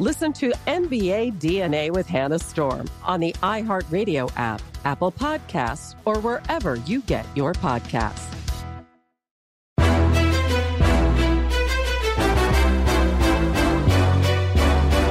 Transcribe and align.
Listen 0.00 0.32
to 0.32 0.50
NBA 0.66 1.38
DNA 1.38 1.90
with 1.90 2.06
Hannah 2.06 2.38
Storm 2.38 2.88
on 3.04 3.20
the 3.20 3.34
iHeartRadio 3.42 4.32
app, 4.34 4.62
Apple 4.86 5.12
Podcasts, 5.12 5.94
or 6.06 6.18
wherever 6.20 6.76
you 6.86 7.02
get 7.02 7.26
your 7.36 7.52
podcasts. 7.52 8.26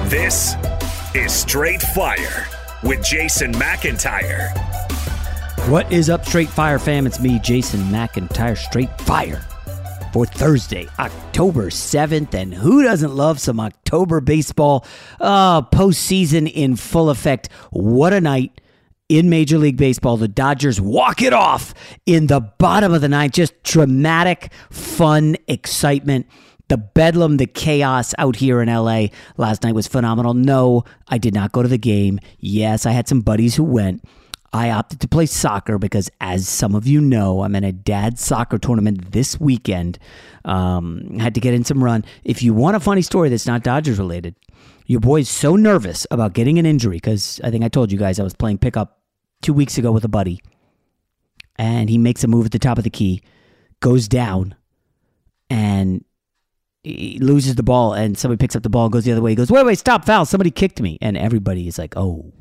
This 0.10 0.56
is 1.14 1.32
Straight 1.32 1.84
Fire 1.84 2.48
with 2.82 3.04
Jason 3.04 3.54
McIntyre. 3.54 4.50
What 5.70 5.92
is 5.94 6.10
up, 6.10 6.26
Straight 6.26 6.50
Fire 6.50 6.80
fam? 6.80 7.06
It's 7.06 7.20
me, 7.20 7.38
Jason 7.38 7.82
McIntyre, 7.92 8.58
Straight 8.58 8.90
Fire 9.02 9.46
for 10.12 10.26
Thursday, 10.26 10.88
October 10.98 11.70
7th. 11.70 12.34
And 12.34 12.54
who 12.54 12.84
doesn't 12.84 13.16
love 13.16 13.40
some 13.40 13.60
October 13.60 14.22
baseball? 14.22 14.86
Uh, 15.20 15.62
postseason 15.62 16.52
in 16.52 16.76
full 16.76 17.10
effect. 17.10 17.50
What 17.72 18.14
a 18.14 18.22
night 18.22 18.62
in 19.10 19.30
Major 19.30 19.58
League 19.58 19.78
Baseball. 19.78 20.18
The 20.18 20.28
Dodgers 20.28 20.80
walk 20.80 21.22
it 21.22 21.34
off 21.34 21.74
in 22.06 22.28
the 22.28 22.40
bottom 22.40 22.94
of 22.94 23.02
the 23.02 23.10
ninth. 23.10 23.34
Just 23.34 23.62
dramatic, 23.64 24.52
fun, 24.70 25.36
excitement. 25.48 26.28
The 26.70 26.78
bedlam, 26.78 27.38
the 27.38 27.48
chaos 27.48 28.14
out 28.20 28.36
here 28.36 28.62
in 28.62 28.70
LA 28.70 29.08
last 29.38 29.64
night 29.64 29.74
was 29.74 29.88
phenomenal. 29.88 30.36
No, 30.36 30.84
I 31.08 31.18
did 31.18 31.34
not 31.34 31.52
go 31.52 31.64
to 31.64 31.68
the 31.68 31.80
game. 31.80 32.20
Yes, 32.40 32.86
I 32.86 32.92
had 32.92 33.08
some 33.08 33.22
buddies 33.22 33.56
who 33.56 33.64
went. 33.64 34.04
I 34.52 34.72
opted 34.72 35.00
to 35.02 35.08
play 35.08 35.26
soccer 35.28 35.78
because, 35.78 36.10
as 36.20 36.48
some 36.48 36.74
of 36.74 36.88
you 36.88 37.02
know, 37.02 37.44
I'm 37.44 37.56
in 37.56 37.64
a 37.64 37.72
dad 37.72 38.18
soccer 38.18 38.58
tournament 38.58 39.12
this 39.12 39.40
weekend. 39.40 40.00
Um, 40.46 41.20
had 41.20 41.36
to 41.36 41.42
get 41.42 41.54
in 41.54 41.64
some 41.64 41.84
run. 41.84 42.04
If 42.24 42.42
you 42.42 42.54
want 42.54 42.76
a 42.76 42.80
funny 42.80 43.02
story 43.02 43.30
that's 43.30 43.46
not 43.46 43.64
Dodgers 43.64 44.00
related, 44.00 44.36
your 44.88 45.00
boy's 45.00 45.30
so 45.30 45.56
nervous 45.56 46.08
about 46.10 46.34
getting 46.34 46.58
an 46.58 46.66
injury 46.66 46.98
because 46.98 47.40
I 47.44 47.52
think 47.52 47.64
I 47.64 47.68
told 47.68 47.92
you 47.92 48.00
guys 48.00 48.20
I 48.20 48.24
was 48.24 48.34
playing 48.34 48.58
pickup 48.58 49.00
two 49.42 49.54
weeks 49.54 49.78
ago 49.78 49.92
with 49.92 50.04
a 50.04 50.10
buddy, 50.10 50.42
and 51.58 51.90
he 51.90 52.00
makes 52.00 52.24
a 52.24 52.28
move 52.28 52.48
at 52.48 52.52
the 52.52 52.60
top 52.60 52.80
of 52.80 52.84
the 52.84 52.90
key, 52.90 53.22
goes 53.82 54.08
down, 54.08 54.56
and 55.50 56.04
he 56.84 57.20
loses 57.20 57.54
the 57.54 57.64
ball, 57.64 57.94
and 57.94 58.18
somebody 58.18 58.40
picks 58.40 58.56
up 58.56 58.64
the 58.64 58.70
ball, 58.70 58.90
goes 58.90 59.06
the 59.06 59.12
other 59.12 59.22
way. 59.22 59.32
He 59.32 59.36
goes, 59.36 59.52
"Wait, 59.52 59.66
wait, 59.66 59.78
stop, 59.78 60.06
foul! 60.06 60.26
Somebody 60.26 60.50
kicked 60.50 60.82
me!" 60.82 60.98
And 61.02 61.16
everybody 61.18 61.68
is 61.68 61.78
like, 61.78 61.96
"Oh." 61.96 62.34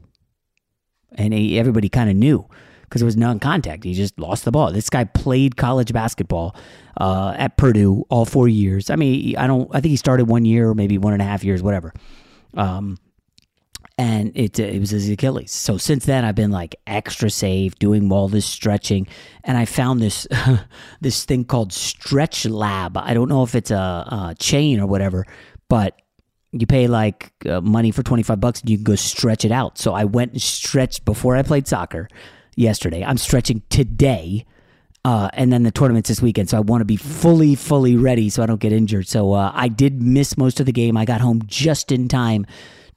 And 1.13 1.33
he, 1.33 1.59
everybody 1.59 1.89
kind 1.89 2.11
of 2.11 2.17
knew 2.17 2.47
because 2.83 3.03
it 3.03 3.05
was 3.05 3.17
non-contact. 3.17 3.85
He 3.85 3.95
just 3.95 4.19
lost 4.19 4.45
the 4.45 4.51
ball. 4.51 4.73
This 4.73 4.89
guy 4.89 5.05
played 5.05 5.57
college 5.57 5.93
basketball 5.93 6.57
uh, 6.99 7.35
at 7.37 7.57
Purdue 7.57 8.05
all 8.09 8.25
four 8.25 8.49
years. 8.49 8.91
I 8.91 8.97
mean, 8.97 9.37
I 9.37 9.47
don't. 9.47 9.69
I 9.75 9.81
think 9.81 9.91
he 9.91 9.97
started 9.97 10.27
one 10.27 10.45
year, 10.45 10.71
or 10.71 10.75
maybe 10.75 10.99
one 10.99 11.13
and 11.13 11.23
a 11.23 11.25
half 11.25 11.45
years, 11.45 11.63
whatever. 11.63 11.93
Um, 12.55 12.99
and 13.99 14.31
it 14.37 14.59
it 14.59 14.79
was 14.79 14.91
his 14.91 15.11
Achilles. 15.11 15.51
So 15.51 15.77
since 15.77 16.07
then, 16.07 16.25
I've 16.25 16.37
been 16.37 16.53
like 16.53 16.77
extra 16.87 17.31
safe, 17.31 17.79
doing 17.79 18.11
all 18.13 18.29
this 18.29 18.47
stretching, 18.47 19.09
and 19.45 19.59
I 19.59 19.65
found 19.65 20.01
this 20.01 20.27
this 21.01 21.25
thing 21.25 21.45
called 21.45 21.73
Stretch 21.73 22.47
Lab. 22.47 22.97
I 22.97 23.13
don't 23.13 23.29
know 23.29 23.43
if 23.43 23.55
it's 23.55 23.73
a, 23.73 23.75
a 23.77 24.37
chain 24.39 24.81
or 24.81 24.87
whatever, 24.87 25.27
but 25.69 26.01
you 26.53 26.67
pay 26.67 26.87
like 26.87 27.33
uh, 27.47 27.61
money 27.61 27.91
for 27.91 28.03
25 28.03 28.41
bucks 28.41 28.61
and 28.61 28.71
you 28.71 28.77
can 28.79 28.85
go 28.85 28.95
stretch 28.95 29.45
it 29.45 29.53
out. 29.53 29.79
So 29.79 29.93
I 29.93 30.05
went 30.05 30.33
and 30.33 30.43
stretched 30.43 31.05
before 31.05 31.37
I 31.37 31.43
played 31.43 31.69
soccer 31.69 32.09
yesterday. 32.57 33.05
I'm 33.05 33.19
stretching 33.19 33.63
today. 33.69 34.47
Uh, 35.05 35.31
and 35.35 35.53
then 35.53 35.63
the 35.63 35.71
tournament's 35.71 36.09
this 36.09 36.21
weekend. 36.21 36.51
So 36.51 36.57
I 36.57 36.61
want 36.61 36.81
to 36.81 36.85
be 36.85 36.97
fully, 36.97 37.55
fully 37.55 37.97
ready 37.97 38.29
so 38.29 38.43
I 38.43 38.47
don't 38.47 38.61
get 38.61 38.73
injured. 38.73 39.07
So 39.07 39.33
uh, 39.33 39.53
I 39.55 39.69
did 39.69 40.03
miss 40.03 40.37
most 40.37 40.59
of 40.61 40.67
the 40.67 40.73
game. 40.73 40.97
I 40.97 41.05
got 41.05 41.21
home 41.21 41.43
just 41.47 41.93
in 41.93 42.09
time 42.09 42.47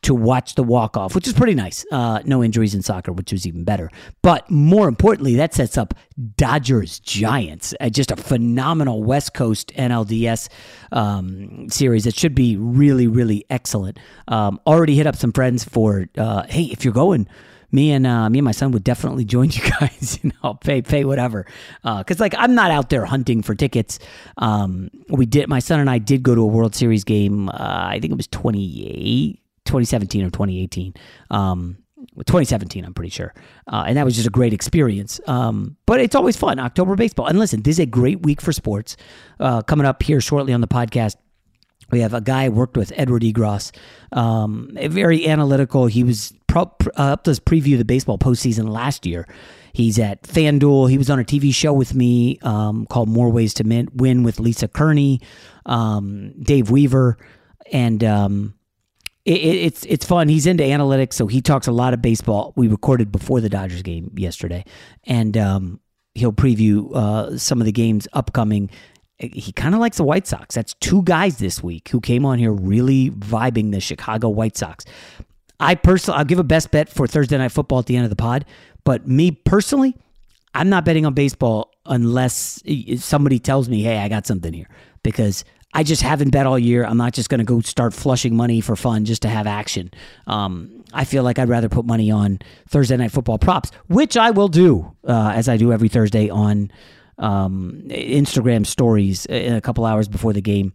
to 0.03 0.15
watch 0.15 0.56
the 0.56 0.63
walk 0.63 0.98
off, 0.98 1.13
which 1.13 1.27
is 1.27 1.33
pretty 1.33 1.53
nice. 1.53 1.86
Uh, 1.92 2.21
no 2.25 2.44
injuries 2.44 2.74
in 2.74 2.81
soccer, 2.81 3.12
which 3.12 3.31
was 3.31 3.45
even 3.45 3.63
better. 3.63 3.89
But 4.21 4.50
more 4.50 4.88
importantly, 4.88 5.36
that 5.36 5.53
sets 5.53 5.77
up 5.77 5.94
Dodgers 6.38 7.00
Giants, 7.00 7.74
uh, 7.80 7.89
just 7.89 8.12
a 8.12 8.15
phenomenal 8.15 9.03
West 9.03 9.33
Coast 9.33 9.71
NLDS 9.75 10.50
um, 10.92 11.69
series 11.69 12.06
that 12.06 12.15
should 12.15 12.33
be 12.33 12.57
really, 12.57 13.07
really 13.07 13.45
excellent. 13.50 14.00
Um, 14.27 14.59
already 14.65 14.95
hit 14.95 15.06
up 15.06 15.15
some 15.15 15.31
friends 15.31 15.63
for, 15.63 16.07
uh, 16.18 16.44
hey, 16.50 16.63
if 16.63 16.83
you're 16.83 16.94
going, 16.94 17.27
me 17.71 17.92
and 17.92 18.06
uh, 18.06 18.30
me 18.30 18.39
and 18.39 18.45
my 18.45 18.51
son 18.51 18.71
would 18.71 18.83
definitely 18.83 19.24
join 19.25 19.50
you 19.51 19.62
guys. 19.80 20.19
you 20.24 20.31
know, 20.44 20.56
pay 20.56 20.81
pay 20.81 21.06
whatever. 21.06 21.45
Because 21.83 22.19
uh, 22.19 22.24
like 22.24 22.36
I'm 22.38 22.53
not 22.56 22.71
out 22.71 22.89
there 22.89 23.06
hunting 23.06 23.42
for 23.42 23.56
tickets. 23.56 24.00
Um, 24.38 24.89
we 25.07 25.25
did. 25.25 25.48
My 25.48 25.59
son 25.59 25.80
and 25.80 25.89
I 25.89 25.98
did 25.98 26.24
go 26.24 26.36
to 26.36 26.42
a 26.42 26.45
World 26.45 26.75
Series 26.75 27.03
game. 27.03 27.50
Uh, 27.50 27.53
I 27.57 28.00
think 28.01 28.12
it 28.12 28.18
was 28.18 28.27
28 28.27 29.41
2017 29.72 30.22
or 30.24 30.30
2018. 30.30 30.94
Um, 31.30 31.78
2017, 32.18 32.84
I'm 32.84 32.94
pretty 32.94 33.10
sure. 33.12 33.34
Uh, 33.68 33.86
and 33.88 33.96
that 33.96 34.06
was 34.06 34.16
just 34.16 34.28
a 34.28 34.32
great 34.32 34.54
experience. 34.54 35.22
Um, 35.28 35.78
but 35.86 36.02
it's 36.02 36.16
always 36.16 36.36
fun, 36.36 36.60
October 36.60 36.96
baseball. 36.96 37.28
And 37.28 37.40
listen, 37.40 37.62
this 37.62 37.76
is 37.76 37.80
a 37.80 37.86
great 37.86 38.22
week 38.24 38.42
for 38.42 38.52
sports. 38.52 38.98
Uh, 39.40 39.62
coming 39.62 39.86
up 39.86 40.04
here 40.04 40.20
shortly 40.20 40.52
on 40.54 40.62
the 40.62 40.68
podcast, 40.68 41.16
We 41.92 42.02
have 42.02 42.14
a 42.14 42.22
guy 42.22 42.46
I 42.46 42.50
worked 42.50 42.78
with, 42.78 42.92
Edward 42.96 43.22
Egros, 43.22 43.72
um, 44.12 44.72
very 44.82 45.28
analytical. 45.28 45.88
He 45.88 46.04
was 46.04 46.34
pro- 46.48 46.72
uh, 46.96 47.08
helped 47.08 47.28
us 47.28 47.40
preview 47.40 47.78
the 47.78 47.86
baseball 47.86 48.18
postseason 48.18 48.70
last 48.70 49.06
year. 49.06 49.28
He's 49.74 50.00
at 50.00 50.24
FanDuel. 50.24 50.90
He 50.90 50.98
was 50.98 51.10
on 51.10 51.20
a 51.20 51.24
TV 51.24 51.54
show 51.54 51.74
with 51.74 51.94
me 51.94 52.40
um, 52.44 52.86
called 52.88 53.10
More 53.10 53.30
Ways 53.30 53.54
to 53.56 53.88
Win 53.94 54.24
with 54.24 54.40
Lisa 54.40 54.68
Kerney, 54.68 55.22
um, 55.66 56.34
Dave 56.42 56.70
Weaver, 56.72 57.18
and 57.72 58.04
um, 59.28 59.34
it, 59.34 59.40
it's 59.40 59.86
it's 59.86 60.06
fun. 60.06 60.30
He's 60.30 60.48
into 60.48 60.64
analytics, 60.64 61.14
so 61.14 61.28
he 61.28 61.42
talks 61.42 61.68
a 61.68 61.72
lot 61.72 61.94
of 61.94 62.02
baseball. 62.02 62.54
We 62.56 62.68
recorded 62.68 63.12
before 63.12 63.42
the 63.42 63.50
Dodgers 63.50 63.82
game 63.82 64.12
yesterday, 64.16 64.66
and 65.04 65.38
um, 65.38 65.80
he'll 66.16 66.34
preview 66.34 66.96
uh, 66.96 67.38
some 67.38 67.62
of 67.62 67.66
the 67.66 67.72
games 67.72 68.08
upcoming. 68.14 68.70
He 69.20 69.52
kind 69.52 69.76
of 69.76 69.82
likes 69.82 69.98
the 69.98 70.04
White 70.04 70.26
Sox. 70.26 70.56
That's 70.56 70.74
two 70.76 71.04
guys 71.04 71.38
this 71.38 71.62
week 71.62 71.90
who 71.90 72.02
came 72.02 72.26
on 72.26 72.40
here 72.40 72.52
really 72.52 73.12
vibing 73.12 73.72
the 73.72 73.80
Chicago 73.80 74.30
White 74.30 74.58
Sox. 74.58 74.84
I 75.60 75.76
personally, 75.76 76.18
I'll 76.18 76.26
give 76.26 76.40
a 76.40 76.44
best 76.44 76.72
bet 76.72 76.90
for 76.90 77.06
Thursday 77.06 77.38
Night 77.38 77.52
Football 77.52 77.80
at 77.80 77.86
the 77.86 77.96
end 77.96 78.04
of 78.04 78.10
the 78.10 78.16
pod. 78.16 78.46
But 78.84 79.08
me 79.08 79.30
personally, 79.30 79.96
I'm 80.56 80.70
not 80.70 80.86
betting 80.86 81.06
on 81.06 81.14
baseball 81.14 81.72
unless 81.86 82.64
somebody 82.98 83.38
tells 83.38 83.70
me, 83.70 83.84
"Hey, 83.84 84.00
I 84.00 84.10
got 84.10 84.26
something 84.26 84.54
here," 84.54 84.70
because 85.04 85.46
I 85.74 85.84
just 85.84 86.02
haven't 86.02 86.32
bet 86.32 86.46
all 86.46 86.60
year. 86.60 86.84
I'm 86.86 86.98
not 86.98 87.14
just 87.14 87.30
going 87.30 87.40
to 87.40 87.46
go 87.46 87.62
start 87.62 87.94
flushing 87.94 88.36
money 88.36 88.60
for 88.62 88.76
fun 88.76 89.06
just 89.06 89.22
to 89.22 89.30
have 89.30 89.48
action. 89.48 89.92
Um, 90.28 90.84
I 90.94 91.06
feel 91.06 91.24
like 91.24 91.40
I'd 91.40 91.50
rather 91.50 91.70
put 91.70 91.86
money 91.86 92.12
on 92.12 92.40
Thursday 92.68 92.98
night 92.98 93.12
football 93.12 93.38
props, 93.38 93.72
which 93.88 94.18
I 94.18 94.32
will 94.32 94.50
do 94.50 94.94
uh, 95.08 95.32
as 95.34 95.48
I 95.48 95.58
do 95.58 95.72
every 95.72 95.88
Thursday 95.88 96.30
on 96.30 96.72
um, 97.18 97.84
Instagram 97.88 98.66
stories 98.66 99.26
in 99.28 99.54
a 99.54 99.62
couple 99.62 99.86
hours 99.86 100.10
before 100.10 100.34
the 100.34 100.42
game. 100.42 100.74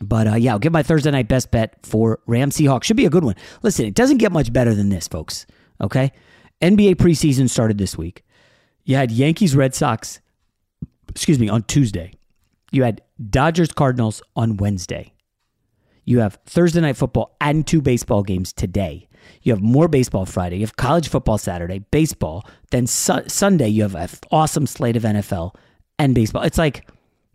But 0.00 0.26
uh, 0.26 0.34
yeah, 0.34 0.52
I'll 0.52 0.58
give 0.58 0.72
my 0.72 0.82
Thursday 0.82 1.10
night 1.10 1.28
best 1.28 1.50
bet 1.50 1.84
for 1.84 2.20
Ram 2.26 2.50
Seahawks. 2.50 2.84
Should 2.84 2.96
be 2.96 3.06
a 3.06 3.10
good 3.10 3.24
one. 3.24 3.36
Listen, 3.62 3.86
it 3.86 3.94
doesn't 3.94 4.18
get 4.18 4.32
much 4.32 4.52
better 4.52 4.74
than 4.74 4.88
this, 4.88 5.08
folks. 5.08 5.46
Okay. 5.80 6.12
NBA 6.60 6.96
preseason 6.96 7.48
started 7.48 7.78
this 7.78 7.98
week. 7.98 8.22
You 8.84 8.96
had 8.96 9.10
Yankees 9.10 9.56
Red 9.56 9.74
Sox, 9.74 10.20
excuse 11.08 11.38
me, 11.38 11.48
on 11.48 11.62
Tuesday. 11.64 12.12
You 12.74 12.82
had 12.82 13.02
Dodgers 13.30 13.70
Cardinals 13.70 14.20
on 14.34 14.56
Wednesday. 14.56 15.12
You 16.04 16.18
have 16.18 16.40
Thursday 16.44 16.80
night 16.80 16.96
football 16.96 17.36
and 17.40 17.64
two 17.66 17.80
baseball 17.80 18.22
games 18.24 18.52
today. 18.52 19.08
You 19.42 19.52
have 19.52 19.62
more 19.62 19.88
baseball 19.88 20.26
Friday. 20.26 20.56
You 20.56 20.62
have 20.62 20.76
college 20.76 21.08
football 21.08 21.38
Saturday, 21.38 21.78
baseball. 21.78 22.44
Then 22.72 22.86
su- 22.86 23.22
Sunday, 23.28 23.68
you 23.68 23.82
have 23.82 23.94
an 23.94 24.08
awesome 24.30 24.66
slate 24.66 24.96
of 24.96 25.04
NFL 25.04 25.54
and 25.98 26.14
baseball. 26.14 26.42
It's 26.42 26.58
like 26.58 26.88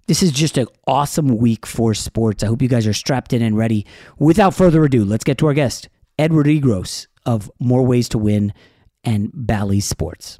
this 0.07 0.21
is 0.21 0.31
just 0.31 0.57
an 0.57 0.68
awesome 0.86 1.38
week 1.38 1.65
for 1.65 1.94
sports. 1.94 2.44
I 2.44 2.47
hope 2.47 2.62
you 2.62 2.68
guys 2.68 2.85
are 2.85 2.94
strapped 2.94 3.31
in 3.31 3.42
and 3.42 3.57
ready. 3.57 3.85
Without 4.18 4.53
further 4.53 4.83
ado, 4.83 5.06
let's 5.06 5.24
get 5.24 5.38
to 5.38 5.47
our 5.47 5.53
guest, 5.53 5.88
Edward 6.18 6.47
Egros 6.47 7.07
of 7.25 7.50
More 7.59 7.85
Ways 7.85 8.09
to 8.09 8.18
Win 8.18 8.53
and 9.03 9.31
Bally 9.33 9.80
Sports. 9.80 10.39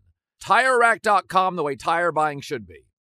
TireRack.com, 0.43 1.55
the 1.55 1.63
way 1.63 1.75
tire 1.75 2.11
buying 2.11 2.41
should 2.41 2.67
be. 2.67 2.90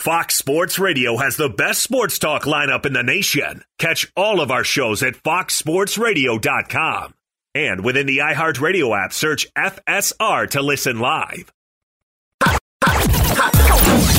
Fox 0.00 0.34
Sports 0.34 0.78
Radio 0.78 1.18
has 1.18 1.36
the 1.36 1.50
best 1.50 1.82
sports 1.82 2.18
talk 2.18 2.44
lineup 2.44 2.86
in 2.86 2.94
the 2.94 3.02
nation. 3.02 3.62
Catch 3.78 4.10
all 4.16 4.40
of 4.40 4.50
our 4.50 4.64
shows 4.64 5.02
at 5.02 5.12
foxsportsradio.com. 5.12 7.12
And 7.54 7.84
within 7.84 8.06
the 8.06 8.16
iHeartRadio 8.16 9.04
app, 9.04 9.12
search 9.12 9.46
FSR 9.54 10.48
to 10.52 10.62
listen 10.62 11.00
live. 11.00 11.52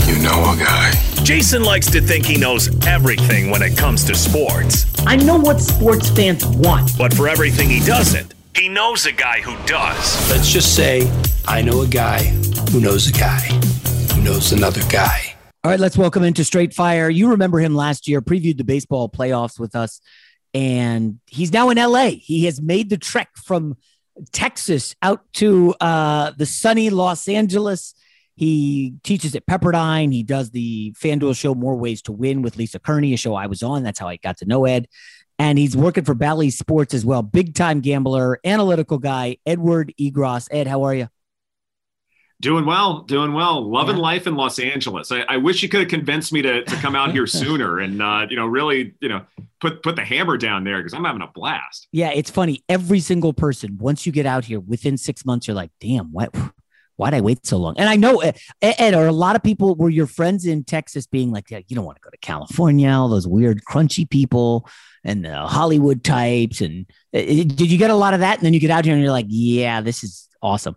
You 0.06 0.22
know 0.22 0.52
a 0.52 0.56
guy. 0.60 0.92
Jason 1.24 1.64
likes 1.64 1.90
to 1.90 2.00
think 2.00 2.28
he 2.28 2.38
knows 2.38 2.70
everything 2.86 3.50
when 3.50 3.64
it 3.64 3.76
comes 3.76 4.04
to 4.04 4.14
sports. 4.14 4.86
I 5.08 5.16
know 5.16 5.40
what 5.40 5.60
sports 5.60 6.12
fans 6.12 6.46
want. 6.46 6.96
But 6.96 7.12
for 7.12 7.28
everything 7.28 7.72
he 7.72 7.80
doesn't, 7.80 8.36
he 8.56 8.70
knows 8.70 9.08
a 9.08 9.14
guy 9.14 9.42
who 9.42 9.56
does. 9.66 10.30
Let's 10.30 10.52
just 10.52 10.76
say 10.76 11.12
I 11.48 11.64
know 11.64 11.82
a 11.82 11.88
guy 11.88 12.22
who 12.70 12.82
knows 12.82 13.08
a 13.08 13.14
guy 13.14 13.40
who 14.14 14.22
knows 14.22 14.52
another 14.52 14.82
guy. 14.88 15.31
All 15.64 15.70
right, 15.70 15.80
let's 15.80 15.96
welcome 15.96 16.24
into 16.24 16.44
Straight 16.44 16.74
Fire. 16.74 17.08
You 17.08 17.30
remember 17.30 17.60
him 17.60 17.76
last 17.76 18.08
year, 18.08 18.20
previewed 18.20 18.58
the 18.58 18.64
baseball 18.64 19.08
playoffs 19.08 19.60
with 19.60 19.76
us, 19.76 20.02
and 20.56 21.20
he's 21.28 21.54
now 21.54 21.70
in 21.70 21.78
LA. 21.78 22.14
He 22.20 22.46
has 22.46 22.60
made 22.60 22.90
the 22.90 22.98
trek 22.98 23.30
from 23.36 23.78
Texas 24.32 24.96
out 25.04 25.22
to 25.34 25.76
uh, 25.80 26.32
the 26.36 26.48
sunny 26.48 26.90
Los 26.90 27.28
Angeles. 27.28 27.94
He 28.36 28.96
teaches 29.04 29.36
at 29.36 29.46
Pepperdine. 29.46 30.12
He 30.12 30.24
does 30.24 30.50
the 30.50 30.94
FanDuel 30.94 31.38
show 31.38 31.54
More 31.54 31.76
Ways 31.76 32.02
to 32.04 32.12
Win 32.12 32.42
with 32.42 32.58
Lisa 32.58 32.80
Kerney, 32.80 33.14
a 33.14 33.18
show 33.18 33.36
I 33.36 33.46
was 33.46 33.62
on. 33.62 33.84
That's 33.84 34.00
how 34.00 34.08
I 34.08 34.16
got 34.18 34.38
to 34.38 34.46
know 34.46 34.66
Ed. 34.66 34.88
And 35.38 35.60
he's 35.60 35.78
working 35.78 36.06
for 36.06 36.16
Bally 36.16 36.50
Sports 36.50 36.96
as 36.96 37.06
well. 37.06 37.22
Big 37.22 37.54
time 37.54 37.82
gambler, 37.82 38.40
analytical 38.44 38.98
guy, 38.98 39.38
Edward 39.46 39.94
Egros. 40.02 40.48
Ed, 40.50 40.66
how 40.66 40.82
are 40.86 40.96
you? 40.96 41.10
Doing 42.42 42.66
well, 42.66 43.02
doing 43.04 43.34
well. 43.34 43.64
Loving 43.70 43.98
yeah. 43.98 44.02
life 44.02 44.26
in 44.26 44.36
Los 44.36 44.58
Angeles. 44.58 45.12
I, 45.12 45.22
I, 45.22 45.38
wish 45.38 45.62
you 45.62 45.70
could 45.70 45.82
have 45.82 45.90
convinced 45.90 46.34
me 46.34 46.42
to, 46.42 46.64
to 46.64 46.76
come 46.78 46.96
out 46.96 47.12
here 47.12 47.28
sooner 47.28 47.80
and 47.80 48.02
uh, 48.02 48.26
you 48.30 48.36
know 48.36 48.48
really 48.48 48.96
you 49.00 49.10
know 49.10 49.22
put 49.60 49.84
put 49.84 49.96
the 49.96 50.04
hammer 50.04 50.38
down 50.38 50.64
there 50.64 50.78
because 50.78 50.94
I'm 50.94 51.06
having 51.06 51.22
a 51.22 51.28
blast. 51.28 51.88
Yeah, 51.92 52.10
it's 52.10 52.32
funny. 52.32 52.64
Every 52.68 53.00
single 53.00 53.32
person, 53.32 53.78
once 53.80 54.06
you 54.06 54.12
get 54.12 54.26
out 54.26 54.44
here, 54.44 54.60
within 54.60 54.98
six 54.98 55.24
months, 55.24 55.48
you're 55.48 55.56
like, 55.56 55.72
damn, 55.80 56.12
what? 56.12 56.36
Why'd 56.98 57.14
I 57.14 57.22
wait 57.22 57.46
so 57.46 57.58
long? 57.58 57.76
And 57.78 57.90
I 57.90 57.96
know, 57.96 58.22
Ed, 58.62 58.94
or 58.94 59.08
a 59.08 59.12
lot 59.12 59.36
of 59.36 59.42
people 59.42 59.76
were 59.76 59.90
your 59.90 60.06
friends 60.08 60.46
in 60.46 60.64
Texas 60.64 61.08
being 61.08 61.32
like, 61.32 61.50
yeah, 61.50 61.62
you 61.68 61.76
don't 61.76 61.86
want 61.86 61.98
to 61.98 62.02
go 62.02 62.10
to 62.12 62.18
California, 62.18 62.90
all 62.90 63.08
those 63.08 63.28
weird, 63.28 63.62
crunchy 63.64 64.08
people 64.08 64.68
and 65.04 65.26
the 65.26 65.36
Hollywood 65.36 66.04
types. 66.04 66.62
And 66.62 66.86
uh, 67.14 67.22
did 67.22 67.72
you 67.72 67.78
get 67.78 67.90
a 67.90 67.96
lot 67.96 68.14
of 68.14 68.20
that? 68.20 68.38
And 68.38 68.46
then 68.46 68.54
you 68.54 68.60
get 68.60 68.72
out 68.72 68.86
here 68.86 68.94
and 68.94 69.02
you're 69.02 69.12
like, 69.12 69.28
yeah, 69.30 69.82
this 69.82 70.04
is 70.04 70.28
awesome. 70.42 70.76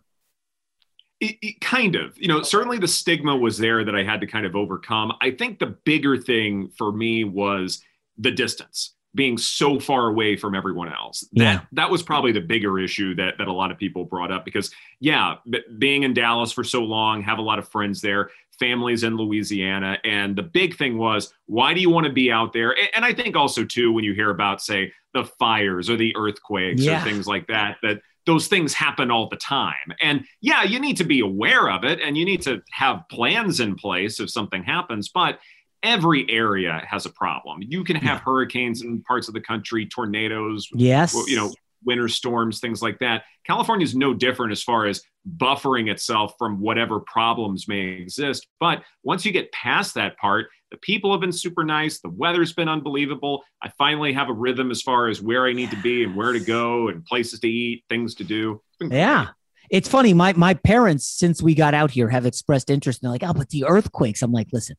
It, 1.25 1.39
it, 1.41 1.61
kind 1.61 1.97
of 1.97 2.19
you 2.19 2.29
know 2.29 2.43
certainly 2.43 2.79
the 2.79 2.89
stigma 2.89 3.35
was 3.35 3.57
there 3.57 3.83
that 3.83 3.95
i 3.95 4.03
had 4.03 4.21
to 4.21 4.27
kind 4.27 4.45
of 4.45 4.55
overcome 4.55 5.13
i 5.23 5.31
think 5.31 5.59
the 5.59 5.75
bigger 5.85 6.19
thing 6.19 6.69
for 6.77 6.93
me 6.93 7.25
was 7.25 7.83
the 8.19 8.31
distance 8.31 8.95
being 9.15 9.39
so 9.39 9.81
far 9.81 10.09
away 10.09 10.37
from 10.37 10.55
everyone 10.55 10.93
else 10.93 11.27
yeah. 11.33 11.45
that 11.45 11.67
that 11.73 11.91
was 11.91 12.03
probably 12.03 12.31
the 12.31 12.43
bigger 12.43 12.79
issue 12.79 13.15
that 13.15 13.39
that 13.39 13.49
a 13.49 13.53
lot 13.53 13.71
of 13.71 13.79
people 13.79 14.05
brought 14.05 14.31
up 14.31 14.45
because 14.45 14.71
yeah 15.01 15.37
being 15.79 16.03
in 16.03 16.13
dallas 16.13 16.53
for 16.53 16.63
so 16.63 16.83
long 16.83 17.23
have 17.23 17.39
a 17.39 17.43
lot 17.43 17.59
of 17.59 17.67
friends 17.69 18.03
there 18.03 18.31
families 18.59 19.03
in 19.03 19.17
louisiana 19.17 19.99
and 20.05 20.37
the 20.37 20.43
big 20.43 20.77
thing 20.77 20.99
was 20.99 21.33
why 21.47 21.73
do 21.73 21.81
you 21.81 21.89
want 21.89 22.07
to 22.07 22.13
be 22.13 22.31
out 22.31 22.53
there 22.53 22.77
and 22.95 23.03
i 23.03 23.15
think 23.15 23.35
also 23.35 23.65
too 23.65 23.93
when 23.93 24.05
you 24.05 24.13
hear 24.13 24.29
about 24.29 24.61
say 24.61 24.93
the 25.15 25.25
fires 25.25 25.89
or 25.89 25.97
the 25.97 26.15
earthquakes 26.17 26.83
yeah. 26.83 27.01
or 27.01 27.05
things 27.05 27.27
like 27.27 27.47
that 27.47 27.79
that 27.83 28.01
those 28.27 28.49
things 28.49 28.73
happen 28.73 29.11
all 29.11 29.29
the 29.29 29.37
time. 29.37 29.93
And 30.01 30.25
yeah, 30.41 30.63
you 30.63 30.81
need 30.81 30.97
to 30.99 31.05
be 31.05 31.21
aware 31.21 31.71
of 31.71 31.85
it 31.85 32.01
and 32.01 32.17
you 32.17 32.25
need 32.25 32.43
to 32.43 32.63
have 32.73 33.05
plans 33.11 33.61
in 33.61 33.75
place 33.75 34.21
if 34.21 34.31
something 34.31 34.63
happens, 34.63 35.09
but 35.09 35.39
every 35.83 36.29
area 36.31 36.83
has 36.89 37.07
a 37.07 37.11
problem. 37.11 37.61
You 37.63 37.85
can 37.85 37.97
have 37.97 38.19
yeah. 38.19 38.25
hurricanes 38.25 38.83
in 38.83 39.03
parts 39.03 39.29
of 39.29 39.35
the 39.35 39.41
country, 39.41 39.87
tornadoes, 39.87 40.69
yes, 40.73 41.15
you 41.27 41.37
know, 41.37 41.53
winter 41.85 42.09
storms, 42.09 42.61
things 42.61 42.83
like 42.83 42.99
that. 43.01 43.25
California 43.47 43.85
is 43.85 43.95
no 43.95 44.15
different 44.15 44.53
as 44.53 44.63
far 44.63 44.87
as 44.87 45.03
buffering 45.37 45.91
itself 45.91 46.35
from 46.39 46.61
whatever 46.61 47.01
problems 47.01 47.69
may 47.69 47.89
exist. 47.89 48.47
But 48.59 48.83
once 49.03 49.25
you 49.25 49.33
get 49.33 49.53
past 49.53 49.95
that 49.95 50.17
part, 50.17 50.47
the 50.75 50.81
people 50.81 51.13
have 51.13 51.21
been 51.21 51.31
super 51.31 51.63
nice. 51.63 52.01
The 52.01 52.09
weather's 52.09 52.53
been 52.53 52.69
unbelievable. 52.69 53.45
I 53.63 53.71
finally 53.79 54.13
have 54.13 54.29
a 54.29 54.33
rhythm 54.33 54.73
as 54.73 54.83
far 54.83 55.07
as 55.07 55.23
where 55.23 55.47
I 55.47 55.53
need 55.53 55.71
to 55.71 55.81
be 55.81 56.03
and 56.03 56.17
where 56.17 56.33
to 56.33 56.41
go 56.41 56.89
and 56.89 57.05
places 57.05 57.39
to 57.41 57.49
eat, 57.49 57.85
things 57.89 58.17
to 58.17 58.25
do. 58.25 58.61
Yeah. 58.81 59.29
It's 59.71 59.89
funny. 59.89 60.15
My 60.15 60.33
my 60.33 60.55
parents, 60.55 61.07
since 61.07 61.41
we 61.41 61.55
got 61.55 61.75
out 61.75 61.93
here, 61.93 62.09
have 62.09 62.27
expressed 62.27 62.71
interest. 62.71 63.03
And 63.03 63.07
they're 63.07 63.13
like, 63.13 63.23
oh, 63.23 63.39
but 63.39 63.51
the 63.51 63.67
earthquakes. 63.67 64.21
I'm 64.23 64.33
like, 64.33 64.49
listen, 64.53 64.75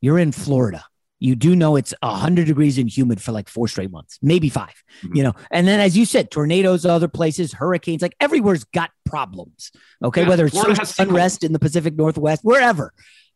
you're 0.00 0.18
in 0.18 0.32
Florida 0.32 0.84
you 1.18 1.34
do 1.34 1.56
know 1.56 1.76
it's 1.76 1.94
100 2.02 2.46
degrees 2.46 2.78
and 2.78 2.90
humid 2.94 3.22
for 3.22 3.32
like 3.32 3.48
four 3.48 3.68
straight 3.68 3.90
months, 3.90 4.18
maybe 4.20 4.48
5 4.48 4.68
mm-hmm. 4.68 5.16
you 5.16 5.22
know. 5.22 5.32
And 5.50 5.66
then, 5.66 5.80
as 5.80 5.96
you 5.96 6.04
said, 6.04 6.30
tornadoes, 6.30 6.84
other 6.84 7.08
places, 7.08 7.54
hurricanes, 7.54 8.02
like 8.02 8.14
everywhere's 8.20 8.64
got 8.64 8.90
problems. 9.04 9.72
Okay. 10.04 10.22
Yeah, 10.22 10.28
Whether 10.28 10.46
it's 10.46 10.98
unrest 10.98 11.42
in 11.42 11.52
the 11.52 11.58
Pacific 11.58 11.96
Northwest, 11.96 12.44
wherever. 12.44 12.92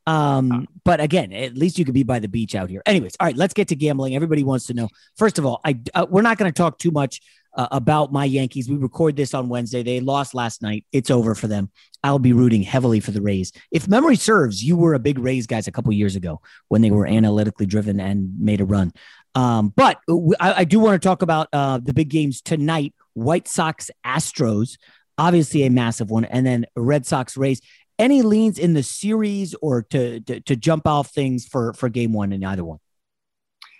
Um, 0.06 0.52
uh, 0.52 0.60
but 0.84 1.00
again, 1.00 1.32
at 1.32 1.56
least 1.56 1.78
you 1.78 1.84
could 1.84 1.94
be 1.94 2.02
by 2.02 2.18
the 2.18 2.28
beach 2.28 2.54
out 2.54 2.70
here. 2.70 2.82
Anyways, 2.86 3.16
all 3.20 3.26
right, 3.26 3.36
let's 3.36 3.54
get 3.54 3.68
to 3.68 3.76
gambling. 3.76 4.14
Everybody 4.14 4.44
wants 4.44 4.66
to 4.66 4.74
know. 4.74 4.88
First 5.16 5.38
of 5.38 5.46
all, 5.46 5.60
I 5.64 5.78
uh, 5.94 6.06
we're 6.08 6.22
not 6.22 6.38
going 6.38 6.50
to 6.50 6.56
talk 6.56 6.78
too 6.78 6.90
much 6.90 7.20
uh, 7.54 7.68
about 7.70 8.12
my 8.12 8.24
Yankees. 8.24 8.68
We 8.68 8.76
record 8.76 9.16
this 9.16 9.34
on 9.34 9.48
Wednesday. 9.48 9.82
They 9.82 10.00
lost 10.00 10.34
last 10.34 10.62
night. 10.62 10.84
It's 10.92 11.10
over 11.10 11.34
for 11.34 11.48
them. 11.48 11.70
I'll 12.02 12.18
be 12.18 12.32
rooting 12.32 12.62
heavily 12.62 13.00
for 13.00 13.10
the 13.10 13.20
Rays. 13.20 13.52
If 13.70 13.88
memory 13.88 14.16
serves, 14.16 14.62
you 14.62 14.76
were 14.76 14.94
a 14.94 14.98
big 14.98 15.18
Rays 15.18 15.46
guys 15.46 15.66
a 15.66 15.72
couple 15.72 15.92
years 15.92 16.16
ago 16.16 16.40
when 16.68 16.82
they 16.82 16.90
were 16.90 17.06
analytically 17.06 17.66
driven 17.66 18.00
and 18.00 18.38
made 18.38 18.60
a 18.60 18.64
run. 18.64 18.92
Um, 19.34 19.72
but 19.76 19.98
I, 20.40 20.54
I, 20.54 20.64
do 20.64 20.80
want 20.80 21.00
to 21.00 21.06
talk 21.06 21.22
about 21.22 21.48
uh, 21.52 21.78
the 21.80 21.94
big 21.94 22.08
games 22.08 22.40
tonight. 22.40 22.94
White 23.14 23.46
Sox 23.46 23.90
Astros, 24.04 24.76
obviously 25.18 25.62
a 25.64 25.70
massive 25.70 26.10
one, 26.10 26.24
and 26.24 26.44
then 26.44 26.66
Red 26.74 27.06
Sox 27.06 27.36
Rays. 27.36 27.60
Any 28.00 28.22
leans 28.22 28.58
in 28.58 28.74
the 28.74 28.82
series 28.82 29.54
or 29.60 29.82
to, 29.90 30.20
to, 30.20 30.40
to 30.40 30.56
jump 30.56 30.86
off 30.86 31.10
things 31.10 31.46
for 31.46 31.72
for 31.74 31.88
game 31.88 32.12
one 32.12 32.32
in 32.32 32.44
either 32.44 32.64
one? 32.64 32.78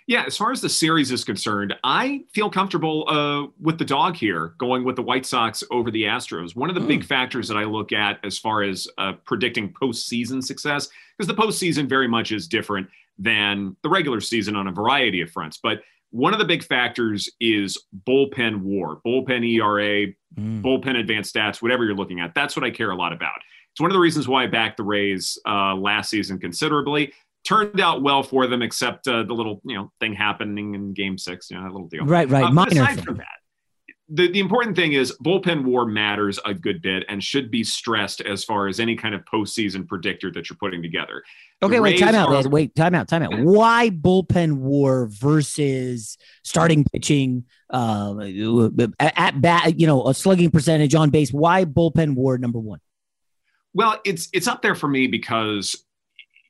Yeah, 0.07 0.23
as 0.25 0.35
far 0.35 0.51
as 0.51 0.61
the 0.61 0.69
series 0.69 1.11
is 1.11 1.23
concerned, 1.23 1.73
I 1.83 2.23
feel 2.33 2.49
comfortable 2.49 3.07
uh, 3.07 3.47
with 3.61 3.77
the 3.77 3.85
dog 3.85 4.15
here, 4.15 4.55
going 4.57 4.83
with 4.83 4.95
the 4.95 5.01
White 5.01 5.25
Sox 5.25 5.63
over 5.71 5.89
the 5.89 6.03
Astros. 6.03 6.55
One 6.55 6.69
of 6.69 6.75
the 6.75 6.81
mm. 6.81 6.87
big 6.87 7.05
factors 7.05 7.47
that 7.47 7.55
I 7.55 7.63
look 7.63 7.93
at 7.93 8.19
as 8.23 8.37
far 8.37 8.63
as 8.63 8.87
uh, 8.97 9.13
predicting 9.25 9.71
postseason 9.71 10.43
success, 10.43 10.89
because 11.17 11.27
the 11.27 11.41
postseason 11.41 11.87
very 11.87 12.07
much 12.07 12.31
is 12.31 12.47
different 12.47 12.89
than 13.17 13.77
the 13.83 13.89
regular 13.89 14.19
season 14.19 14.55
on 14.55 14.67
a 14.67 14.71
variety 14.71 15.21
of 15.21 15.29
fronts. 15.29 15.59
But 15.61 15.81
one 16.09 16.33
of 16.33 16.39
the 16.39 16.45
big 16.45 16.63
factors 16.63 17.29
is 17.39 17.77
bullpen 18.05 18.61
war, 18.61 18.99
bullpen 19.05 19.49
ERA, 19.49 20.07
mm. 20.37 20.61
bullpen 20.61 20.99
advanced 20.99 21.33
stats, 21.33 21.61
whatever 21.61 21.85
you're 21.85 21.95
looking 21.95 22.19
at. 22.19 22.35
That's 22.35 22.55
what 22.55 22.65
I 22.65 22.69
care 22.69 22.91
a 22.91 22.95
lot 22.95 23.13
about. 23.13 23.39
It's 23.73 23.79
one 23.79 23.89
of 23.89 23.93
the 23.93 23.99
reasons 23.99 24.27
why 24.27 24.43
I 24.43 24.47
backed 24.47 24.77
the 24.77 24.83
Rays 24.83 25.37
uh, 25.47 25.75
last 25.75 26.09
season 26.09 26.39
considerably 26.39 27.13
turned 27.43 27.79
out 27.79 28.01
well 28.01 28.23
for 28.23 28.47
them, 28.47 28.61
except 28.61 29.07
uh, 29.07 29.23
the 29.23 29.33
little 29.33 29.61
you 29.63 29.75
know 29.75 29.91
thing 29.99 30.13
happening 30.13 30.75
in 30.75 30.93
Game 30.93 31.17
Six. 31.17 31.49
You 31.49 31.57
know, 31.57 31.63
that 31.63 31.71
little 31.71 31.87
deal. 31.87 32.05
Right, 32.05 32.29
right. 32.29 32.43
Uh, 32.43 32.65
aside 32.65 32.95
thing. 32.95 33.03
from 33.03 33.17
that, 33.17 33.41
the, 34.13 34.29
the 34.29 34.39
important 34.39 34.75
thing 34.75 34.91
is 34.93 35.15
bullpen 35.23 35.63
war 35.63 35.85
matters 35.85 36.37
a 36.45 36.53
good 36.53 36.81
bit 36.81 37.05
and 37.07 37.23
should 37.23 37.49
be 37.49 37.63
stressed 37.63 38.19
as 38.21 38.43
far 38.43 38.67
as 38.67 38.79
any 38.79 38.95
kind 38.95 39.15
of 39.15 39.21
postseason 39.23 39.87
predictor 39.87 40.29
that 40.31 40.49
you're 40.49 40.57
putting 40.57 40.81
together. 40.81 41.23
Okay, 41.63 41.79
wait, 41.79 41.97
time 41.97 42.15
out. 42.15 42.45
Are, 42.45 42.49
wait, 42.49 42.75
time 42.75 42.93
out, 42.93 43.07
time 43.07 43.23
out. 43.23 43.39
Why 43.39 43.89
bullpen 43.89 44.57
war 44.57 45.07
versus 45.09 46.17
starting 46.43 46.83
pitching 46.91 47.45
uh, 47.69 48.19
at 48.99 49.39
bat, 49.39 49.79
you 49.79 49.87
know, 49.87 50.07
a 50.07 50.13
slugging 50.13 50.51
percentage 50.51 50.93
on 50.93 51.09
base? 51.09 51.31
Why 51.31 51.63
bullpen 51.63 52.15
war 52.15 52.37
number 52.37 52.59
one? 52.59 52.79
Well, 53.73 53.99
it's 54.05 54.29
it's 54.33 54.47
up 54.47 54.61
there 54.61 54.75
for 54.75 54.87
me 54.87 55.07
because 55.07 55.85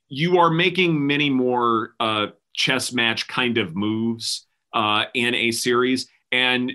you 0.10 0.40
are 0.40 0.50
making 0.50 1.06
many 1.06 1.30
more 1.30 1.94
uh, 2.00 2.28
chess 2.54 2.92
match 2.92 3.28
kind 3.28 3.58
of 3.58 3.75
moves 3.75 4.48
uh, 4.74 5.06
in 5.13 5.36
a 5.36 5.51
series, 5.51 6.08
and 6.32 6.72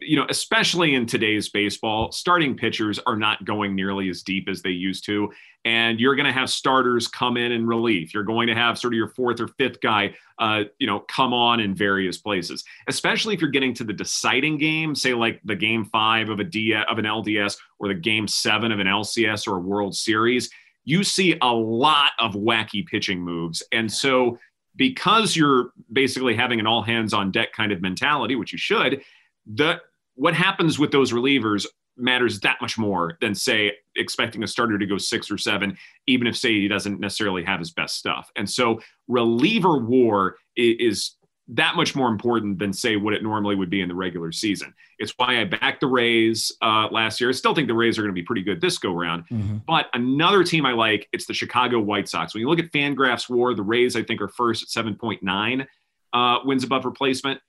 you 0.00 0.16
know, 0.16 0.26
especially 0.28 0.94
in 0.94 1.06
today's 1.06 1.48
baseball, 1.48 2.12
starting 2.12 2.56
pitchers 2.56 2.98
are 3.06 3.16
not 3.16 3.44
going 3.44 3.74
nearly 3.74 4.08
as 4.08 4.22
deep 4.22 4.48
as 4.48 4.62
they 4.62 4.70
used 4.70 5.04
to. 5.06 5.30
And 5.64 6.00
you're 6.00 6.16
going 6.16 6.26
to 6.26 6.32
have 6.32 6.48
starters 6.48 7.06
come 7.06 7.36
in 7.36 7.52
in 7.52 7.66
relief. 7.66 8.14
You're 8.14 8.24
going 8.24 8.46
to 8.46 8.54
have 8.54 8.78
sort 8.78 8.94
of 8.94 8.96
your 8.96 9.08
fourth 9.08 9.40
or 9.40 9.48
fifth 9.48 9.80
guy, 9.82 10.14
uh, 10.38 10.64
you 10.78 10.86
know, 10.86 11.00
come 11.00 11.34
on 11.34 11.60
in 11.60 11.74
various 11.74 12.16
places. 12.16 12.64
Especially 12.88 13.34
if 13.34 13.40
you're 13.40 13.50
getting 13.50 13.74
to 13.74 13.84
the 13.84 13.92
deciding 13.92 14.56
game, 14.56 14.94
say 14.94 15.12
like 15.12 15.40
the 15.44 15.56
game 15.56 15.84
five 15.84 16.30
of 16.30 16.40
a 16.40 16.44
D 16.44 16.74
of 16.74 16.98
an 16.98 17.04
LDS 17.04 17.58
or 17.78 17.88
the 17.88 17.94
game 17.94 18.26
seven 18.26 18.72
of 18.72 18.80
an 18.80 18.86
LCS 18.86 19.46
or 19.46 19.56
a 19.56 19.60
World 19.60 19.94
Series. 19.94 20.50
You 20.84 21.04
see 21.04 21.36
a 21.42 21.52
lot 21.52 22.12
of 22.18 22.32
wacky 22.32 22.86
pitching 22.86 23.20
moves, 23.20 23.62
and 23.70 23.92
so 23.92 24.38
because 24.76 25.36
you're 25.36 25.72
basically 25.92 26.34
having 26.34 26.58
an 26.58 26.66
all 26.66 26.80
hands 26.80 27.12
on 27.12 27.30
deck 27.30 27.52
kind 27.52 27.70
of 27.70 27.82
mentality, 27.82 28.34
which 28.34 28.52
you 28.52 28.58
should, 28.58 29.02
the 29.46 29.80
what 30.20 30.34
happens 30.34 30.78
with 30.78 30.90
those 30.90 31.12
relievers 31.12 31.64
matters 31.96 32.40
that 32.40 32.58
much 32.60 32.76
more 32.76 33.16
than 33.22 33.34
say 33.34 33.72
expecting 33.96 34.42
a 34.42 34.46
starter 34.46 34.78
to 34.78 34.84
go 34.84 34.98
six 34.98 35.30
or 35.30 35.38
seven, 35.38 35.78
even 36.06 36.26
if 36.26 36.36
say 36.36 36.52
he 36.52 36.68
doesn't 36.68 37.00
necessarily 37.00 37.42
have 37.42 37.58
his 37.58 37.70
best 37.70 37.96
stuff. 37.96 38.30
And 38.36 38.48
so 38.48 38.82
reliever 39.08 39.78
war 39.78 40.36
is 40.56 41.12
that 41.48 41.74
much 41.74 41.96
more 41.96 42.08
important 42.08 42.58
than 42.58 42.70
say 42.70 42.96
what 42.96 43.14
it 43.14 43.22
normally 43.22 43.56
would 43.56 43.70
be 43.70 43.80
in 43.80 43.88
the 43.88 43.94
regular 43.94 44.30
season. 44.30 44.74
It's 44.98 45.14
why 45.16 45.40
I 45.40 45.44
backed 45.44 45.80
the 45.80 45.86
Rays 45.86 46.52
uh, 46.60 46.88
last 46.90 47.18
year. 47.18 47.30
I 47.30 47.32
still 47.32 47.54
think 47.54 47.68
the 47.68 47.74
Rays 47.74 47.98
are 47.98 48.02
going 48.02 48.14
to 48.14 48.20
be 48.20 48.22
pretty 48.22 48.42
good 48.42 48.60
this 48.60 48.76
go 48.76 48.92
round. 48.92 49.24
Mm-hmm. 49.28 49.56
But 49.66 49.86
another 49.94 50.44
team 50.44 50.66
I 50.66 50.72
like, 50.72 51.08
it's 51.14 51.24
the 51.24 51.34
Chicago 51.34 51.80
White 51.80 52.10
Sox. 52.10 52.34
When 52.34 52.42
you 52.42 52.48
look 52.50 52.58
at 52.58 52.70
Fangraphs 52.72 53.30
WAR, 53.30 53.54
the 53.54 53.62
Rays 53.62 53.96
I 53.96 54.02
think 54.02 54.20
are 54.20 54.28
first 54.28 54.76
at 54.76 54.84
7.9 54.84 55.66
uh, 56.12 56.38
wins 56.44 56.62
above 56.62 56.84
replacement. 56.84 57.40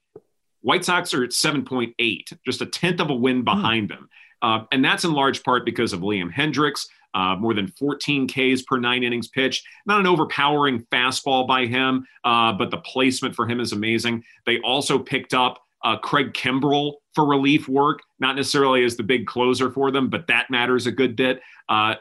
White 0.62 0.84
Sox 0.84 1.12
are 1.12 1.24
at 1.24 1.30
7.8, 1.30 2.32
just 2.44 2.62
a 2.62 2.66
tenth 2.66 3.00
of 3.00 3.10
a 3.10 3.14
win 3.14 3.38
hmm. 3.38 3.44
behind 3.44 3.88
them. 3.88 4.08
Uh, 4.40 4.64
and 4.72 4.84
that's 4.84 5.04
in 5.04 5.12
large 5.12 5.42
part 5.44 5.64
because 5.64 5.92
of 5.92 6.00
Liam 6.00 6.32
Hendriks, 6.32 6.86
uh, 7.14 7.36
more 7.36 7.54
than 7.54 7.68
14 7.68 8.26
Ks 8.26 8.62
per 8.62 8.78
nine 8.78 9.04
innings 9.04 9.28
pitched. 9.28 9.64
Not 9.86 10.00
an 10.00 10.06
overpowering 10.06 10.84
fastball 10.90 11.46
by 11.46 11.66
him, 11.66 12.06
uh, 12.24 12.52
but 12.52 12.70
the 12.70 12.78
placement 12.78 13.36
for 13.36 13.46
him 13.46 13.60
is 13.60 13.72
amazing. 13.72 14.24
They 14.46 14.58
also 14.60 14.98
picked 14.98 15.34
up 15.34 15.62
uh, 15.84 15.96
Craig 15.98 16.32
Kimbrel 16.32 16.94
for 17.14 17.26
relief 17.26 17.68
work, 17.68 18.00
not 18.18 18.36
necessarily 18.36 18.84
as 18.84 18.96
the 18.96 19.02
big 19.02 19.26
closer 19.26 19.70
for 19.70 19.90
them, 19.90 20.08
but 20.08 20.26
that 20.28 20.50
matters 20.50 20.86
a 20.86 20.92
good 20.92 21.14
bit. 21.14 21.40
Uh, 21.68 21.96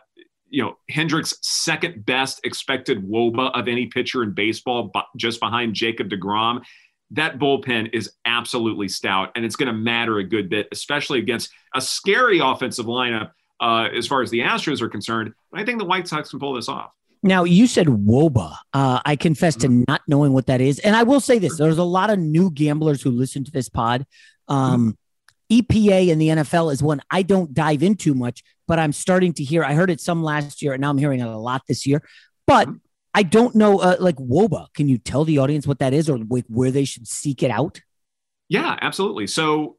you 0.50 0.64
know, 0.64 0.78
Hendriks' 0.92 1.36
second 1.42 2.06
best 2.06 2.42
expected 2.44 3.08
WOBA 3.08 3.58
of 3.58 3.68
any 3.68 3.88
pitcher 3.88 4.24
in 4.24 4.34
baseball, 4.34 4.92
just 5.16 5.40
behind 5.40 5.74
Jacob 5.76 6.10
DeGrom 6.10 6.62
that 7.12 7.40
bullpen 7.40 7.90
is 7.94 8.12
absolutely 8.26 8.88
stout, 8.88 9.32
and 9.36 9.46
it's 9.46 9.56
going 9.56 9.68
to 9.68 9.74
matter 9.74 10.18
a 10.18 10.24
good 10.24 10.50
bit, 10.50 10.68
especially 10.72 11.20
against 11.20 11.52
a 11.76 11.82
scary 11.82 12.40
offensive 12.40 12.86
lineup 12.86 13.32
uh, 13.60 13.90
as 13.96 14.08
far 14.08 14.22
as 14.22 14.30
the 14.30 14.40
Astros 14.40 14.82
are 14.82 14.90
concerned. 14.90 15.34
I 15.54 15.64
think 15.64 15.80
the 15.80 15.86
White 15.86 16.08
Sox 16.08 16.30
can 16.30 16.40
pull 16.40 16.54
this 16.54 16.70
off. 16.70 16.92
Now, 17.24 17.44
you 17.44 17.68
said 17.68 17.88
WOBA. 17.88 18.56
Uh, 18.74 19.00
I 19.06 19.16
confess 19.16 19.56
to 19.58 19.68
mm-hmm. 19.68 19.84
not 19.88 20.02
knowing 20.08 20.34
what 20.34 20.48
that 20.48 20.60
is. 20.60 20.80
And 20.80 20.96
I 20.96 21.04
will 21.04 21.20
say 21.20 21.38
this 21.38 21.58
there's 21.58 21.78
a 21.78 21.84
lot 21.84 22.10
of 22.10 22.18
new 22.18 22.50
gamblers 22.50 23.02
who 23.02 23.12
listen 23.12 23.44
to 23.44 23.52
this 23.52 23.70
pod. 23.70 24.06
Um, 24.48 24.98
EPA 25.52 26.08
in 26.08 26.18
the 26.18 26.30
NFL 26.30 26.74
is 26.74 26.82
one 26.82 27.02
I 27.12 27.22
don't 27.22 27.54
dive 27.54 27.84
into 27.84 28.14
much, 28.14 28.44
but 28.68 28.80
I'm 28.80 28.94
starting 28.94 29.34
to 29.34 29.44
hear. 29.44 29.64
I 29.64 29.74
heard 29.74 29.92
it 29.92 30.02
some 30.02 30.24
last 30.24 30.62
year, 30.62 30.74
and 30.74 30.82
now 30.82 30.90
I'm 30.90 30.98
hearing 30.98 31.20
it 31.20 31.28
a 31.28 31.38
lot 31.38 31.62
this 31.68 31.86
year. 31.86 32.02
But 32.48 32.68
mm-hmm. 32.68 32.78
I 33.14 33.24
don't 33.24 33.56
know, 33.56 33.80
uh, 33.80 33.98
like 34.00 34.16
WOBA. 34.16 34.74
Can 34.74 34.88
you 34.88 34.98
tell 34.98 35.26
the 35.26 35.38
audience 35.40 35.68
what 35.68 35.80
that 35.80 35.94
is 35.94 36.10
or 36.10 36.18
like 36.18 36.46
where 36.48 36.72
they 36.72 36.86
should 36.86 37.08
seek 37.08 37.44
it 37.44 37.52
out? 37.52 37.82
Yeah, 38.48 38.78
absolutely. 38.82 39.28
So 39.28 39.78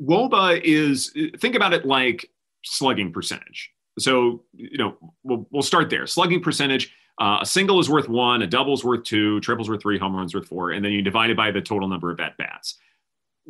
WOBA 0.00 0.62
is 0.62 1.12
think 1.38 1.54
about 1.54 1.72
it 1.72 1.84
like 1.84 2.28
slugging 2.64 3.12
percentage. 3.12 3.70
So 3.98 4.44
you 4.54 4.78
know 4.78 4.96
we'll, 5.22 5.46
we'll 5.50 5.62
start 5.62 5.90
there. 5.90 6.06
Slugging 6.06 6.42
percentage. 6.42 6.92
Uh, 7.20 7.38
a 7.42 7.46
single 7.46 7.78
is 7.78 7.90
worth 7.90 8.08
one, 8.08 8.42
a 8.42 8.46
double 8.46 8.72
is 8.72 8.82
worth 8.82 9.04
two, 9.04 9.38
triples 9.40 9.68
worth 9.68 9.82
three, 9.82 9.98
home 9.98 10.16
runs 10.16 10.34
worth 10.34 10.48
four, 10.48 10.70
and 10.70 10.84
then 10.84 10.92
you 10.92 11.02
divide 11.02 11.30
it 11.30 11.36
by 11.36 11.50
the 11.50 11.60
total 11.60 11.86
number 11.86 12.10
of 12.10 12.18
at 12.20 12.36
bats. 12.38 12.78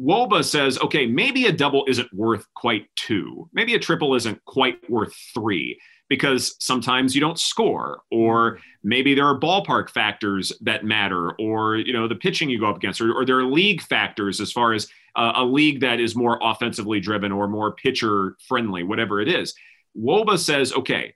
WOBA 0.00 0.44
says, 0.44 0.78
okay, 0.80 1.06
maybe 1.06 1.46
a 1.46 1.52
double 1.52 1.84
isn't 1.86 2.12
worth 2.12 2.46
quite 2.54 2.86
two. 2.96 3.48
Maybe 3.52 3.74
a 3.74 3.78
triple 3.78 4.14
isn't 4.14 4.44
quite 4.44 4.78
worth 4.90 5.14
three 5.34 5.78
because 6.12 6.56
sometimes 6.58 7.14
you 7.14 7.22
don't 7.22 7.38
score 7.38 8.02
or 8.10 8.58
maybe 8.84 9.14
there 9.14 9.24
are 9.24 9.40
ballpark 9.40 9.88
factors 9.88 10.52
that 10.60 10.84
matter 10.84 11.30
or 11.40 11.76
you 11.76 11.90
know 11.90 12.06
the 12.06 12.14
pitching 12.14 12.50
you 12.50 12.60
go 12.60 12.68
up 12.68 12.76
against 12.76 13.00
or, 13.00 13.14
or 13.14 13.24
there 13.24 13.38
are 13.38 13.46
league 13.46 13.80
factors 13.80 14.38
as 14.38 14.52
far 14.52 14.74
as 14.74 14.88
uh, 15.16 15.32
a 15.36 15.42
league 15.42 15.80
that 15.80 16.00
is 16.00 16.14
more 16.14 16.38
offensively 16.42 17.00
driven 17.00 17.32
or 17.32 17.48
more 17.48 17.72
pitcher 17.76 18.36
friendly 18.46 18.82
whatever 18.82 19.22
it 19.22 19.28
is. 19.28 19.54
Woba 19.96 20.38
says 20.38 20.74
okay 20.74 21.14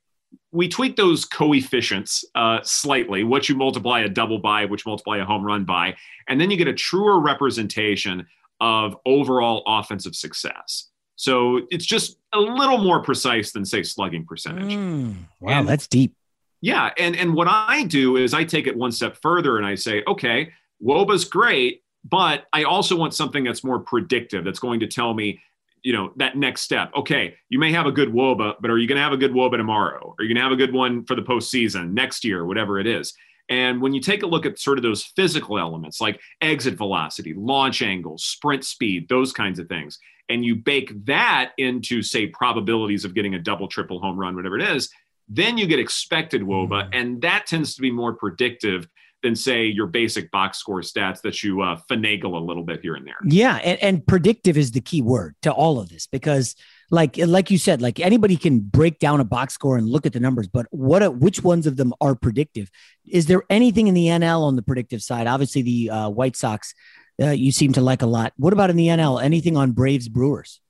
we 0.50 0.66
tweak 0.66 0.96
those 0.96 1.26
coefficients 1.26 2.24
uh, 2.35 2.61
slightly. 2.62 3.22
What 3.22 3.50
you 3.50 3.54
multiply 3.54 4.00
a 4.00 4.09
double 4.09 4.38
by 4.38 4.64
which 4.64 4.87
multiply 4.87 5.18
a 5.18 5.26
home 5.26 5.44
run 5.44 5.66
by 5.66 5.94
and 6.26 6.40
then 6.40 6.50
you 6.50 6.56
get 6.56 6.68
a 6.68 6.72
truer 6.72 7.20
representation 7.20 8.26
of 8.62 8.96
overall 9.04 9.62
offensive 9.66 10.16
success. 10.16 10.88
So 11.16 11.66
it's 11.70 11.85
just 11.85 12.16
a 12.37 12.40
little 12.40 12.79
more 12.79 13.03
precise 13.03 13.53
than 13.53 13.64
say 13.64 13.83
slugging 13.83 14.25
percentage. 14.25 14.72
Mm, 14.72 15.16
wow, 15.40 15.61
and, 15.61 15.68
that's 15.68 15.87
deep. 15.87 16.14
Yeah, 16.61 16.90
and 16.99 17.16
and 17.16 17.35
what 17.35 17.49
I 17.49 17.85
do 17.85 18.16
is 18.16 18.35
I 18.35 18.44
take 18.44 18.66
it 18.66 18.77
one 18.77 18.92
step 18.92 19.18
further 19.20 19.57
and 19.57 19.66
I 19.66 19.75
say, 19.75 20.03
okay, 20.07 20.53
WOBA's 20.83 21.25
great, 21.25 21.83
but 22.05 22.46
I 22.53 22.64
also 22.64 22.96
want 22.96 23.14
something 23.14 23.44
that's 23.44 23.64
more 23.64 23.79
predictive. 23.79 24.44
That's 24.44 24.59
going 24.59 24.81
to 24.81 24.87
tell 24.87 25.14
me, 25.14 25.40
you 25.83 25.92
know, 25.92 26.12
that 26.16 26.37
next 26.37 26.62
step. 26.62 26.92
Okay, 26.96 27.35
you 27.49 27.59
may 27.59 27.72
have 27.72 27.87
a 27.87 27.92
good 27.92 28.12
WOBA, 28.12 28.57
but 28.61 28.70
are 28.70 28.79
you 28.79 28.87
going 28.87 28.96
to 28.96 29.03
have 29.03 29.12
a 29.12 29.16
good 29.16 29.33
WOBA 29.33 29.57
tomorrow? 29.57 30.14
Are 30.18 30.25
you 30.25 30.29
going 30.29 30.37
to 30.37 30.42
have 30.42 30.53
a 30.53 30.57
good 30.57 30.72
one 30.72 31.05
for 31.05 31.14
the 31.14 31.22
postseason 31.22 31.92
next 31.92 32.25
year, 32.25 32.44
whatever 32.44 32.79
it 32.79 32.87
is? 32.87 33.14
And 33.48 33.80
when 33.80 33.92
you 33.92 34.00
take 34.00 34.22
a 34.22 34.26
look 34.26 34.44
at 34.44 34.59
sort 34.59 34.78
of 34.78 34.82
those 34.82 35.04
physical 35.04 35.59
elements 35.59 36.00
like 36.00 36.20
exit 36.40 36.74
velocity, 36.74 37.32
launch 37.35 37.82
angle, 37.82 38.18
sprint 38.18 38.64
speed, 38.64 39.09
those 39.09 39.32
kinds 39.32 39.59
of 39.59 39.68
things, 39.68 39.98
and 40.28 40.44
you 40.44 40.56
bake 40.56 40.92
that 41.06 41.52
into, 41.56 42.02
say, 42.02 42.26
probabilities 42.26 43.04
of 43.04 43.14
getting 43.14 43.35
a 43.35 43.38
double, 43.38 43.68
triple 43.68 44.00
home 44.00 44.18
run, 44.18 44.35
whatever 44.35 44.59
it 44.59 44.68
is, 44.68 44.90
then 45.28 45.56
you 45.59 45.66
get 45.66 45.78
expected 45.78 46.42
WOBA. 46.42 46.68
Mm. 46.68 46.88
And 46.92 47.22
that 47.22 47.46
tends 47.46 47.74
to 47.76 47.82
be 47.82 47.90
more 47.90 48.14
predictive 48.14 48.88
than 49.22 49.35
say 49.35 49.66
your 49.66 49.87
basic 49.87 50.30
box 50.30 50.59
score 50.59 50.80
stats 50.80 51.20
that 51.22 51.42
you 51.42 51.62
uh, 51.62 51.78
finagle 51.90 52.35
a 52.35 52.44
little 52.44 52.64
bit 52.64 52.80
here 52.80 52.94
and 52.94 53.06
there. 53.06 53.16
Yeah, 53.24 53.56
and, 53.56 53.82
and 53.82 54.06
predictive 54.06 54.56
is 54.56 54.72
the 54.72 54.80
key 54.80 55.02
word 55.02 55.37
to 55.42 55.52
all 55.52 55.80
of 55.80 55.88
this 55.88 56.06
because, 56.06 56.54
like 56.90 57.16
like 57.18 57.51
you 57.51 57.59
said, 57.59 57.83
like 57.83 57.99
anybody 58.01 58.37
can 58.37 58.61
break 58.61 58.99
down 58.99 59.20
a 59.20 59.25
box 59.25 59.55
score 59.55 59.77
and 59.77 59.88
look 59.88 60.07
at 60.07 60.12
the 60.12 60.20
numbers, 60.20 60.49
but 60.49 60.66
what 60.70 61.16
which 61.16 61.42
ones 61.42 61.66
of 61.66 61.77
them 61.77 61.92
are 62.01 62.14
predictive? 62.14 62.70
Is 63.07 63.27
there 63.27 63.42
anything 63.51 63.88
in 63.88 63.94
the 63.94 64.07
NL 64.07 64.42
on 64.42 64.57
the 64.57 64.62
predictive 64.62 65.03
side? 65.03 65.27
Obviously, 65.27 65.62
the 65.62 65.90
uh, 65.90 66.09
White 66.09 66.37
Sox 66.37 66.75
uh, 67.20 67.31
you 67.31 67.53
seem 67.53 67.72
to 67.72 67.81
like 67.81 68.03
a 68.03 68.07
lot. 68.07 68.33
What 68.37 68.53
about 68.53 68.70
in 68.70 68.77
the 68.77 68.88
NL? 68.88 69.22
Anything 69.22 69.57
on 69.57 69.72
Braves 69.72 70.09
Brewers? 70.09 70.61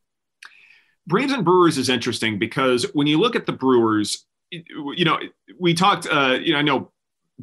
Braves 1.07 1.33
and 1.33 1.45
Brewers 1.45 1.79
is 1.79 1.89
interesting 1.89 2.39
because 2.39 2.85
when 2.93 3.07
you 3.07 3.19
look 3.19 3.37
at 3.37 3.47
the 3.47 3.53
Brewers, 3.53 4.27
you 4.51 5.05
know, 5.05 5.19
we 5.59 5.75
talked, 5.75 6.07
uh, 6.11 6.39
you 6.41 6.53
know, 6.53 6.59
I 6.59 6.63
know 6.63 6.93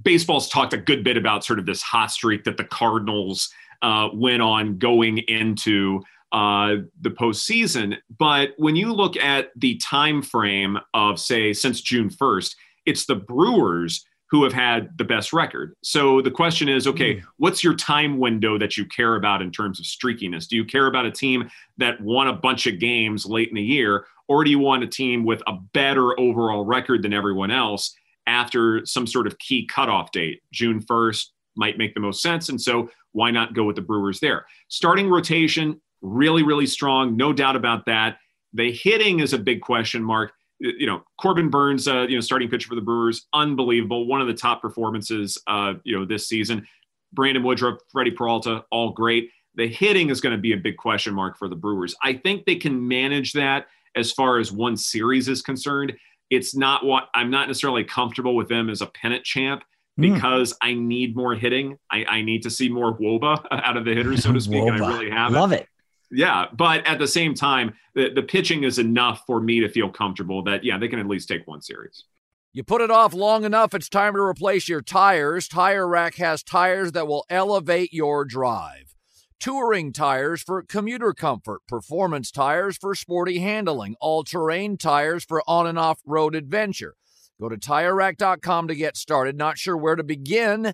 baseball's 0.02 0.50
talked 0.50 0.74
a 0.74 0.78
good 0.78 1.04
bit 1.04 1.18
about 1.18 1.46
sort 1.46 1.60
of 1.60 1.66
this 1.66 1.82
hot 1.82 2.12
streak 2.12 2.44
that 2.46 2.58
the 2.58 2.66
Cardinals 2.66 3.50
uh, 3.82 4.10
went 4.14 4.42
on 4.42 4.78
going 4.78 5.20
into 5.20 6.02
uh, 6.34 6.78
the 7.02 7.12
postseason. 7.12 7.96
But 8.18 8.50
when 8.58 8.76
you 8.76 8.92
look 8.92 9.16
at 9.18 9.52
the 9.56 9.78
time 9.78 10.22
frame 10.22 10.78
of, 10.94 11.20
say, 11.20 11.54
since 11.54 11.80
June 11.80 12.10
1st, 12.10 12.56
it's 12.86 13.06
the 13.06 13.16
Brewers 13.16 14.04
who 14.34 14.44
have 14.44 14.52
had 14.52 14.90
the 14.98 15.04
best 15.04 15.32
record. 15.32 15.76
So 15.84 16.20
the 16.20 16.32
question 16.32 16.68
is 16.68 16.88
okay, 16.88 17.18
mm. 17.18 17.24
what's 17.38 17.64
your 17.64 17.76
time 17.76 18.18
window 18.18 18.58
that 18.58 18.76
you 18.76 18.86
care 18.86 19.16
about 19.16 19.44
in 19.44 19.52
terms 19.52 19.80
of 19.80 19.86
streakiness? 19.86 20.48
Do 20.48 20.56
you 20.56 20.66
care 20.66 20.88
about 20.88 21.06
a 21.06 21.12
team 21.12 21.48
that 21.78 22.02
won 22.02 22.28
a 22.28 22.34
bunch 22.34 22.66
of 22.66 22.80
games 22.80 23.28
late 23.28 23.50
in 23.50 23.56
the 23.56 23.62
year, 23.62 24.08
or 24.28 24.44
do 24.44 24.50
you 24.50 24.58
want 24.58 24.84
a 24.84 24.88
team 24.88 25.24
with 25.24 25.44
a 25.46 25.54
better 25.74 26.20
overall 26.20 26.66
record 26.66 27.04
than 27.04 27.14
everyone 27.14 27.52
else 27.52 27.94
after 28.26 28.84
some 28.88 29.06
sort 29.06 29.28
of 29.28 29.38
key 29.38 29.68
cutoff 29.68 30.12
date? 30.12 30.42
June 30.52 30.82
1st 30.82 31.28
might 31.56 31.78
make 31.78 31.94
the 31.94 32.00
most 32.00 32.24
sense. 32.24 32.50
And 32.50 32.60
so 32.60 32.90
why 33.12 33.30
not 33.30 33.54
go 33.54 33.66
with 33.66 33.76
the 33.76 33.84
Brewers 33.84 34.20
there? 34.20 34.48
Starting 34.68 35.10
rotation, 35.10 35.80
really, 36.04 36.44
really 36.44 36.68
strong, 36.68 37.18
no 37.18 37.34
doubt 37.34 37.56
about 37.56 37.86
that. 37.88 38.18
The 38.54 38.72
hitting 38.72 39.20
is 39.20 39.34
a 39.34 39.40
big 39.40 39.62
question 39.62 40.04
mark 40.04 40.34
you 40.60 40.86
know, 40.88 41.04
Corbin 41.20 41.50
Burnes, 41.50 41.90
uh, 41.90 42.04
you 42.08 42.16
know, 42.16 42.22
starting 42.22 42.48
pitcher 42.48 42.70
for 42.70 42.76
the 42.76 42.82
Brewers, 42.82 43.28
unbelievable. 43.34 44.08
One 44.08 44.22
of 44.22 44.28
the 44.28 44.34
top 44.34 44.62
performances, 44.62 45.38
uh, 45.48 45.74
you 45.84 45.98
know, 45.98 46.06
this 46.06 46.30
season. 46.30 46.66
Brandon 47.12 47.44
Woodruff, 47.44 47.80
Freddie 47.92 48.12
Peralta, 48.12 48.64
all 48.72 48.92
great. 48.92 49.30
The 49.56 49.68
hitting 49.68 50.10
is 50.10 50.22
going 50.22 50.34
to 50.34 50.42
be 50.42 50.54
a 50.54 50.58
big 50.58 50.78
question 50.78 51.14
mark 51.14 51.38
for 51.38 51.50
the 51.50 51.56
Brewers. 51.56 51.96
I 52.02 52.14
think 52.14 52.46
they 52.46 52.56
can 52.56 52.88
manage 52.88 53.34
that 53.34 53.68
as 53.96 54.14
far 54.14 54.40
as 54.40 54.54
one 54.54 54.78
series 54.78 55.28
is 55.28 55.42
concerned. 55.42 55.94
it's 56.30 56.56
not 56.56 56.86
what 56.86 57.10
I'm 57.14 57.30
not 57.30 57.48
necessarily 57.50 57.84
comfortable 57.84 58.36
with 58.36 58.48
them 58.48 58.70
as 58.70 58.82
a 58.82 58.88
pennant 58.88 59.26
champ 59.26 59.64
Hmm. 59.98 60.14
because 60.14 60.56
I 60.62 60.74
need 60.76 61.16
more 61.16 61.36
hitting. 61.36 61.78
I, 61.92 62.06
I 62.08 62.22
need 62.22 62.44
to 62.44 62.50
see 62.50 62.70
more 62.70 62.98
woba 62.98 63.46
out 63.52 63.76
of 63.76 63.84
the 63.86 63.94
hitters, 63.94 64.24
so 64.24 64.32
to 64.32 64.40
speak. 64.40 64.64
and 64.64 64.82
I 64.84 64.88
really 64.88 65.10
have 65.12 65.34
Love 65.34 65.52
it. 65.52 65.68
Yeah, 66.14 66.46
but 66.54 66.86
at 66.86 67.00
the 67.00 67.08
same 67.08 67.34
time, 67.34 67.74
the, 67.96 68.10
the 68.14 68.24
pitching 68.24 68.64
is 68.64 68.80
enough 68.80 69.24
for 69.26 69.42
me 69.42 69.60
to 69.62 69.70
feel 69.70 69.90
comfortable 69.90 70.44
that 70.44 70.64
yeah, 70.64 70.78
they 70.78 70.88
can 70.88 71.00
at 71.00 71.08
least 71.08 71.28
take 71.28 71.48
one 71.48 71.62
series. 71.62 72.06
You 72.54 72.64
put 72.64 72.82
it 72.82 72.92
off 72.92 73.14
long 73.14 73.46
enough, 73.46 73.74
it's 73.74 73.90
time 73.90 74.14
to 74.14 74.20
replace 74.20 74.70
your 74.70 74.82
tires. 74.82 75.48
Tire 75.48 75.88
Rack 75.88 76.16
has 76.16 76.44
tires 76.44 76.92
that 76.92 77.08
will 77.08 77.26
elevate 77.30 77.92
your 77.92 78.26
drive. 78.26 78.94
Touring 79.40 79.92
tires 79.92 80.44
for 80.44 80.62
commuter 80.62 81.14
comfort, 81.14 81.62
performance 81.68 82.32
tires 82.32 82.78
for 82.78 82.94
sporty 82.94 83.40
handling, 83.40 83.96
all 84.00 84.24
terrain 84.24 84.78
tires 84.78 85.26
for 85.26 85.44
on 85.48 85.66
and 85.66 85.80
off 85.80 86.00
road 86.06 86.36
adventure. 86.36 86.96
Go 87.42 87.50
to 87.50 87.58
tirerack.com 87.58 88.68
to 88.68 88.76
get 88.76 88.96
started. 88.96 89.36
Not 89.36 89.58
sure 89.58 89.76
where 89.76 89.96
to 89.96 90.04
begin? 90.04 90.74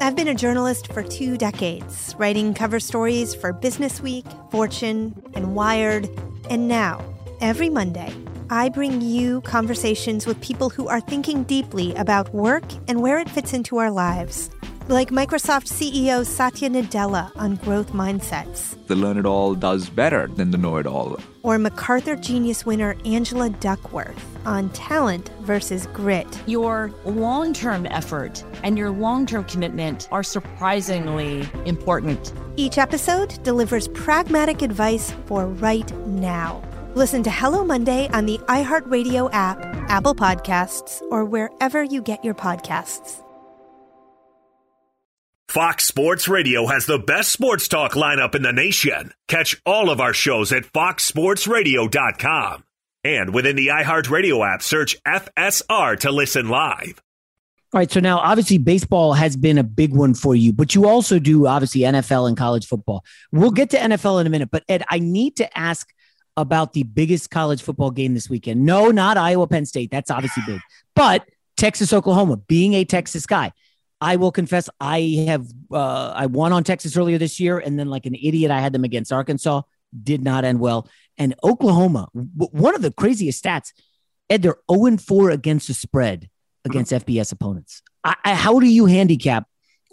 I've 0.00 0.16
been 0.16 0.28
a 0.28 0.34
journalist 0.34 0.92
for 0.92 1.02
two 1.02 1.36
decades, 1.36 2.14
writing 2.18 2.54
cover 2.54 2.80
stories 2.80 3.34
for 3.34 3.52
Business 3.52 4.00
Week, 4.00 4.24
Fortune, 4.50 5.14
and 5.34 5.54
Wired. 5.54 6.08
And 6.50 6.66
now, 6.66 7.04
every 7.40 7.68
Monday, 7.68 8.12
I 8.50 8.68
bring 8.68 9.00
you 9.00 9.40
conversations 9.42 10.26
with 10.26 10.40
people 10.40 10.70
who 10.70 10.88
are 10.88 11.00
thinking 11.00 11.44
deeply 11.44 11.94
about 11.94 12.34
work 12.34 12.64
and 12.88 13.00
where 13.00 13.18
it 13.18 13.28
fits 13.28 13.52
into 13.52 13.78
our 13.78 13.90
lives. 13.90 14.50
Like 14.88 15.10
Microsoft 15.10 15.68
CEO 15.68 16.26
Satya 16.26 16.70
Nadella 16.70 17.30
on 17.36 17.56
growth 17.56 17.92
mindsets, 17.92 18.76
The 18.88 18.96
learn 18.96 19.18
it 19.18 19.26
all 19.26 19.54
does 19.54 19.88
better 19.88 20.26
than 20.26 20.50
the 20.50 20.58
know 20.58 20.76
it 20.76 20.86
all. 20.86 21.18
Or 21.42 21.58
MacArthur 21.58 22.16
Genius 22.16 22.64
winner 22.64 22.96
Angela 23.04 23.50
Duckworth 23.50 24.24
on 24.46 24.70
talent 24.70 25.30
versus 25.40 25.86
grit. 25.88 26.26
Your 26.46 26.92
long 27.04 27.52
term 27.52 27.86
effort 27.86 28.44
and 28.62 28.78
your 28.78 28.90
long 28.90 29.26
term 29.26 29.44
commitment 29.44 30.08
are 30.10 30.22
surprisingly 30.22 31.48
important. 31.64 32.32
Each 32.56 32.78
episode 32.78 33.42
delivers 33.42 33.88
pragmatic 33.88 34.62
advice 34.62 35.14
for 35.26 35.46
right 35.46 35.90
now. 36.06 36.62
Listen 36.94 37.22
to 37.22 37.30
Hello 37.30 37.64
Monday 37.64 38.08
on 38.08 38.26
the 38.26 38.36
iHeartRadio 38.48 39.30
app, 39.32 39.64
Apple 39.88 40.14
Podcasts, 40.14 41.00
or 41.10 41.24
wherever 41.24 41.82
you 41.82 42.02
get 42.02 42.22
your 42.22 42.34
podcasts. 42.34 43.21
Fox 45.52 45.84
Sports 45.84 46.28
Radio 46.28 46.66
has 46.66 46.86
the 46.86 46.98
best 46.98 47.30
sports 47.30 47.68
talk 47.68 47.92
lineup 47.92 48.34
in 48.34 48.40
the 48.40 48.54
nation. 48.54 49.12
Catch 49.28 49.60
all 49.66 49.90
of 49.90 50.00
our 50.00 50.14
shows 50.14 50.50
at 50.50 50.62
foxsportsradio.com. 50.62 52.64
And 53.04 53.34
within 53.34 53.56
the 53.56 53.66
iHeartRadio 53.66 54.50
app, 54.50 54.62
search 54.62 54.96
FSR 55.06 56.00
to 56.00 56.10
listen 56.10 56.48
live. 56.48 57.02
All 57.74 57.78
right. 57.78 57.90
So 57.90 58.00
now, 58.00 58.16
obviously, 58.16 58.56
baseball 58.56 59.12
has 59.12 59.36
been 59.36 59.58
a 59.58 59.62
big 59.62 59.94
one 59.94 60.14
for 60.14 60.34
you, 60.34 60.54
but 60.54 60.74
you 60.74 60.88
also 60.88 61.18
do 61.18 61.46
obviously 61.46 61.82
NFL 61.82 62.28
and 62.28 62.36
college 62.38 62.66
football. 62.66 63.04
We'll 63.30 63.50
get 63.50 63.68
to 63.70 63.76
NFL 63.76 64.22
in 64.22 64.26
a 64.26 64.30
minute, 64.30 64.50
but 64.50 64.64
Ed, 64.70 64.84
I 64.88 65.00
need 65.00 65.36
to 65.36 65.58
ask 65.58 65.86
about 66.34 66.72
the 66.72 66.84
biggest 66.84 67.30
college 67.30 67.60
football 67.60 67.90
game 67.90 68.14
this 68.14 68.30
weekend. 68.30 68.64
No, 68.64 68.90
not 68.90 69.18
Iowa 69.18 69.46
Penn 69.46 69.66
State. 69.66 69.90
That's 69.90 70.10
obviously 70.10 70.44
big, 70.46 70.60
but 70.96 71.28
Texas 71.58 71.92
Oklahoma. 71.92 72.38
Being 72.38 72.72
a 72.72 72.86
Texas 72.86 73.26
guy, 73.26 73.52
I 74.02 74.16
will 74.16 74.32
confess 74.32 74.68
I 74.80 75.24
have 75.28 75.46
uh, 75.72 76.12
I 76.14 76.26
won 76.26 76.52
on 76.52 76.64
Texas 76.64 76.96
earlier 76.96 77.18
this 77.18 77.38
year, 77.38 77.58
and 77.58 77.78
then 77.78 77.88
like 77.88 78.04
an 78.06 78.14
idiot, 78.16 78.50
I 78.50 78.60
had 78.60 78.72
them 78.72 78.84
against 78.84 79.12
Arkansas. 79.12 79.62
did 80.02 80.22
not 80.24 80.44
end 80.44 80.58
well. 80.58 80.88
And 81.18 81.34
Oklahoma, 81.44 82.08
w- 82.14 82.50
one 82.50 82.74
of 82.74 82.82
the 82.82 82.90
craziest 82.90 83.42
stats, 83.44 83.72
Ed, 84.28 84.42
they're 84.42 84.56
0 84.70 84.96
4 84.96 85.30
against 85.30 85.68
the 85.68 85.74
spread 85.74 86.28
against 86.64 86.90
FBS 86.92 87.32
opponents. 87.32 87.82
I, 88.02 88.16
I, 88.24 88.34
how 88.34 88.58
do 88.58 88.66
you 88.66 88.86
handicap? 88.86 89.44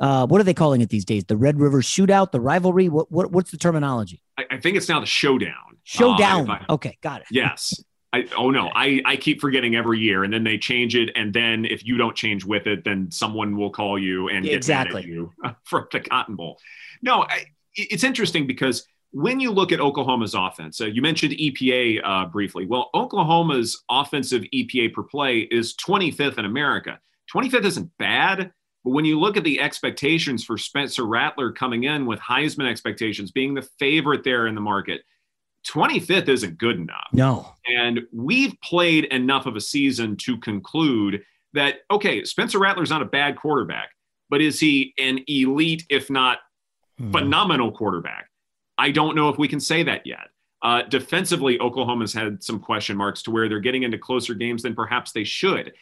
Uh, 0.02 0.26
what 0.26 0.40
are 0.40 0.46
they 0.46 0.54
calling 0.54 0.80
it 0.82 0.90
these 0.90 1.04
days? 1.06 1.26
The 1.26 1.36
Red 1.38 1.60
River 1.60 1.82
Shootout, 1.82 2.32
the 2.32 2.40
rivalry? 2.40 2.88
What, 2.90 3.12
what 3.12 3.32
what's 3.32 3.52
the 3.52 3.58
terminology? 3.58 4.24
I, 4.38 4.44
I 4.52 4.58
think 4.60 4.78
it's 4.78 4.88
now 4.90 5.00
the 5.02 5.06
showdown. 5.06 5.78
Showdown. 5.84 6.50
Uh, 6.50 6.54
I- 6.68 6.74
okay, 6.76 6.98
got 7.02 7.22
it. 7.22 7.28
Yes. 7.32 7.84
I, 8.12 8.28
oh 8.36 8.50
no, 8.50 8.72
I, 8.74 9.02
I 9.06 9.16
keep 9.18 9.40
forgetting 9.40 9.76
every 9.76 10.00
year, 10.00 10.24
and 10.24 10.34
then 10.34 10.44
they 10.44 10.58
change 10.58 10.96
it, 10.96 11.12
and 11.16 11.34
then 11.34 11.66
if 11.66 11.86
you 11.86 11.98
don't 11.98 12.16
change 12.16 12.44
with 12.44 12.66
it, 12.66 12.84
then 12.84 13.12
someone 13.12 13.56
will 13.56 13.70
call 13.70 14.00
you 14.00 14.30
and 14.30 14.46
get 14.46 14.56
Exactly. 14.56 15.02
mad 15.02 15.04
at 15.04 15.10
you 15.10 15.34
from 15.64 15.88
the 15.92 16.00
Cotton 16.00 16.36
Bowl. 16.36 16.60
No, 17.02 17.24
I, 17.24 17.46
it's 17.76 18.04
interesting 18.04 18.48
because 18.48 18.86
when 19.12 19.40
you 19.40 19.52
look 19.52 19.72
at 19.72 19.80
Oklahoma's 19.80 20.34
offense, 20.34 20.82
uh, 20.82 20.86
you 20.86 21.02
mentioned 21.02 21.34
EPA 21.34 22.02
uh, 22.04 22.26
briefly. 22.26 22.66
Well, 22.66 22.90
Oklahoma's 22.94 23.84
offensive 23.90 24.44
EPA 24.54 24.94
per 24.94 25.04
play 25.04 25.40
is 25.40 25.76
25th 25.76 26.38
in 26.38 26.46
America. 26.46 27.00
25th 27.34 27.66
isn't 27.66 27.92
bad, 27.98 28.52
but 28.84 28.92
when 28.92 29.06
you 29.06 29.20
look 29.20 29.38
at 29.38 29.44
the 29.44 29.60
expectations 29.60 30.44
for 30.44 30.58
Spencer 30.58 31.06
Rattler 31.06 31.52
coming 31.52 31.84
in 31.84 32.06
with 32.06 32.20
Heisman 32.20 32.70
expectations, 32.70 33.32
being 33.32 33.54
the 33.54 33.68
favorite 33.80 34.24
there 34.24 34.48
in 34.48 34.56
the 34.56 34.62
market, 34.62 35.02
25th 35.68 36.30
isn't 36.30 36.58
good 36.58 36.78
enough. 36.78 37.08
No. 37.14 37.54
And 37.66 38.02
we've 38.12 38.56
played 38.64 39.06
enough 39.06 39.46
of 39.46 39.56
a 39.56 39.62
season 39.62 40.16
to 40.18 40.38
conclude 40.38 41.24
that, 41.54 41.80
okay, 41.92 42.24
Spencer 42.24 42.60
Rattler's 42.60 42.90
not 42.90 43.02
a 43.02 43.06
bad 43.06 43.36
quarterback, 43.36 43.90
but 44.30 44.42
is 44.42 44.60
he 44.60 44.94
an 44.98 45.20
elite, 45.28 45.86
if 45.90 46.10
not 46.10 46.40
phenomenal 47.12 47.72
quarterback? 47.72 48.30
I 48.78 48.92
don't 48.92 49.16
know 49.16 49.30
if 49.30 49.38
we 49.38 49.48
can 49.48 49.60
say 49.60 49.84
that 49.84 50.06
yet. 50.06 50.30
Uh, 50.62 50.84
defensively, 50.84 51.60
Oklahoma's 51.60 52.14
had 52.14 52.44
some 52.44 52.60
question 52.60 52.98
marks 52.98 53.24
to 53.24 53.32
where 53.32 53.48
they're 53.48 53.60
getting 53.60 53.84
into 53.84 53.98
closer 53.98 54.34
games 54.34 54.64
than 54.64 54.76
perhaps 54.76 55.12
they 55.12 55.24
should. 55.24 55.74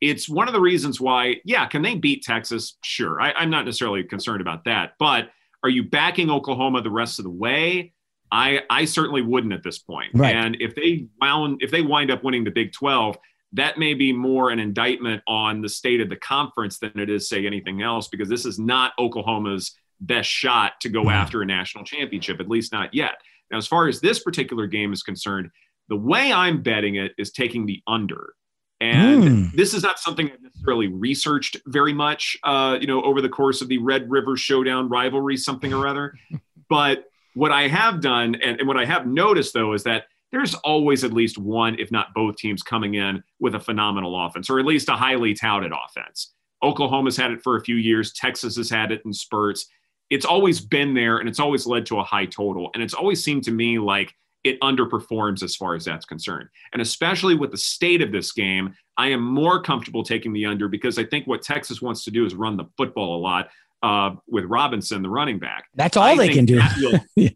It's 0.00 0.28
one 0.28 0.46
of 0.46 0.52
the 0.52 0.60
reasons 0.60 1.00
why, 1.00 1.36
yeah, 1.44 1.66
can 1.66 1.82
they 1.82 1.94
beat 1.94 2.22
Texas? 2.22 2.76
Sure. 2.82 3.20
I, 3.20 3.32
I'm 3.32 3.50
not 3.50 3.64
necessarily 3.64 4.04
concerned 4.04 4.42
about 4.42 4.64
that. 4.64 4.92
But 4.98 5.30
are 5.62 5.70
you 5.70 5.84
backing 5.84 6.30
Oklahoma 6.30 6.82
the 6.82 6.90
rest 6.90 7.18
of 7.18 7.24
the 7.24 7.30
way? 7.30 7.94
I, 8.32 8.62
I 8.70 8.84
certainly 8.84 9.22
wouldn't 9.22 9.52
at 9.52 9.62
this 9.62 9.78
point. 9.78 10.10
Right. 10.14 10.34
And 10.34 10.56
if 10.60 10.74
they 10.74 11.06
wound, 11.20 11.58
if 11.62 11.70
they 11.70 11.82
wind 11.82 12.10
up 12.10 12.24
winning 12.24 12.44
the 12.44 12.50
Big 12.50 12.72
12, 12.72 13.16
that 13.52 13.78
may 13.78 13.94
be 13.94 14.12
more 14.12 14.50
an 14.50 14.58
indictment 14.58 15.22
on 15.28 15.62
the 15.62 15.68
state 15.68 16.00
of 16.00 16.08
the 16.08 16.16
conference 16.16 16.78
than 16.78 16.92
it 16.98 17.08
is 17.08 17.28
say 17.28 17.46
anything 17.46 17.82
else, 17.82 18.08
because 18.08 18.28
this 18.28 18.44
is 18.44 18.58
not 18.58 18.92
Oklahoma's 18.98 19.76
best 20.00 20.28
shot 20.28 20.72
to 20.80 20.88
go 20.88 21.08
after 21.08 21.40
a 21.42 21.46
national 21.46 21.84
championship, 21.84 22.40
at 22.40 22.48
least 22.48 22.72
not 22.72 22.92
yet. 22.92 23.20
Now, 23.50 23.58
as 23.58 23.66
far 23.66 23.88
as 23.88 24.00
this 24.00 24.18
particular 24.22 24.66
game 24.66 24.92
is 24.92 25.02
concerned, 25.02 25.50
the 25.88 25.96
way 25.96 26.32
I'm 26.32 26.62
betting 26.62 26.96
it 26.96 27.12
is 27.16 27.30
taking 27.30 27.64
the 27.64 27.80
under. 27.86 28.34
And 28.80 29.22
Mm. 29.22 29.52
this 29.52 29.72
is 29.72 29.82
not 29.82 29.98
something 29.98 30.30
I've 30.30 30.42
necessarily 30.42 30.88
researched 30.88 31.56
very 31.66 31.94
much, 31.94 32.36
uh, 32.42 32.76
you 32.78 32.86
know, 32.86 33.00
over 33.02 33.22
the 33.22 33.28
course 33.28 33.62
of 33.62 33.68
the 33.68 33.78
Red 33.78 34.10
River 34.10 34.36
Showdown 34.36 34.88
rivalry, 34.90 35.36
something 35.38 35.72
or 35.72 35.86
other. 35.86 36.12
but 36.68 37.04
what 37.36 37.52
I 37.52 37.68
have 37.68 38.00
done 38.00 38.34
and, 38.36 38.58
and 38.58 38.66
what 38.66 38.78
I 38.78 38.86
have 38.86 39.06
noticed, 39.06 39.52
though, 39.52 39.74
is 39.74 39.82
that 39.82 40.04
there's 40.32 40.54
always 40.54 41.04
at 41.04 41.12
least 41.12 41.36
one, 41.36 41.78
if 41.78 41.92
not 41.92 42.14
both 42.14 42.36
teams 42.36 42.62
coming 42.62 42.94
in 42.94 43.22
with 43.40 43.54
a 43.54 43.60
phenomenal 43.60 44.24
offense, 44.24 44.48
or 44.48 44.58
at 44.58 44.64
least 44.64 44.88
a 44.88 44.92
highly 44.92 45.34
touted 45.34 45.70
offense. 45.70 46.32
Oklahoma's 46.62 47.16
had 47.16 47.32
it 47.32 47.42
for 47.42 47.56
a 47.56 47.62
few 47.62 47.76
years. 47.76 48.14
Texas 48.14 48.56
has 48.56 48.70
had 48.70 48.90
it 48.90 49.02
in 49.04 49.12
spurts. 49.12 49.66
It's 50.08 50.24
always 50.24 50.62
been 50.62 50.94
there 50.94 51.18
and 51.18 51.28
it's 51.28 51.38
always 51.38 51.66
led 51.66 51.84
to 51.86 52.00
a 52.00 52.02
high 52.02 52.24
total. 52.24 52.70
And 52.72 52.82
it's 52.82 52.94
always 52.94 53.22
seemed 53.22 53.44
to 53.44 53.52
me 53.52 53.78
like 53.78 54.14
it 54.42 54.58
underperforms 54.60 55.42
as 55.42 55.56
far 55.56 55.74
as 55.74 55.84
that's 55.84 56.06
concerned. 56.06 56.48
And 56.72 56.80
especially 56.80 57.34
with 57.34 57.50
the 57.50 57.58
state 57.58 58.00
of 58.00 58.12
this 58.12 58.32
game, 58.32 58.74
I 58.96 59.08
am 59.08 59.22
more 59.22 59.60
comfortable 59.60 60.02
taking 60.02 60.32
the 60.32 60.46
under 60.46 60.68
because 60.68 60.98
I 60.98 61.04
think 61.04 61.26
what 61.26 61.42
Texas 61.42 61.82
wants 61.82 62.02
to 62.04 62.10
do 62.10 62.24
is 62.24 62.34
run 62.34 62.56
the 62.56 62.64
football 62.78 63.18
a 63.18 63.20
lot 63.20 63.50
uh, 63.86 64.10
with 64.26 64.44
Robinson, 64.46 65.02
the 65.02 65.08
running 65.08 65.38
back. 65.38 65.64
That's 65.74 65.96
all 65.96 66.02
I 66.04 66.16
they 66.16 66.28
can 66.28 66.44
do. 66.44 66.60
will- 66.80 67.00
yeah. 67.14 67.28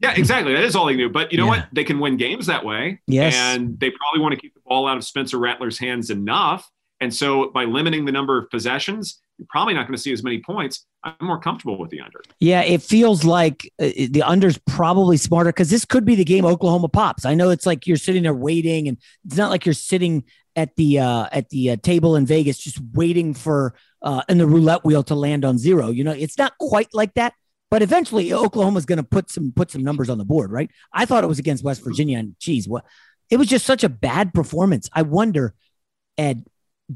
yeah, 0.00 0.12
exactly. 0.14 0.52
That 0.54 0.62
is 0.64 0.76
all 0.76 0.86
they 0.86 0.92
can 0.92 1.00
do. 1.00 1.08
But 1.10 1.32
you 1.32 1.38
know 1.38 1.44
Yeah. 1.46 1.50
what? 1.62 1.68
They 1.72 1.84
can 1.84 1.98
win 1.98 2.16
games 2.16 2.46
that 2.46 2.64
way. 2.64 3.00
Yes. 3.06 3.34
And 3.34 3.78
they 3.80 3.90
probably 3.90 4.20
want 4.20 4.34
to 4.34 4.40
keep 4.40 4.54
the 4.54 4.60
ball 4.66 4.86
out 4.86 4.96
of 4.96 5.04
Spencer 5.04 5.38
Rattler's 5.38 5.78
hands 5.78 6.10
enough. 6.10 6.68
And 7.00 7.14
so 7.14 7.50
by 7.50 7.64
limiting 7.64 8.04
the 8.04 8.12
number 8.12 8.38
of 8.38 8.50
possessions, 8.50 9.20
you're 9.38 9.46
probably 9.48 9.74
not 9.74 9.86
going 9.86 9.94
to 9.96 10.02
see 10.02 10.12
as 10.12 10.22
many 10.24 10.40
points. 10.40 10.84
I'm 11.04 11.14
more 11.20 11.38
comfortable 11.38 11.78
with 11.78 11.90
the 11.90 12.00
under. 12.00 12.20
Yeah, 12.40 12.62
it 12.62 12.82
feels 12.82 13.24
like 13.24 13.72
uh, 13.80 13.88
the 14.10 14.22
under's 14.24 14.58
probably 14.66 15.16
smarter 15.16 15.50
because 15.50 15.70
this 15.70 15.84
could 15.84 16.04
be 16.04 16.16
the 16.16 16.24
game 16.24 16.44
Oklahoma 16.44 16.88
pops. 16.88 17.24
I 17.24 17.34
know 17.34 17.50
it's 17.50 17.64
like 17.66 17.86
you're 17.86 17.96
sitting 17.96 18.24
there 18.24 18.34
waiting, 18.34 18.88
and 18.88 18.98
it's 19.24 19.36
not 19.36 19.50
like 19.50 19.64
you're 19.64 19.74
sitting 19.74 20.24
at 20.58 20.74
the 20.74 20.98
uh, 20.98 21.28
at 21.30 21.48
the 21.50 21.70
uh, 21.70 21.76
table 21.76 22.16
in 22.16 22.26
Vegas 22.26 22.58
just 22.58 22.80
waiting 22.92 23.32
for 23.32 23.74
uh, 24.02 24.22
in 24.28 24.38
the 24.38 24.46
roulette 24.46 24.84
wheel 24.84 25.04
to 25.04 25.14
land 25.14 25.44
on 25.44 25.56
zero. 25.56 25.90
You 25.90 26.02
know, 26.02 26.10
it's 26.10 26.36
not 26.36 26.58
quite 26.58 26.92
like 26.92 27.14
that. 27.14 27.32
But 27.70 27.82
eventually, 27.82 28.32
Oklahoma's 28.32 28.86
going 28.86 28.96
to 28.96 29.04
put 29.04 29.30
some 29.30 29.52
put 29.54 29.70
some 29.70 29.84
numbers 29.84 30.10
on 30.10 30.18
the 30.18 30.24
board, 30.24 30.50
right? 30.50 30.70
I 30.92 31.04
thought 31.04 31.22
it 31.22 31.28
was 31.28 31.38
against 31.38 31.62
West 31.62 31.84
Virginia, 31.84 32.18
and 32.18 32.34
geez, 32.40 32.66
what 32.66 32.84
it 33.30 33.36
was 33.36 33.46
just 33.46 33.66
such 33.66 33.84
a 33.84 33.88
bad 33.88 34.34
performance. 34.34 34.90
I 34.92 35.02
wonder, 35.02 35.54
Ed, 36.16 36.44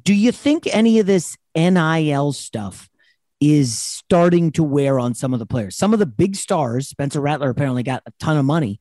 do 0.02 0.12
you 0.12 0.32
think 0.32 0.66
any 0.66 0.98
of 0.98 1.06
this 1.06 1.36
NIL 1.54 2.32
stuff 2.32 2.88
is 3.40 3.78
starting 3.78 4.50
to 4.52 4.64
wear 4.64 4.98
on 4.98 5.14
some 5.14 5.32
of 5.32 5.38
the 5.38 5.46
players? 5.46 5.76
Some 5.76 5.92
of 5.92 6.00
the 6.00 6.06
big 6.06 6.34
stars, 6.34 6.88
Spencer 6.88 7.20
Rattler 7.20 7.50
apparently 7.50 7.84
got 7.84 8.02
a 8.06 8.12
ton 8.18 8.38
of 8.38 8.44
money, 8.44 8.80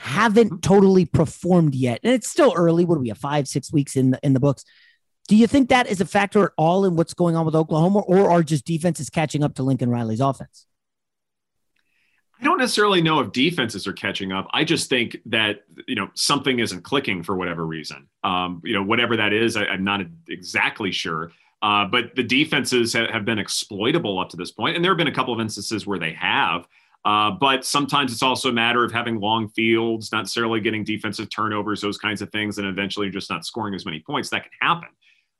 haven't 0.00 0.62
totally 0.62 1.04
performed 1.04 1.74
yet. 1.74 2.00
And 2.02 2.14
it's 2.14 2.28
still 2.28 2.54
early. 2.56 2.84
What 2.86 2.94
do 2.94 3.02
we 3.02 3.08
have? 3.08 3.18
Five, 3.18 3.46
six 3.46 3.72
weeks 3.72 3.96
in 3.96 4.12
the 4.12 4.20
in 4.22 4.32
the 4.32 4.40
books. 4.40 4.64
Do 5.28 5.36
you 5.36 5.46
think 5.46 5.68
that 5.68 5.86
is 5.86 6.00
a 6.00 6.06
factor 6.06 6.46
at 6.46 6.52
all 6.56 6.84
in 6.86 6.96
what's 6.96 7.14
going 7.14 7.36
on 7.36 7.44
with 7.44 7.54
Oklahoma, 7.54 8.00
or 8.00 8.30
are 8.30 8.42
just 8.42 8.64
defenses 8.64 9.10
catching 9.10 9.44
up 9.44 9.54
to 9.56 9.62
Lincoln 9.62 9.90
Riley's 9.90 10.20
offense? 10.20 10.66
I 12.40 12.44
don't 12.44 12.58
necessarily 12.58 13.02
know 13.02 13.20
if 13.20 13.32
defenses 13.32 13.86
are 13.86 13.92
catching 13.92 14.32
up. 14.32 14.48
I 14.52 14.64
just 14.64 14.88
think 14.88 15.18
that 15.26 15.64
you 15.86 15.94
know 15.94 16.08
something 16.14 16.58
isn't 16.58 16.82
clicking 16.82 17.22
for 17.22 17.36
whatever 17.36 17.66
reason. 17.66 18.08
Um, 18.24 18.62
you 18.64 18.72
know, 18.72 18.82
whatever 18.82 19.18
that 19.18 19.34
is, 19.34 19.56
I, 19.56 19.66
I'm 19.66 19.84
not 19.84 20.00
exactly 20.28 20.92
sure. 20.92 21.32
Uh, 21.62 21.84
but 21.84 22.16
the 22.16 22.22
defenses 22.22 22.94
ha- 22.94 23.12
have 23.12 23.26
been 23.26 23.38
exploitable 23.38 24.18
up 24.18 24.30
to 24.30 24.38
this 24.38 24.50
point, 24.50 24.76
and 24.76 24.84
there 24.84 24.92
have 24.92 24.98
been 24.98 25.08
a 25.08 25.14
couple 25.14 25.34
of 25.34 25.40
instances 25.40 25.86
where 25.86 25.98
they 25.98 26.12
have. 26.14 26.66
Uh, 27.04 27.30
but 27.30 27.64
sometimes 27.64 28.12
it's 28.12 28.22
also 28.22 28.50
a 28.50 28.52
matter 28.52 28.84
of 28.84 28.92
having 28.92 29.18
long 29.20 29.48
fields, 29.48 30.12
not 30.12 30.20
necessarily 30.22 30.60
getting 30.60 30.84
defensive 30.84 31.30
turnovers, 31.30 31.80
those 31.80 31.96
kinds 31.96 32.20
of 32.20 32.30
things, 32.30 32.58
and 32.58 32.66
eventually 32.66 33.08
just 33.08 33.30
not 33.30 33.46
scoring 33.46 33.74
as 33.74 33.86
many 33.86 34.00
points. 34.00 34.28
That 34.30 34.42
can 34.42 34.52
happen. 34.60 34.88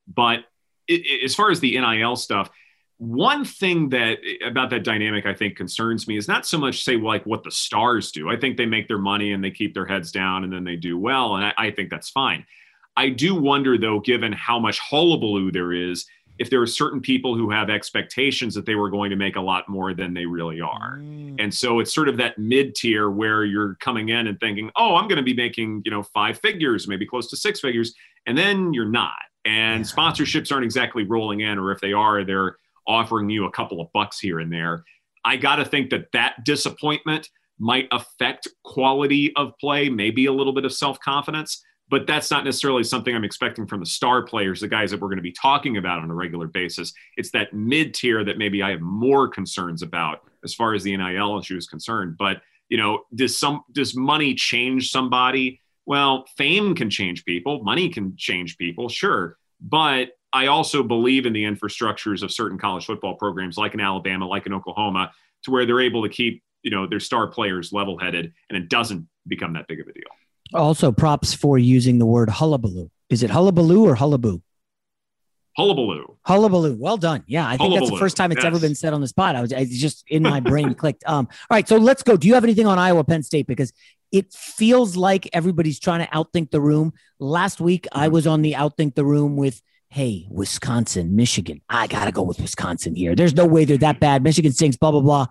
But 0.08 0.44
i 0.88 0.94
i- 0.94 1.24
as 1.24 1.34
far 1.34 1.50
as 1.50 1.60
the 1.60 1.78
NIL 1.78 2.16
stuff, 2.16 2.50
one 2.96 3.44
thing 3.44 3.88
that 3.90 4.18
about 4.44 4.70
that 4.70 4.84
dynamic 4.84 5.24
I 5.26 5.34
think 5.34 5.56
concerns 5.56 6.06
me 6.08 6.16
is 6.18 6.28
not 6.28 6.44
so 6.46 6.58
much 6.58 6.82
say 6.84 6.96
like 6.96 7.24
what 7.24 7.44
the 7.44 7.50
stars 7.50 8.12
do. 8.12 8.28
I 8.30 8.36
think 8.36 8.56
they 8.56 8.66
make 8.66 8.88
their 8.88 8.98
money 8.98 9.32
and 9.32 9.42
they 9.42 9.50
keep 9.50 9.72
their 9.74 9.86
heads 9.86 10.12
down 10.12 10.44
and 10.44 10.52
then 10.52 10.64
they 10.64 10.76
do 10.76 10.98
well, 10.98 11.36
and 11.36 11.44
I, 11.44 11.54
I 11.56 11.70
think 11.70 11.90
that's 11.90 12.10
fine. 12.10 12.44
I 12.96 13.08
do 13.10 13.34
wonder 13.34 13.78
though, 13.78 14.00
given 14.00 14.32
how 14.32 14.58
much 14.58 14.78
hullabaloo 14.80 15.50
there 15.52 15.72
is, 15.72 16.06
if 16.40 16.48
there 16.48 16.62
are 16.62 16.66
certain 16.66 17.03
people 17.03 17.37
who 17.37 17.50
have 17.50 17.68
expectations 17.68 18.55
that 18.55 18.64
they 18.64 18.74
were 18.74 18.88
going 18.88 19.11
to 19.11 19.16
make 19.16 19.37
a 19.37 19.40
lot 19.40 19.68
more 19.68 19.92
than 19.92 20.14
they 20.14 20.24
really 20.24 20.59
are. 20.59 20.96
Mm. 20.96 21.37
And 21.38 21.53
so 21.53 21.81
it's 21.81 21.94
sort 21.94 22.09
of 22.09 22.16
that 22.16 22.38
mid 22.38 22.74
tier 22.74 23.11
where 23.11 23.44
you're 23.44 23.74
coming 23.74 24.09
in 24.09 24.26
and 24.26 24.40
thinking, 24.40 24.70
oh, 24.74 24.96
I'm 24.96 25.07
going 25.07 25.18
to 25.18 25.22
be 25.22 25.35
making, 25.35 25.83
you 25.85 25.90
know, 25.90 26.03
five 26.03 26.40
figures, 26.40 26.88
maybe 26.88 27.05
close 27.05 27.29
to 27.29 27.37
six 27.37 27.61
figures. 27.61 27.94
And 28.26 28.38
then 28.38 28.72
you're 28.72 28.88
not. 28.88 29.12
And 29.44 29.85
sponsorships 29.85 30.50
aren't 30.50 30.64
exactly 30.64 31.05
rolling 31.05 31.40
in, 31.40 31.59
or 31.59 31.72
if 31.72 31.81
they 31.81 31.92
are, 31.92 32.24
they're 32.24 32.57
offering 32.87 33.29
you 33.29 33.44
a 33.44 33.50
couple 33.50 33.83
of 33.83 33.92
bucks 33.92 34.18
here 34.18 34.40
and 34.40 34.50
there. 34.50 34.83
I 35.26 35.37
got 35.37 35.57
to 35.57 35.66
think 35.66 35.90
that 35.90 36.07
that 36.14 36.42
disappointment 36.46 37.29
might 37.59 37.87
affect 37.92 38.48
quality 38.64 39.31
of 39.37 39.53
play, 39.61 39.90
maybe 39.90 40.24
a 40.24 40.33
little 40.33 40.55
bit 40.55 40.64
of 40.64 40.72
self 40.72 40.98
confidence, 41.00 41.62
but 41.90 42.07
that's 42.07 42.31
not 42.31 42.44
necessarily 42.44 42.85
something 42.85 43.14
I'm 43.14 43.24
expecting 43.24 43.66
from 43.66 43.81
the 43.81 43.87
star 43.87 44.22
players, 44.22 44.61
the 44.61 44.68
guys 44.68 44.92
that 44.92 45.00
we're 45.00 45.09
going 45.09 45.18
to 45.18 45.22
be 45.22 45.33
talking 45.33 45.76
about 45.76 45.98
on 45.98 46.11
a 46.11 46.14
regular 46.14 46.46
basis. 46.46 46.92
It's 47.16 47.33
that 47.33 47.53
mid 47.53 47.94
tier 47.94 48.24
that 48.24 48.38
maybe 48.38 48.62
I 48.62 48.70
have 48.70 48.81
more 48.81 49.29
concerns 49.29 49.83
about 49.83 50.20
as 50.44 50.55
far 50.55 50.72
as 50.74 50.85
the 50.85 50.96
NIL 50.96 51.38
issue 51.40 51.57
is 51.57 51.66
concerned. 51.66 52.16
But 52.16 52.42
you 52.68 52.79
know, 52.79 53.03
does 53.14 53.38
some 53.38 53.64
does 53.72 53.96
money 53.96 54.35
change 54.35 54.90
somebody? 54.90 55.61
Well, 55.85 56.24
fame 56.37 56.76
can 56.76 56.88
change 56.88 57.24
people, 57.24 57.64
money 57.64 57.88
can 57.88 58.14
change 58.16 58.57
people, 58.57 58.88
sure, 58.88 59.37
but 59.61 60.11
I 60.33 60.46
also 60.46 60.85
believe 60.85 61.26
in 61.26 61.33
the 61.33 61.42
infrastructures 61.42 62.22
of 62.22 62.31
certain 62.31 62.59
college 62.59 62.87
football 62.87 63.16
programs, 63.16 63.57
like 63.57 63.74
in 63.74 63.81
Alabama, 63.81 64.29
like 64.29 64.46
in 64.46 64.53
Oklahoma, 64.53 65.11
to 65.42 65.50
where 65.50 65.66
they're 65.66 65.81
able 65.81 66.05
to 66.05 66.09
keep 66.09 66.44
you 66.62 66.70
know 66.70 66.87
their 66.87 67.00
star 67.00 67.26
players 67.26 67.72
level 67.72 67.98
headed, 67.98 68.33
and 68.48 68.62
it 68.62 68.68
doesn't 68.68 69.09
become 69.26 69.55
that 69.55 69.66
big 69.66 69.81
of 69.81 69.88
a 69.88 69.92
deal. 69.92 70.05
Also, 70.54 70.92
props 70.92 71.32
for 71.32 71.58
using 71.58 71.98
the 71.98 72.06
word 72.06 72.28
hullabaloo. 72.28 72.90
Is 73.08 73.22
it 73.22 73.30
hullabaloo 73.30 73.86
or 73.86 73.96
hullaboo? 73.96 74.42
Hullabaloo. 75.56 76.16
Hullabaloo. 76.22 76.76
Well 76.78 76.96
done. 76.96 77.24
Yeah, 77.26 77.46
I 77.46 77.56
think 77.56 77.74
that's 77.74 77.90
the 77.90 77.98
first 77.98 78.16
time 78.16 78.32
it's 78.32 78.44
ever 78.44 78.58
been 78.58 78.74
said 78.74 78.92
on 78.92 79.00
the 79.00 79.08
spot. 79.08 79.36
I 79.36 79.40
was 79.40 79.52
I 79.52 79.64
just 79.64 80.04
in 80.08 80.22
my 80.22 80.40
brain 80.40 80.74
clicked. 80.80 81.02
Um, 81.06 81.28
all 81.50 81.56
right, 81.56 81.68
so 81.68 81.76
let's 81.76 82.02
go. 82.02 82.16
Do 82.16 82.28
you 82.28 82.34
have 82.34 82.44
anything 82.44 82.66
on 82.66 82.78
Iowa 82.78 83.04
Penn 83.04 83.22
State? 83.22 83.46
Because 83.46 83.72
it 84.12 84.32
feels 84.32 84.96
like 84.96 85.28
everybody's 85.32 85.78
trying 85.78 86.04
to 86.04 86.12
outthink 86.12 86.50
the 86.50 86.60
room. 86.60 86.92
Last 87.18 87.60
week 87.60 87.86
I 87.92 88.08
was 88.08 88.26
on 88.26 88.42
the 88.42 88.54
outthink 88.54 88.94
the 88.94 89.04
room 89.04 89.36
with 89.36 89.60
hey, 89.88 90.28
Wisconsin, 90.30 91.16
Michigan. 91.16 91.60
I 91.68 91.88
gotta 91.88 92.12
go 92.12 92.22
with 92.22 92.40
Wisconsin 92.40 92.94
here. 92.94 93.16
There's 93.16 93.34
no 93.34 93.44
way 93.44 93.64
they're 93.64 93.76
that 93.78 93.98
bad. 93.98 94.22
Michigan 94.22 94.52
stinks, 94.52 94.76
blah, 94.76 94.92
blah, 94.92 95.00
blah. 95.00 95.26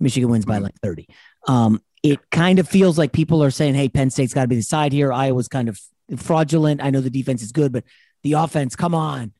Michigan 0.00 0.30
wins 0.30 0.46
by 0.46 0.58
like 0.58 0.74
30. 0.82 1.06
Um, 1.46 1.82
it 2.02 2.30
kind 2.30 2.58
of 2.58 2.68
feels 2.68 2.98
like 2.98 3.12
people 3.12 3.42
are 3.42 3.50
saying, 3.50 3.74
hey, 3.74 3.88
Penn 3.88 4.10
State's 4.10 4.34
got 4.34 4.42
to 4.42 4.48
be 4.48 4.56
the 4.56 4.62
side 4.62 4.92
here. 4.92 5.12
Iowa's 5.12 5.48
kind 5.48 5.68
of 5.68 5.80
fraudulent. 6.16 6.82
I 6.82 6.90
know 6.90 7.00
the 7.00 7.10
defense 7.10 7.42
is 7.42 7.52
good, 7.52 7.72
but 7.72 7.84
the 8.22 8.34
offense, 8.34 8.76
come 8.76 8.94
on. 8.94 9.32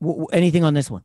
W- 0.00 0.26
anything 0.32 0.64
on 0.64 0.74
this 0.74 0.90
one? 0.90 1.04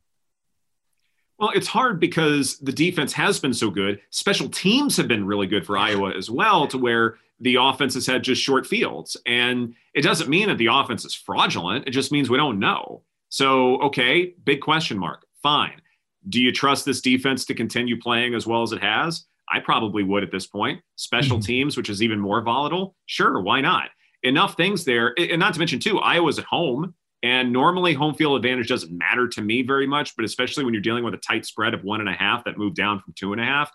Well, 1.38 1.52
it's 1.56 1.68
hard 1.68 2.00
because 2.00 2.58
the 2.58 2.72
defense 2.72 3.14
has 3.14 3.40
been 3.40 3.54
so 3.54 3.70
good. 3.70 4.02
Special 4.10 4.50
teams 4.50 4.98
have 4.98 5.08
been 5.08 5.26
really 5.26 5.48
good 5.48 5.66
for 5.66 5.78
Iowa 5.78 6.14
as 6.16 6.30
well, 6.30 6.68
to 6.68 6.78
where 6.78 7.18
the 7.40 7.56
offense 7.56 7.94
has 7.94 8.06
had 8.06 8.24
just 8.24 8.42
short 8.42 8.68
fields. 8.68 9.16
And 9.26 9.74
it 9.94 10.02
doesn't 10.02 10.30
mean 10.30 10.50
that 10.50 10.58
the 10.58 10.68
offense 10.68 11.06
is 11.06 11.16
fraudulent. 11.16 11.88
It 11.88 11.92
just 11.92 12.12
means 12.12 12.30
we 12.30 12.38
don't 12.38 12.60
know. 12.60 13.04
So, 13.30 13.80
okay, 13.84 14.34
big 14.44 14.60
question 14.60 14.98
mark. 14.98 15.26
Fine. 15.42 15.82
Do 16.28 16.42
you 16.42 16.52
trust 16.52 16.84
this 16.84 17.00
defense 17.00 17.46
to 17.46 17.54
continue 17.54 18.00
playing 18.00 18.34
as 18.34 18.46
well 18.46 18.64
as 18.64 18.74
it 18.74 18.82
has? 18.82 19.26
I 19.52 19.60
probably 19.60 20.04
would 20.04 20.24
at 20.24 20.32
this 20.32 20.48
point. 20.48 20.82
Special 20.96 21.38
mm-hmm. 21.38 21.46
teams, 21.46 21.78
which 21.78 21.90
is 21.90 22.02
even 22.04 22.20
more 22.20 22.42
volatile, 22.42 22.96
sure, 23.06 23.42
why 23.42 23.62
not? 23.62 23.90
Enough 24.24 24.56
things 24.56 24.86
there. 24.86 25.14
And 25.18 25.40
not 25.40 25.54
to 25.54 25.60
mention, 25.60 25.80
too, 25.80 26.00
Iowa's 26.00 26.40
at 26.40 26.46
home. 26.46 26.94
And 27.22 27.52
normally 27.52 27.94
home 27.94 28.16
field 28.16 28.38
advantage 28.38 28.70
doesn't 28.70 28.98
matter 28.98 29.28
to 29.28 29.42
me 29.42 29.62
very 29.62 29.86
much, 29.86 30.16
but 30.16 30.24
especially 30.24 30.64
when 30.64 30.74
you're 30.74 30.82
dealing 30.82 31.04
with 31.04 31.14
a 31.14 31.18
tight 31.18 31.46
spread 31.46 31.74
of 31.74 31.84
one 31.84 32.00
and 32.00 32.08
a 32.08 32.14
half 32.14 32.46
that 32.46 32.58
moved 32.58 32.78
down 32.78 33.02
from 33.02 33.14
two 33.18 33.34
and 33.34 33.42
a 33.42 33.44
half, 33.44 33.70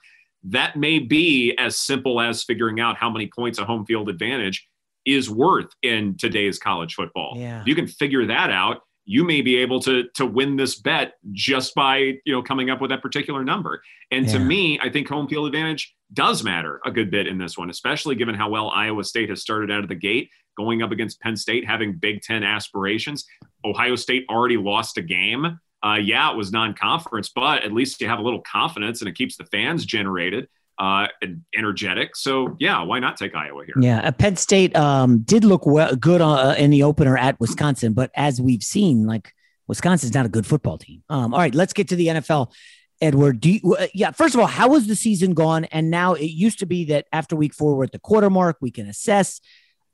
that 0.44 0.76
may 0.76 0.98
be 0.98 1.54
as 1.58 1.76
simple 1.76 2.20
as 2.20 2.42
figuring 2.42 2.80
out 2.80 2.96
how 2.96 3.10
many 3.10 3.26
points 3.26 3.58
a 3.58 3.64
home 3.64 3.84
field 3.84 4.08
advantage 4.08 4.66
is 5.04 5.28
worth 5.28 5.68
in 5.82 6.16
today's 6.16 6.58
college 6.58 6.94
football. 6.94 7.34
Yeah. 7.36 7.62
You 7.66 7.74
can 7.74 7.86
figure 7.86 8.24
that 8.26 8.50
out, 8.50 8.80
you 9.04 9.24
may 9.24 9.42
be 9.42 9.56
able 9.56 9.80
to 9.80 10.04
to 10.14 10.26
win 10.26 10.56
this 10.56 10.76
bet 10.76 11.14
just 11.32 11.74
by 11.74 11.96
you 11.98 12.32
know 12.32 12.42
coming 12.42 12.70
up 12.70 12.80
with 12.80 12.90
that 12.90 13.02
particular 13.02 13.44
number. 13.44 13.82
And 14.10 14.28
to 14.28 14.38
me, 14.38 14.78
I 14.80 14.90
think 14.90 15.08
home 15.08 15.28
field 15.28 15.46
advantage 15.46 15.94
does 16.12 16.44
matter 16.44 16.80
a 16.84 16.90
good 16.90 17.10
bit 17.10 17.26
in 17.26 17.38
this 17.38 17.58
one, 17.58 17.70
especially 17.70 18.14
given 18.14 18.34
how 18.34 18.48
well 18.48 18.70
Iowa 18.70 19.04
State 19.04 19.28
has 19.30 19.40
started 19.40 19.70
out 19.70 19.82
of 19.82 19.88
the 19.88 19.94
gate, 19.94 20.30
going 20.56 20.82
up 20.82 20.92
against 20.92 21.20
Penn 21.20 21.36
State, 21.36 21.66
having 21.66 21.94
Big 21.94 22.22
Ten 22.22 22.42
aspirations. 22.42 23.26
Ohio 23.64 23.96
State 23.96 24.24
already 24.30 24.56
lost 24.56 24.98
a 24.98 25.02
game. 25.02 25.58
Uh, 25.84 25.96
yeah, 25.96 26.30
it 26.30 26.36
was 26.36 26.50
non-conference, 26.50 27.30
but 27.34 27.62
at 27.62 27.72
least 27.72 28.00
you 28.00 28.08
have 28.08 28.18
a 28.18 28.22
little 28.22 28.40
confidence, 28.40 29.02
and 29.02 29.08
it 29.08 29.14
keeps 29.14 29.36
the 29.36 29.44
fans 29.44 29.84
generated 29.84 30.48
uh, 30.78 31.06
and 31.22 31.42
energetic. 31.56 32.16
So 32.16 32.56
yeah, 32.58 32.82
why 32.82 32.98
not 32.98 33.16
take 33.16 33.34
Iowa 33.34 33.64
here? 33.64 33.74
Yeah, 33.80 34.00
uh, 34.00 34.12
Penn 34.12 34.36
State 34.36 34.74
um, 34.76 35.18
did 35.20 35.44
look 35.44 35.66
well, 35.66 35.94
good 35.96 36.20
uh, 36.20 36.54
in 36.58 36.70
the 36.70 36.82
opener 36.82 37.16
at 37.16 37.38
Wisconsin, 37.40 37.92
but 37.92 38.10
as 38.14 38.40
we've 38.40 38.62
seen, 38.62 39.06
like 39.06 39.32
Wisconsin's 39.66 40.14
not 40.14 40.26
a 40.26 40.28
good 40.28 40.46
football 40.46 40.78
team. 40.78 41.02
Um, 41.08 41.32
all 41.32 41.40
right, 41.40 41.54
let's 41.54 41.72
get 41.72 41.88
to 41.88 41.96
the 41.96 42.08
NFL. 42.08 42.52
Edward, 43.00 43.40
do 43.40 43.52
you, 43.52 43.74
uh, 43.74 43.86
yeah. 43.92 44.12
First 44.12 44.34
of 44.34 44.40
all, 44.40 44.46
how 44.46 44.68
was 44.68 44.86
the 44.86 44.96
season 44.96 45.34
gone? 45.34 45.64
And 45.66 45.90
now 45.90 46.14
it 46.14 46.26
used 46.26 46.60
to 46.60 46.66
be 46.66 46.86
that 46.86 47.06
after 47.12 47.36
week 47.36 47.52
four, 47.54 47.76
we're 47.76 47.84
at 47.84 47.92
the 47.92 47.98
quarter 47.98 48.30
mark. 48.30 48.58
We 48.60 48.70
can 48.70 48.88
assess. 48.88 49.40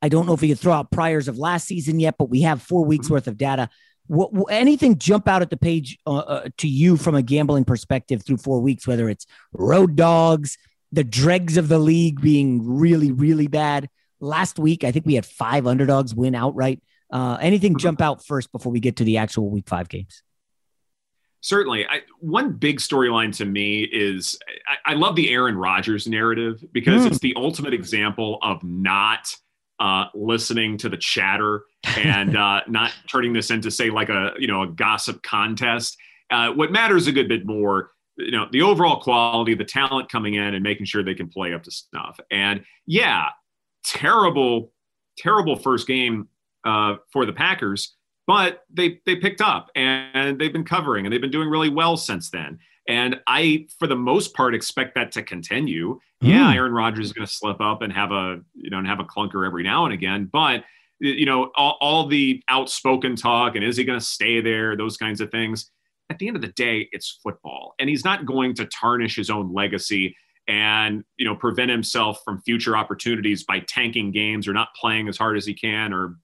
I 0.03 0.09
don't 0.09 0.27
know 0.27 0.35
if 0.35 0.41
we 0.41 0.49
can 0.49 0.57
throw 0.57 0.73
out 0.73 0.91
priors 0.91 1.29
of 1.29 1.39
last 1.39 1.67
season 1.67 2.01
yet, 2.01 2.17
but 2.19 2.31
we 2.31 2.43
have 2.43 2.63
four 2.63 2.85
weeks 2.85 3.11
worth 3.11 3.27
of 3.27 3.37
data. 3.37 3.69
What, 4.07 4.33
what- 4.33 4.53
anything 4.53 4.99
jump 4.99 5.29
out 5.29 5.43
at 5.43 5.51
the 5.51 5.57
page 5.57 5.99
uh, 6.07 6.19
uh, 6.19 6.49
to 6.59 6.69
you 6.69 6.97
from 6.97 7.15
a 7.15 7.23
gambling 7.23 7.65
perspective 7.65 8.23
through 8.25 8.39
four 8.39 8.61
weeks? 8.61 8.87
Whether 8.87 9.09
it's 9.09 9.27
road 9.53 9.97
dogs, 9.97 10.59
the 10.93 11.05
dregs 11.05 11.57
of 11.57 11.69
the 11.69 11.79
league 11.79 12.21
being 12.21 12.67
really, 12.67 13.13
really 13.13 13.47
bad. 13.47 13.89
Last 14.21 14.59
week, 14.59 14.85
I 14.85 14.91
think 14.93 15.07
we 15.07 15.15
had 15.15 15.25
five 15.27 15.67
underdogs 15.67 16.15
win 16.15 16.35
outright. 16.35 16.83
Uh, 17.11 17.39
anything 17.41 17.77
jump 17.79 18.01
out 18.01 18.25
first 18.25 18.53
before 18.53 18.71
we 18.73 18.81
get 18.81 18.97
to 18.97 19.05
the 19.05 19.17
actual 19.17 19.51
week 19.51 19.69
five 19.69 19.89
games? 19.89 20.23
Certainly. 21.43 21.87
I, 21.87 22.01
one 22.19 22.53
big 22.53 22.79
storyline 22.81 23.35
to 23.39 23.47
me 23.47 23.83
is 23.83 24.39
I, 24.87 24.93
I 24.93 24.95
love 24.95 25.17
the 25.17 25.31
Aaron 25.33 25.57
Rodgers 25.57 26.07
narrative 26.07 26.63
because 26.73 27.03
Mm. 27.03 27.07
it's 27.07 27.19
the 27.21 27.33
ultimate 27.37 27.73
example 27.73 28.39
of 28.43 28.63
not 28.63 29.35
uh, 29.79 30.05
listening 30.15 30.77
to 30.77 30.91
the 30.91 30.99
chatter 30.99 31.63
and 31.97 32.37
uh, 32.37 32.61
not 32.69 32.93
turning 33.11 33.33
this 33.33 33.51
into, 33.51 33.71
say, 33.71 33.89
like 33.89 34.11
a 34.11 34.33
you 34.39 34.47
know 34.47 34.63
a 34.63 34.67
gossip 34.69 35.23
contest. 35.23 35.97
Uh, 36.31 36.51
what 36.53 36.71
matters 36.71 37.07
a 37.07 37.13
good 37.13 37.27
bit 37.29 37.47
more, 37.47 37.91
you 38.21 38.33
know, 38.33 38.47
the 38.51 38.63
overall 38.63 39.01
quality, 39.01 39.55
the 39.55 39.65
talent 39.65 40.11
coming 40.11 40.35
in, 40.35 40.55
and 40.55 40.63
making 40.63 40.87
sure 40.87 41.03
they 41.03 41.15
can 41.15 41.29
play 41.29 41.53
up 41.55 41.63
to 41.65 41.71
snuff. 41.71 42.19
And 42.31 42.65
yeah, 42.87 43.29
terrible, 43.85 44.73
terrible 45.19 45.57
first 45.57 45.87
game 45.87 46.29
uh, 46.65 46.97
for 47.13 47.27
the 47.27 47.33
Packers 47.33 47.97
but 48.31 48.63
they 48.73 49.01
they 49.07 49.17
picked 49.17 49.41
up 49.41 49.73
and 49.75 50.39
they've 50.39 50.53
been 50.53 50.65
covering 50.65 51.05
and 51.05 51.13
they've 51.13 51.21
been 51.21 51.33
doing 51.33 51.49
really 51.49 51.69
well 51.69 51.97
since 51.97 52.31
then. 52.31 52.61
And 52.87 53.17
I, 53.27 53.67
for 53.81 53.89
the 53.89 53.97
most 53.97 54.35
part, 54.35 54.55
expect 54.55 54.95
that 54.95 55.11
to 55.13 55.23
continue. 55.25 55.99
Yeah, 56.21 56.53
Mm. 56.53 56.55
Aaron 56.55 56.73
Rodgers 56.73 57.07
is 57.07 57.13
going 57.13 57.27
to 57.27 57.33
slip 57.33 57.61
up 57.61 57.83
and 57.83 57.93
have 57.93 58.13
a 58.13 58.41
you 58.55 58.71
know 58.71 58.79
and 58.79 58.87
have 58.87 59.01
a 59.01 59.05
clunker 59.05 59.45
every 59.45 59.65
now 59.65 59.85
and 59.85 59.93
again, 59.93 60.29
but 60.33 60.63
you 61.01 61.27
know 61.27 61.51
all, 61.57 61.77
all 61.81 62.07
the 62.07 62.41
outspoken 62.49 63.17
talk 63.17 63.57
and 63.57 63.65
is 63.65 63.77
he 63.77 63.83
going 63.83 63.99
to 63.99 64.05
stay 64.05 64.41
there? 64.41 64.77
Those 64.77 64.97
kinds 64.97 65.21
of 65.21 65.33
things. 65.33 65.69
At 66.11 66.19
the 66.19 66.27
end 66.27 66.37
of 66.37 66.43
the 66.43 66.49
day, 66.49 66.89
it's 66.93 67.21
football, 67.23 67.75
and 67.79 67.89
he's 67.89 68.05
not 68.05 68.27
going 68.27 68.55
to 68.57 68.67
tarnish 68.67 69.17
his 69.17 69.31
own 69.31 69.55
legacy 69.55 70.17
and 70.49 71.05
you 71.17 71.25
know 71.25 71.37
prevent 71.37 71.71
himself 71.71 72.21
from 72.25 72.43
future 72.43 72.77
opportunities 72.77 73.45
by 73.45 73.61
tanking 73.61 74.11
games 74.11 74.49
or 74.49 74.53
not 74.53 74.69
playing 74.79 75.09
as 75.09 75.17
hard 75.17 75.37
as 75.37 75.47
he 75.47 75.55
can 75.55 75.93
or 75.93 76.17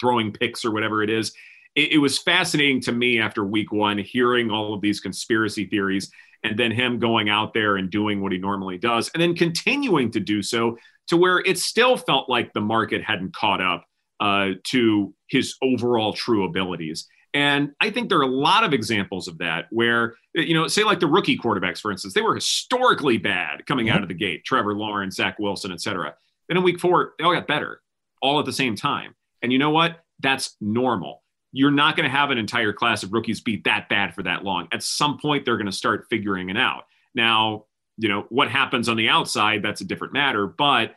throwing 0.00 0.32
picks 0.32 0.64
or 0.64 0.70
whatever 0.70 1.02
it 1.02 1.10
is. 1.10 1.32
It, 1.74 1.92
it 1.92 1.98
was 1.98 2.18
fascinating 2.18 2.80
to 2.82 2.92
me 2.92 3.20
after 3.20 3.44
week 3.44 3.70
one, 3.70 3.98
hearing 3.98 4.50
all 4.50 4.72
of 4.72 4.80
these 4.80 5.00
conspiracy 5.00 5.66
theories 5.66 6.10
and 6.42 6.58
then 6.58 6.70
him 6.70 6.98
going 6.98 7.28
out 7.28 7.52
there 7.52 7.76
and 7.76 7.90
doing 7.90 8.22
what 8.22 8.32
he 8.32 8.38
normally 8.38 8.78
does 8.78 9.10
and 9.12 9.22
then 9.22 9.36
continuing 9.36 10.10
to 10.10 10.20
do 10.20 10.42
so 10.42 10.78
to 11.08 11.16
where 11.16 11.40
it 11.40 11.58
still 11.58 11.96
felt 11.96 12.30
like 12.30 12.52
the 12.52 12.60
market 12.60 13.02
hadn't 13.02 13.34
caught 13.34 13.60
up 13.60 13.84
uh, 14.20 14.50
to 14.64 15.14
his 15.28 15.54
overall 15.62 16.12
true 16.12 16.44
abilities. 16.44 17.06
And 17.32 17.72
I 17.80 17.90
think 17.90 18.08
there 18.08 18.18
are 18.18 18.22
a 18.22 18.26
lot 18.26 18.64
of 18.64 18.72
examples 18.72 19.28
of 19.28 19.38
that 19.38 19.66
where, 19.70 20.14
you 20.34 20.54
know, 20.54 20.66
say 20.66 20.82
like 20.82 21.00
the 21.00 21.06
rookie 21.06 21.38
quarterbacks, 21.38 21.78
for 21.78 21.92
instance, 21.92 22.14
they 22.14 22.22
were 22.22 22.34
historically 22.34 23.18
bad 23.18 23.66
coming 23.66 23.86
mm-hmm. 23.86 23.96
out 23.96 24.02
of 24.02 24.08
the 24.08 24.14
gate, 24.14 24.44
Trevor 24.44 24.74
Lawrence, 24.74 25.16
Zach 25.16 25.38
Wilson, 25.38 25.70
et 25.70 25.80
cetera. 25.80 26.14
Then 26.48 26.56
in 26.56 26.64
week 26.64 26.80
four, 26.80 27.12
they 27.18 27.24
all 27.24 27.32
got 27.32 27.46
better 27.46 27.80
all 28.20 28.40
at 28.40 28.46
the 28.46 28.52
same 28.52 28.74
time. 28.74 29.14
And 29.42 29.52
you 29.52 29.58
know 29.58 29.70
what? 29.70 30.00
That's 30.18 30.56
normal. 30.60 31.22
You're 31.52 31.70
not 31.70 31.96
going 31.96 32.04
to 32.04 32.16
have 32.16 32.30
an 32.30 32.38
entire 32.38 32.72
class 32.72 33.02
of 33.02 33.12
rookies 33.12 33.40
be 33.40 33.62
that 33.64 33.88
bad 33.88 34.14
for 34.14 34.22
that 34.24 34.44
long. 34.44 34.68
At 34.72 34.82
some 34.82 35.18
point, 35.18 35.44
they're 35.44 35.56
going 35.56 35.66
to 35.66 35.72
start 35.72 36.06
figuring 36.10 36.50
it 36.50 36.56
out. 36.56 36.84
Now, 37.14 37.64
you 37.96 38.08
know, 38.08 38.26
what 38.28 38.50
happens 38.50 38.88
on 38.88 38.96
the 38.96 39.08
outside, 39.08 39.62
that's 39.62 39.80
a 39.80 39.84
different 39.84 40.12
matter. 40.12 40.46
But 40.46 40.94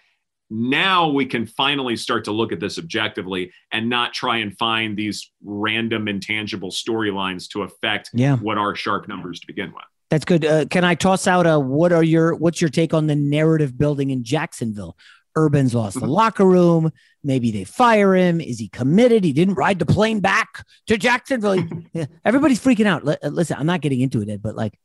now 0.56 1.10
we 1.10 1.26
can 1.26 1.48
finally 1.48 1.96
start 1.96 2.26
to 2.26 2.32
look 2.32 2.52
at 2.52 2.60
this 2.60 2.78
objectively 2.78 3.52
and 3.72 3.90
not 3.90 4.14
try 4.14 4.38
and 4.38 4.56
find 4.58 4.96
these 4.96 5.32
random 5.44 6.08
intangible 6.08 6.70
storylines 6.70 7.48
to 7.50 7.64
affect 7.64 8.12
Yeah. 8.14 8.38
what 8.38 8.58
are 8.60 8.76
sharp 8.76 9.08
numbers 9.08 9.40
to 9.40 9.48
begin 9.48 9.72
with. 9.74 9.84
That's 10.12 10.26
good. 10.26 10.46
Uh, 10.46 10.66
can 10.66 10.84
I 10.84 10.94
toss 10.94 11.26
out 11.26 11.48
a 11.48 11.60
what 11.60 11.92
are 11.92 12.04
your 12.04 12.36
what's 12.36 12.62
your 12.62 12.70
take 12.70 12.94
on 12.94 13.08
the 13.08 13.16
narrative 13.16 13.76
building 13.78 14.12
in 14.12 14.24
Jacksonville? 14.24 14.96
Urban's 15.36 15.74
lost 15.74 16.00
the 16.00 16.06
locker 16.06 16.46
room. 16.46 16.92
Maybe 17.24 17.50
they 17.50 17.64
fire 17.64 18.14
him. 18.14 18.40
Is 18.40 18.60
he 18.60 18.68
committed? 18.70 19.24
He 19.24 19.34
didn't 19.34 19.56
ride 19.56 19.80
the 19.80 19.88
plane 19.88 20.20
back 20.20 20.64
to 20.86 20.98
Jacksonville. 20.98 21.68
Everybody's 22.26 22.60
freaking 22.64 22.86
out. 22.86 23.08
Uh, 23.08 23.18
Listen, 23.30 23.58
I'm 23.60 23.66
not 23.66 23.82
getting 23.82 24.02
into 24.02 24.22
it, 24.22 24.30
Ed, 24.30 24.44
but 24.44 24.56
like, 24.56 24.78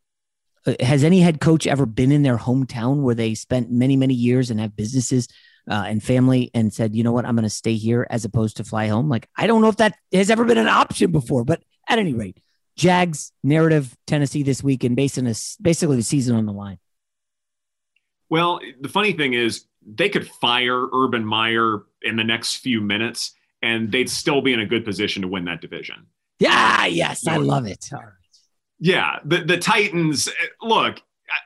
uh, 0.66 0.72
has 0.80 1.04
any 1.04 1.20
head 1.20 1.42
coach 1.42 1.66
ever 1.66 1.84
been 1.84 2.10
in 2.10 2.22
their 2.22 2.38
hometown 2.38 3.02
where 3.02 3.14
they 3.14 3.34
spent 3.34 3.70
many, 3.70 3.96
many 3.96 4.14
years 4.14 4.50
and 4.50 4.58
have 4.58 4.74
businesses 4.74 5.28
uh, 5.68 5.84
and 5.86 6.02
family 6.02 6.50
and 6.54 6.72
said, 6.72 6.94
you 6.94 7.02
know 7.02 7.12
what, 7.12 7.24
I'm 7.26 7.34
going 7.34 7.44
to 7.44 7.50
stay 7.50 7.74
here 7.74 8.06
as 8.10 8.24
opposed 8.24 8.56
to 8.58 8.64
fly 8.64 8.86
home? 8.88 9.08
Like, 9.08 9.28
I 9.36 9.46
don't 9.46 9.60
know 9.62 9.68
if 9.68 9.76
that 9.76 9.94
has 10.12 10.30
ever 10.30 10.44
been 10.44 10.58
an 10.58 10.68
option 10.68 11.12
before, 11.12 11.44
but 11.44 11.62
at 11.88 11.98
any 11.98 12.14
rate, 12.14 12.38
Jags 12.76 13.32
narrative 13.42 13.96
Tennessee 14.06 14.42
this 14.42 14.62
week 14.62 14.84
and 14.84 14.94
basing 14.94 15.24
this 15.24 15.56
basically 15.60 15.96
the 15.96 16.02
season 16.02 16.36
on 16.36 16.46
the 16.46 16.52
line. 16.52 16.78
Well, 18.30 18.60
the 18.80 18.88
funny 18.88 19.12
thing 19.12 19.34
is, 19.34 19.64
they 19.90 20.10
could 20.10 20.28
fire 20.28 20.86
Urban 20.92 21.24
Meyer 21.24 21.82
in 22.02 22.16
the 22.16 22.24
next 22.24 22.56
few 22.56 22.80
minutes, 22.80 23.32
and 23.62 23.90
they'd 23.90 24.10
still 24.10 24.42
be 24.42 24.52
in 24.52 24.60
a 24.60 24.66
good 24.66 24.84
position 24.84 25.22
to 25.22 25.28
win 25.28 25.46
that 25.46 25.60
division. 25.62 26.06
Yeah, 26.38 26.84
yes, 26.86 27.26
I 27.26 27.38
love 27.38 27.66
it. 27.66 27.88
Yeah, 28.78 29.18
the 29.24 29.38
the 29.38 29.56
Titans. 29.56 30.28
eh, 30.28 30.32
Look, 30.62 31.00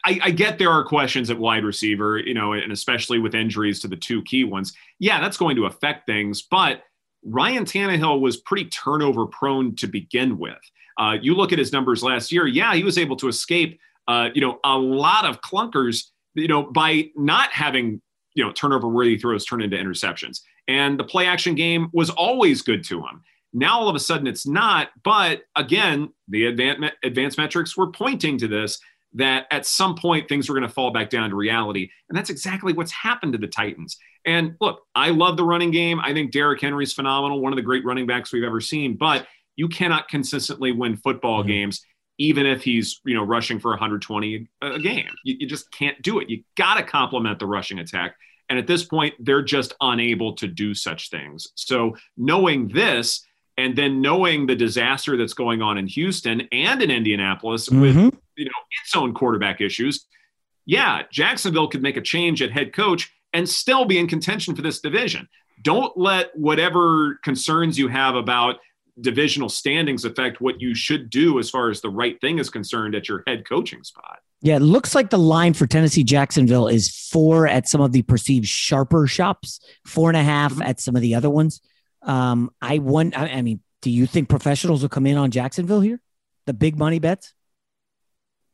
I, 0.05 0.20
I 0.24 0.30
get 0.30 0.59
there 0.59 0.70
are 0.70 0.85
questions 0.85 1.30
at 1.30 1.39
wide 1.39 1.64
receiver, 1.64 2.18
you 2.18 2.35
know, 2.35 2.53
and 2.53 2.72
especially 2.72 3.18
with 3.18 3.35
injuries 3.35 3.80
to 3.80 3.89
the 3.89 3.97
two 3.97 4.22
key 4.22 4.45
ones. 4.45 4.72
Yeah, 4.99 5.20
that's 5.20 5.37
going 5.37 5.57
to 5.57 5.66
affect 5.66 6.07
things, 6.07 6.43
but 6.43 6.83
Ryan 7.24 7.64
Tannehill 7.64 8.20
was 8.20 8.37
pretty 8.39 8.66
turnover 8.66 9.26
prone 9.26 9.76
to 9.76 9.87
begin 9.87 10.39
with. 10.39 10.59
Uh, 10.99 11.16
you 11.20 11.35
look 11.35 11.53
at 11.53 11.59
his 11.59 11.72
numbers 11.72 12.03
last 12.03 12.33
year. 12.33 12.47
Yeah, 12.47 12.74
he 12.74 12.85
was 12.85 12.99
able 12.99 13.16
to 13.16 13.28
escape, 13.28 13.78
uh, 14.09 14.28
you 14.35 14.41
know, 14.41 14.59
a 14.64 14.76
lot 14.76 15.24
of 15.24 15.41
clunkers, 15.41 16.05
you 16.35 16.49
know, 16.49 16.64
by 16.64 17.11
not 17.16 17.51
having, 17.51 18.01
you 18.35 18.45
know, 18.45 18.53
turnover 18.53 18.89
worthy 18.89 19.16
throws 19.16 19.45
turn 19.45 19.62
into 19.62 19.76
interceptions. 19.76 20.41
And 20.68 20.99
the 20.99 21.05
play 21.05 21.26
action 21.26 21.55
game 21.55 21.89
was 21.93 22.11
always 22.11 22.62
good 22.62 22.85
to 22.85 22.99
him. 22.99 23.22
Now 23.53 23.80
all 23.80 23.89
of 23.89 23.95
a 23.95 24.01
sudden 24.01 24.26
it's 24.26 24.47
not. 24.47 24.89
But 25.05 25.43
again, 25.57 26.11
the 26.28 26.47
advanced, 26.47 26.95
advanced 27.05 27.39
metrics 27.39 27.76
were 27.76 27.91
pointing 27.91 28.39
to 28.39 28.49
this 28.49 28.78
that 29.14 29.46
at 29.50 29.66
some 29.66 29.94
point 29.94 30.28
things 30.28 30.48
were 30.48 30.54
going 30.54 30.66
to 30.66 30.72
fall 30.72 30.90
back 30.90 31.10
down 31.10 31.30
to 31.30 31.36
reality. 31.36 31.90
And 32.08 32.16
that's 32.16 32.30
exactly 32.30 32.72
what's 32.72 32.92
happened 32.92 33.32
to 33.32 33.38
the 33.38 33.46
Titans. 33.46 33.98
And 34.24 34.56
look, 34.60 34.82
I 34.94 35.10
love 35.10 35.36
the 35.36 35.44
running 35.44 35.70
game. 35.70 36.00
I 36.00 36.12
think 36.12 36.32
Derrick 36.32 36.60
Henry's 36.60 36.92
phenomenal, 36.92 37.40
one 37.40 37.52
of 37.52 37.56
the 37.56 37.62
great 37.62 37.84
running 37.84 38.06
backs 38.06 38.32
we've 38.32 38.44
ever 38.44 38.60
seen, 38.60 38.96
but 38.96 39.26
you 39.56 39.68
cannot 39.68 40.08
consistently 40.08 40.72
win 40.72 40.96
football 40.96 41.40
mm-hmm. 41.40 41.48
games 41.48 41.84
even 42.18 42.46
if 42.46 42.62
he's 42.62 43.00
you 43.04 43.14
know 43.14 43.24
rushing 43.24 43.58
for 43.58 43.70
120 43.70 44.48
a 44.60 44.78
game. 44.78 45.08
You, 45.24 45.36
you 45.40 45.46
just 45.46 45.70
can't 45.72 46.00
do 46.02 46.20
it. 46.20 46.30
You 46.30 46.44
got 46.56 46.76
to 46.76 46.82
complement 46.82 47.38
the 47.38 47.46
rushing 47.46 47.78
attack. 47.78 48.16
And 48.48 48.58
at 48.58 48.66
this 48.66 48.84
point, 48.84 49.14
they're 49.18 49.42
just 49.42 49.74
unable 49.80 50.34
to 50.36 50.46
do 50.46 50.74
such 50.74 51.10
things. 51.10 51.48
So 51.54 51.96
knowing 52.16 52.68
this, 52.68 53.26
and 53.56 53.76
then 53.76 54.00
knowing 54.00 54.46
the 54.46 54.56
disaster 54.56 55.16
that's 55.16 55.34
going 55.34 55.62
on 55.62 55.78
in 55.78 55.86
Houston 55.86 56.48
and 56.52 56.82
in 56.82 56.90
Indianapolis 56.90 57.68
mm-hmm. 57.68 57.80
with 58.04 58.14
you 58.37 58.47
know 58.47 58.51
its 58.83 58.95
own 58.97 59.14
quarterback 59.14 59.61
issues, 59.61 60.07
yeah, 60.66 61.03
Jacksonville 61.11 61.68
could 61.68 61.83
make 61.83 61.97
a 61.97 62.03
change 62.03 62.43
at 62.43 62.51
head 62.51 62.72
coach 62.72 63.12
and 63.33 63.49
still 63.49 63.85
be 63.85 63.99
in 63.99 64.07
contention 64.07 64.55
for 64.55 64.62
this 64.62 64.80
division. 64.80 65.28
Don't 65.62 65.97
let 65.97 66.37
whatever 66.37 67.18
concerns 67.22 67.78
you 67.78 67.89
have 67.89 68.14
about 68.14 68.57
divisional 69.01 69.49
standings 69.49 70.05
affect 70.05 70.41
what 70.41 70.61
you 70.61 70.74
should 70.74 71.09
do 71.09 71.39
as 71.39 71.49
far 71.49 71.70
as 71.70 71.80
the 71.80 71.89
right 71.89 72.20
thing 72.20 72.39
is 72.39 72.51
concerned 72.51 72.95
at 72.95 73.09
your 73.09 73.22
head 73.26 73.49
coaching 73.49 73.83
spot. 73.83 74.18
Yeah, 74.43 74.57
it 74.57 74.62
looks 74.62 74.95
like 74.95 75.11
the 75.11 75.18
line 75.18 75.55
for 75.55 75.66
Tennessee 75.66 76.05
Jacksonville 76.05 76.66
is 76.66 76.91
four 76.91 77.47
at 77.47 77.68
some 77.68 77.80
of 77.80 77.93
the 77.93 78.03
perceived 78.03 78.47
sharper 78.47 79.07
shops, 79.07 79.61
four 79.87 80.11
and 80.11 80.16
a 80.16 80.22
half 80.22 80.53
mm-hmm. 80.53 80.62
at 80.62 80.80
some 80.80 80.97
of 80.97 81.03
the 81.03 81.14
other 81.14 81.30
ones. 81.30 81.61
Um, 82.03 82.51
I 82.61 82.78
want. 82.78 83.16
I 83.16 83.41
mean, 83.43 83.61
do 83.83 83.91
you 83.91 84.07
think 84.07 84.28
professionals 84.28 84.83
will 84.83 84.89
come 84.89 85.07
in 85.07 85.16
on 85.16 85.30
Jacksonville 85.30 85.80
here? 85.80 86.01
The 86.47 86.53
big 86.53 86.76
money 86.76 86.99
bets. 86.99 87.35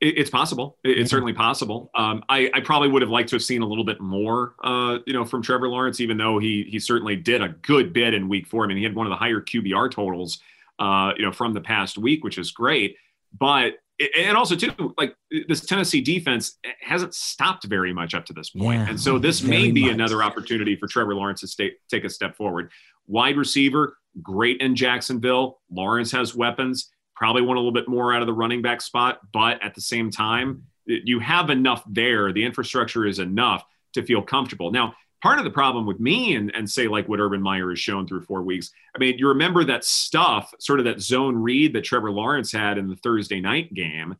It's 0.01 0.31
possible. 0.31 0.79
It's 0.85 1.11
certainly 1.11 1.33
possible. 1.33 1.91
Um, 1.97 2.23
I, 2.29 2.49
I, 2.55 2.61
probably 2.61 2.89
would 2.89 3.03
have 3.03 3.11
liked 3.11 3.31
to 3.31 3.35
have 3.35 3.43
seen 3.43 3.63
a 3.63 3.67
little 3.67 3.85
bit 3.85 4.01
more, 4.01 4.55
uh, 4.63 4.99
you 5.07 5.13
know, 5.13 5.25
from 5.25 5.43
Trevor 5.43 5.69
Lawrence, 5.69 6.01
even 6.01 6.17
though 6.17 6.39
he 6.39 6.69
he 6.71 6.79
certainly 6.79 7.17
did 7.17 7.43
a 7.43 7.49
good 7.49 7.93
bit 7.93 8.15
in 8.15 8.29
Week 8.29 8.47
Four. 8.47 8.65
I 8.65 8.69
mean, 8.69 8.77
he 8.77 8.85
had 8.85 8.95
one 8.95 9.07
of 9.07 9.11
the 9.11 9.17
higher 9.17 9.41
QBR 9.41 9.91
totals, 9.91 10.39
uh, 10.79 11.15
you 11.17 11.25
know, 11.25 11.33
from 11.33 11.53
the 11.53 11.61
past 11.61 11.99
week, 11.99 12.23
which 12.23 12.39
is 12.39 12.53
great. 12.53 12.97
But 13.37 13.75
and 14.17 14.37
also 14.37 14.55
too, 14.55 14.95
like 14.97 15.17
this 15.49 15.67
Tennessee 15.67 16.01
defense 16.01 16.59
hasn't 16.81 17.15
stopped 17.15 17.65
very 17.65 17.93
much 17.93 18.15
up 18.15 18.25
to 18.27 18.33
this 18.33 18.51
point. 18.51 18.81
Yeah, 18.81 18.91
and 18.91 19.01
so 19.01 19.19
this 19.19 19.43
may 19.43 19.73
be 19.73 19.83
much. 19.83 19.93
another 19.95 20.23
opportunity 20.23 20.77
for 20.77 20.87
Trevor 20.87 21.17
Lawrence 21.17 21.41
to 21.41 21.49
stay, 21.49 21.73
take 21.91 22.05
a 22.05 22.11
step 22.11 22.37
forward. 22.37 22.71
Wide 23.09 23.37
receiver, 23.37 23.97
great 24.23 24.61
in 24.61 24.77
Jacksonville. 24.77 25.61
Lawrence 25.71 26.13
has 26.13 26.37
weapons 26.37 26.91
probably 27.19 27.43
want 27.43 27.57
a 27.57 27.61
little 27.61 27.73
bit 27.73 27.89
more 27.89 28.15
out 28.15 28.23
of 28.23 28.27
the 28.27 28.33
running 28.33 28.63
back 28.63 28.81
spot, 28.81 29.19
but 29.33 29.61
at 29.61 29.75
the 29.75 29.81
same 29.81 30.09
time, 30.09 30.63
you 30.87 31.19
have 31.19 31.51
enough 31.51 31.83
there. 31.89 32.33
The 32.33 32.45
infrastructure 32.45 33.05
is 33.05 33.19
enough 33.19 33.65
to 33.95 34.05
feel 34.05 34.23
comfortable. 34.23 34.71
Now, 34.71 34.95
part 35.21 35.41
of 35.41 35.45
the 35.45 35.51
problem 35.51 35.85
with 35.85 35.99
me 35.99 36.37
and, 36.37 36.55
and 36.55 36.71
say 36.71 36.87
like 36.87 37.09
what 37.09 37.19
Urban 37.19 37.43
Meyer 37.43 37.71
has 37.71 37.81
shown 37.81 38.07
through 38.07 38.23
four 38.23 38.43
weeks, 38.43 38.71
I 38.95 39.01
mean, 39.01 39.19
you 39.19 39.27
remember 39.27 39.65
that 39.65 39.85
stuff, 39.85 40.55
sort 40.61 40.79
of 40.79 40.85
that 40.85 41.01
zone 41.01 41.35
read 41.37 41.73
that 41.73 41.83
Trevor 41.83 42.13
Lawrence 42.13 42.53
had 42.53 42.79
in 42.79 42.89
the 42.89 42.97
Thursday 42.97 43.41
night 43.41 43.75
game. 43.75 44.15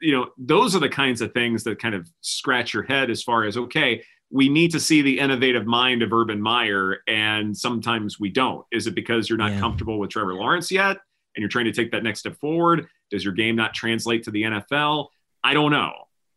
You 0.00 0.12
know, 0.12 0.28
those 0.38 0.76
are 0.76 0.80
the 0.80 0.88
kinds 0.88 1.20
of 1.20 1.32
things 1.32 1.64
that 1.64 1.82
kind 1.82 1.96
of 1.96 2.08
scratch 2.20 2.72
your 2.72 2.84
head 2.84 3.10
as 3.10 3.20
far 3.20 3.44
as, 3.46 3.56
okay, 3.56 4.04
we 4.30 4.48
need 4.48 4.70
to 4.70 4.80
see 4.80 5.02
the 5.02 5.18
innovative 5.18 5.66
mind 5.66 6.02
of 6.02 6.12
Urban 6.12 6.40
Meyer, 6.40 6.98
and 7.08 7.56
sometimes 7.56 8.20
we 8.20 8.28
don't. 8.28 8.64
Is 8.70 8.86
it 8.86 8.94
because 8.94 9.28
you're 9.28 9.38
not 9.38 9.52
yeah. 9.52 9.60
comfortable 9.60 9.98
with 9.98 10.10
Trevor 10.10 10.34
Lawrence 10.34 10.70
yet? 10.70 10.98
And 11.38 11.42
you're 11.42 11.48
trying 11.48 11.66
to 11.66 11.72
take 11.72 11.92
that 11.92 12.02
next 12.02 12.18
step 12.18 12.36
forward? 12.40 12.88
Does 13.12 13.24
your 13.24 13.32
game 13.32 13.54
not 13.54 13.74
translate 13.74 14.24
to 14.24 14.32
the 14.32 14.42
NFL? 14.42 15.06
I 15.44 15.54
don't 15.54 15.70
know, 15.70 15.92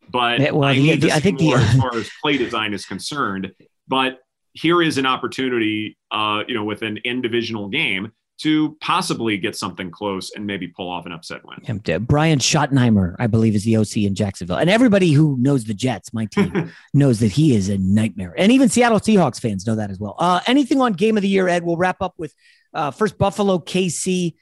but 0.08 0.38
yeah, 0.38 0.52
well, 0.52 0.68
I, 0.68 0.74
he, 0.74 1.10
I 1.10 1.18
think 1.18 1.40
the, 1.40 1.54
as 1.54 1.74
far 1.80 1.96
as 1.96 2.08
play 2.22 2.38
design 2.38 2.72
is 2.72 2.86
concerned. 2.86 3.52
But 3.88 4.20
here 4.52 4.80
is 4.80 4.96
an 4.96 5.06
opportunity, 5.06 5.98
uh, 6.12 6.44
you 6.46 6.54
know, 6.54 6.62
with 6.62 6.82
an 6.82 6.98
in 6.98 7.20
divisional 7.20 7.68
game 7.68 8.12
to 8.42 8.76
possibly 8.80 9.36
get 9.38 9.56
something 9.56 9.90
close 9.90 10.32
and 10.34 10.46
maybe 10.46 10.66
pull 10.68 10.88
off 10.88 11.06
an 11.06 11.12
upset 11.12 11.40
win. 11.44 11.80
Yeah, 11.84 11.98
Brian 11.98 12.38
Schottenheimer, 12.38 13.14
I 13.18 13.26
believe, 13.26 13.54
is 13.54 13.64
the 13.64 13.76
OC 13.76 13.98
in 13.98 14.14
Jacksonville. 14.14 14.56
And 14.56 14.68
everybody 14.70 15.12
who 15.12 15.36
knows 15.38 15.64
the 15.64 15.74
Jets, 15.74 16.12
my 16.12 16.26
team, 16.26 16.72
knows 16.94 17.20
that 17.20 17.32
he 17.32 17.54
is 17.54 17.68
a 17.68 17.78
nightmare. 17.78 18.34
And 18.36 18.50
even 18.50 18.68
Seattle 18.68 18.98
Seahawks 18.98 19.40
fans 19.40 19.66
know 19.66 19.76
that 19.76 19.90
as 19.90 19.98
well. 19.98 20.16
Uh, 20.18 20.40
anything 20.46 20.80
on 20.80 20.92
game 20.94 21.16
of 21.16 21.22
the 21.22 21.28
year, 21.28 21.48
Ed? 21.48 21.64
We'll 21.64 21.76
wrap 21.76 21.98
up 22.00 22.14
with 22.18 22.34
uh, 22.74 22.90
first 22.90 23.16
Buffalo 23.16 23.58
KC. 23.58 24.34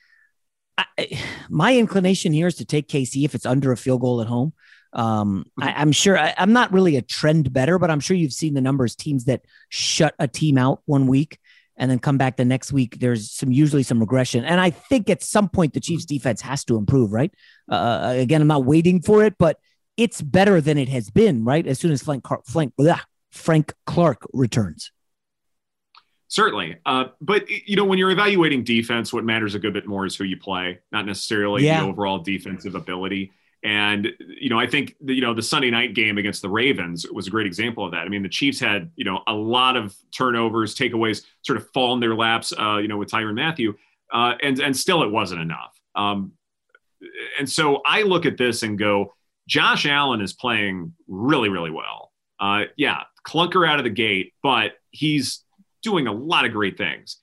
I, 0.98 1.22
my 1.48 1.76
inclination 1.76 2.32
here 2.32 2.46
is 2.46 2.56
to 2.56 2.64
take 2.64 2.88
KC 2.88 3.24
if 3.24 3.34
it's 3.34 3.46
under 3.46 3.72
a 3.72 3.76
field 3.76 4.00
goal 4.00 4.20
at 4.20 4.26
home. 4.26 4.52
Um, 4.92 5.46
I, 5.60 5.82
am 5.82 5.92
sure 5.92 6.18
I, 6.18 6.34
am 6.36 6.52
not 6.52 6.72
really 6.72 6.96
a 6.96 7.02
trend 7.02 7.52
better, 7.52 7.78
but 7.78 7.90
I'm 7.90 8.00
sure 8.00 8.16
you've 8.16 8.32
seen 8.32 8.54
the 8.54 8.60
numbers 8.60 8.96
teams 8.96 9.26
that 9.26 9.44
shut 9.68 10.14
a 10.18 10.26
team 10.26 10.58
out 10.58 10.82
one 10.84 11.06
week 11.06 11.38
and 11.76 11.90
then 11.90 11.98
come 11.98 12.18
back 12.18 12.36
the 12.36 12.44
next 12.44 12.72
week. 12.72 12.98
There's 12.98 13.30
some 13.30 13.52
usually 13.52 13.82
some 13.82 14.00
regression, 14.00 14.44
and 14.44 14.60
I 14.60 14.70
think 14.70 15.08
at 15.08 15.22
some 15.22 15.48
point 15.48 15.72
the 15.72 15.80
Chiefs 15.80 16.04
defense 16.04 16.40
has 16.42 16.64
to 16.64 16.76
improve. 16.76 17.12
Right? 17.12 17.32
Uh, 17.68 18.14
again, 18.16 18.42
I'm 18.42 18.48
not 18.48 18.64
waiting 18.64 19.00
for 19.00 19.24
it, 19.24 19.34
but 19.38 19.58
it's 19.96 20.20
better 20.20 20.60
than 20.60 20.76
it 20.76 20.88
has 20.88 21.08
been. 21.10 21.44
Right? 21.44 21.66
As 21.66 21.78
soon 21.78 21.92
as 21.92 22.02
Frank 22.02 22.24
Frank 22.44 22.74
blah, 22.76 23.00
Frank 23.30 23.72
Clark 23.86 24.26
returns. 24.32 24.92
Certainly. 26.30 26.76
Uh, 26.86 27.06
but, 27.20 27.50
you 27.50 27.74
know, 27.74 27.84
when 27.84 27.98
you're 27.98 28.12
evaluating 28.12 28.62
defense, 28.62 29.12
what 29.12 29.24
matters 29.24 29.56
a 29.56 29.58
good 29.58 29.72
bit 29.72 29.88
more 29.88 30.06
is 30.06 30.14
who 30.14 30.22
you 30.22 30.36
play, 30.36 30.78
not 30.92 31.04
necessarily 31.04 31.64
yeah. 31.64 31.82
the 31.82 31.88
overall 31.88 32.20
defensive 32.20 32.76
ability. 32.76 33.32
And, 33.64 34.08
you 34.40 34.48
know, 34.48 34.58
I 34.58 34.68
think, 34.68 34.94
the, 35.00 35.12
you 35.12 35.22
know, 35.22 35.34
the 35.34 35.42
Sunday 35.42 35.70
night 35.70 35.92
game 35.92 36.18
against 36.18 36.40
the 36.40 36.48
Ravens 36.48 37.04
was 37.10 37.26
a 37.26 37.30
great 37.30 37.46
example 37.46 37.84
of 37.84 37.90
that. 37.90 38.02
I 38.02 38.08
mean, 38.08 38.22
the 38.22 38.28
Chiefs 38.28 38.60
had, 38.60 38.92
you 38.94 39.04
know, 39.04 39.24
a 39.26 39.34
lot 39.34 39.76
of 39.76 39.92
turnovers, 40.12 40.76
takeaways 40.76 41.24
sort 41.42 41.58
of 41.58 41.68
fall 41.70 41.94
in 41.94 42.00
their 42.00 42.14
laps, 42.14 42.52
uh, 42.56 42.76
you 42.76 42.86
know, 42.86 42.96
with 42.96 43.10
Tyrann 43.10 43.34
Mathieu. 43.34 43.74
Uh, 44.12 44.34
and, 44.40 44.60
and 44.60 44.76
still 44.76 45.02
it 45.02 45.10
wasn't 45.10 45.40
enough. 45.40 45.80
Um, 45.96 46.32
and 47.40 47.50
so 47.50 47.82
I 47.84 48.02
look 48.02 48.24
at 48.24 48.36
this 48.36 48.62
and 48.62 48.78
go, 48.78 49.14
Josh 49.48 49.84
Allen 49.84 50.20
is 50.20 50.32
playing 50.32 50.94
really, 51.08 51.48
really 51.48 51.72
well. 51.72 52.12
Uh, 52.38 52.66
yeah, 52.76 53.02
clunker 53.26 53.68
out 53.68 53.78
of 53.78 53.84
the 53.84 53.90
gate, 53.90 54.32
but 54.44 54.74
he's 54.90 55.44
doing 55.82 56.06
a 56.06 56.12
lot 56.12 56.44
of 56.44 56.52
great 56.52 56.76
things. 56.76 57.18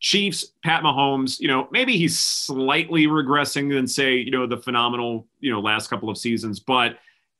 Chiefs, 0.00 0.46
Pat 0.64 0.82
Mahomes, 0.82 1.40
you 1.40 1.48
know, 1.48 1.68
maybe 1.70 1.96
he's 1.96 2.18
slightly 2.18 3.06
regressing 3.06 3.70
than 3.70 3.86
say, 3.86 4.16
you 4.16 4.30
know, 4.30 4.46
the 4.46 4.56
phenomenal, 4.56 5.26
you 5.40 5.52
know, 5.52 5.60
last 5.60 5.88
couple 5.88 6.08
of 6.08 6.16
seasons, 6.16 6.60
but 6.60 6.96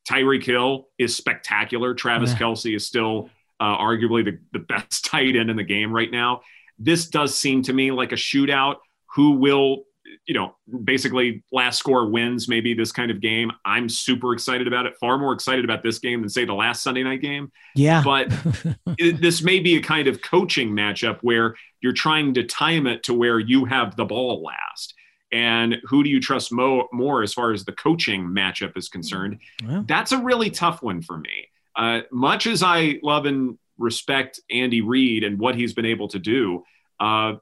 Tyreek 0.08 0.44
Hill 0.44 0.88
is 0.98 1.16
spectacular. 1.16 1.94
Travis 1.94 2.32
yeah. 2.32 2.38
Kelce 2.38 2.76
is 2.76 2.86
still 2.86 3.30
uh, 3.60 3.76
arguably 3.78 4.24
the, 4.24 4.38
the 4.52 4.58
best 4.58 5.04
tight 5.06 5.36
end 5.36 5.50
in 5.50 5.56
the 5.56 5.64
game 5.64 5.92
right 5.92 6.10
now. 6.10 6.42
This 6.78 7.08
does 7.08 7.38
seem 7.38 7.62
to 7.64 7.72
me 7.72 7.90
like 7.90 8.12
a 8.12 8.16
shootout. 8.16 8.76
Who 9.14 9.32
will 9.32 9.84
you 10.26 10.34
know, 10.34 10.56
basically 10.84 11.42
last 11.52 11.78
score 11.78 12.08
wins 12.08 12.48
maybe 12.48 12.74
this 12.74 12.92
kind 12.92 13.10
of 13.10 13.20
game. 13.20 13.50
I'm 13.64 13.88
super 13.88 14.32
excited 14.32 14.66
about 14.66 14.86
it. 14.86 14.94
Far 15.00 15.18
more 15.18 15.32
excited 15.32 15.64
about 15.64 15.82
this 15.82 15.98
game 15.98 16.20
than 16.20 16.28
say 16.28 16.44
the 16.44 16.54
last 16.54 16.82
Sunday 16.82 17.02
night 17.02 17.20
game. 17.20 17.50
Yeah. 17.74 18.02
But 18.04 18.32
it, 18.98 19.20
this 19.20 19.42
may 19.42 19.60
be 19.60 19.76
a 19.76 19.82
kind 19.82 20.08
of 20.08 20.22
coaching 20.22 20.70
matchup 20.70 21.18
where 21.22 21.56
you're 21.80 21.92
trying 21.92 22.34
to 22.34 22.44
time 22.44 22.86
it 22.86 23.02
to 23.04 23.14
where 23.14 23.38
you 23.38 23.64
have 23.64 23.96
the 23.96 24.04
ball 24.04 24.42
last. 24.42 24.94
And 25.32 25.76
who 25.84 26.02
do 26.02 26.10
you 26.10 26.20
trust 26.20 26.52
mo- 26.52 26.88
more 26.92 27.22
as 27.22 27.32
far 27.32 27.52
as 27.52 27.64
the 27.64 27.72
coaching 27.72 28.24
matchup 28.24 28.76
is 28.76 28.88
concerned? 28.88 29.38
That's 29.86 30.12
a 30.12 30.18
really 30.18 30.50
tough 30.50 30.82
one 30.82 31.02
for 31.02 31.18
me. 31.18 31.48
Uh, 31.76 32.00
much 32.10 32.46
as 32.46 32.62
I 32.62 32.98
love 33.02 33.26
and 33.26 33.56
respect 33.78 34.40
Andy 34.50 34.80
Reid 34.80 35.24
and 35.24 35.38
what 35.38 35.54
he's 35.54 35.72
been 35.72 35.86
able 35.86 36.08
to 36.08 36.18
do, 36.18 36.64
uh, 36.98 37.34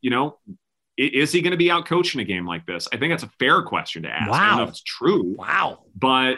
you 0.00 0.10
know, 0.10 0.38
is 1.06 1.32
he 1.32 1.40
going 1.40 1.52
to 1.52 1.56
be 1.56 1.70
out 1.70 1.86
coaching 1.86 2.20
a 2.20 2.24
game 2.24 2.46
like 2.46 2.66
this? 2.66 2.88
I 2.92 2.96
think 2.96 3.12
that's 3.12 3.22
a 3.22 3.30
fair 3.38 3.62
question 3.62 4.02
to 4.02 4.08
ask. 4.08 4.30
Wow. 4.30 4.38
I 4.38 4.48
don't 4.48 4.56
know 4.58 4.62
if 4.64 4.68
it's 4.70 4.82
true. 4.82 5.34
Wow. 5.38 5.80
But 5.96 6.36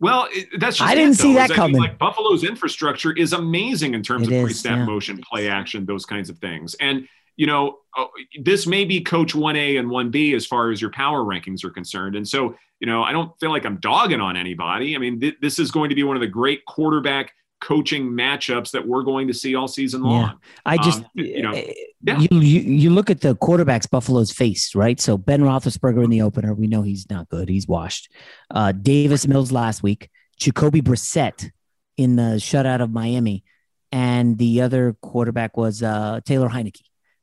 well, 0.00 0.28
it, 0.30 0.48
that's 0.58 0.78
just 0.78 0.90
I 0.90 0.94
didn't 0.94 1.14
see 1.14 1.34
that 1.34 1.50
coming. 1.50 1.80
like 1.80 1.98
Buffalo's 1.98 2.44
infrastructure 2.44 3.12
is 3.12 3.32
amazing 3.32 3.94
in 3.94 4.02
terms 4.02 4.28
it 4.28 4.34
of 4.34 4.44
pre-snap 4.44 4.78
yeah. 4.78 4.84
motion, 4.84 5.18
play 5.22 5.48
action, 5.48 5.86
those 5.86 6.04
kinds 6.04 6.28
of 6.28 6.38
things. 6.38 6.74
And 6.80 7.06
you 7.36 7.46
know, 7.46 7.78
uh, 7.96 8.06
this 8.42 8.66
may 8.66 8.84
be 8.84 9.00
coach 9.00 9.32
1A 9.32 9.78
and 9.78 9.88
1B 9.88 10.34
as 10.34 10.44
far 10.44 10.70
as 10.70 10.80
your 10.80 10.90
power 10.90 11.22
rankings 11.22 11.64
are 11.64 11.70
concerned. 11.70 12.14
And 12.14 12.28
so, 12.28 12.56
you 12.78 12.86
know, 12.86 13.02
I 13.02 13.12
don't 13.12 13.32
feel 13.40 13.50
like 13.50 13.64
I'm 13.64 13.78
dogging 13.78 14.20
on 14.20 14.36
anybody. 14.36 14.94
I 14.94 14.98
mean, 14.98 15.18
th- 15.18 15.36
this 15.40 15.58
is 15.58 15.70
going 15.70 15.88
to 15.88 15.94
be 15.94 16.02
one 16.02 16.16
of 16.16 16.20
the 16.20 16.26
great 16.26 16.64
quarterback 16.66 17.32
coaching 17.62 18.10
matchups 18.10 18.72
that 18.72 18.86
we're 18.86 19.04
going 19.04 19.28
to 19.28 19.34
see 19.34 19.54
all 19.54 19.68
season 19.68 20.02
long. 20.02 20.22
Yeah. 20.22 20.32
I 20.66 20.76
just, 20.78 20.98
Um, 21.00 21.10
you 21.14 21.42
know, 21.42 21.54
you, 21.54 22.28
you 22.40 22.60
you 22.60 22.90
look 22.90 23.08
at 23.08 23.20
the 23.20 23.36
quarterbacks 23.36 23.88
Buffalo's 23.88 24.32
faced, 24.32 24.74
right? 24.74 25.00
So 25.00 25.16
Ben 25.16 25.40
Roethlisberger 25.42 26.02
in 26.02 26.10
the 26.10 26.22
opener, 26.22 26.52
we 26.54 26.66
know 26.66 26.82
he's 26.82 27.08
not 27.08 27.28
good. 27.28 27.48
He's 27.48 27.68
washed. 27.68 28.10
Uh, 28.50 28.72
Davis 28.72 29.28
Mills 29.28 29.52
last 29.52 29.82
week, 29.82 30.10
Jacoby 30.38 30.82
Brissett 30.82 31.50
in 31.96 32.16
the 32.16 32.38
shutout 32.38 32.82
of 32.82 32.90
Miami, 32.90 33.44
and 33.92 34.36
the 34.38 34.62
other 34.62 34.96
quarterback 35.00 35.56
was 35.56 35.82
uh, 35.82 36.20
Taylor 36.24 36.48
Heinicke. 36.48 36.82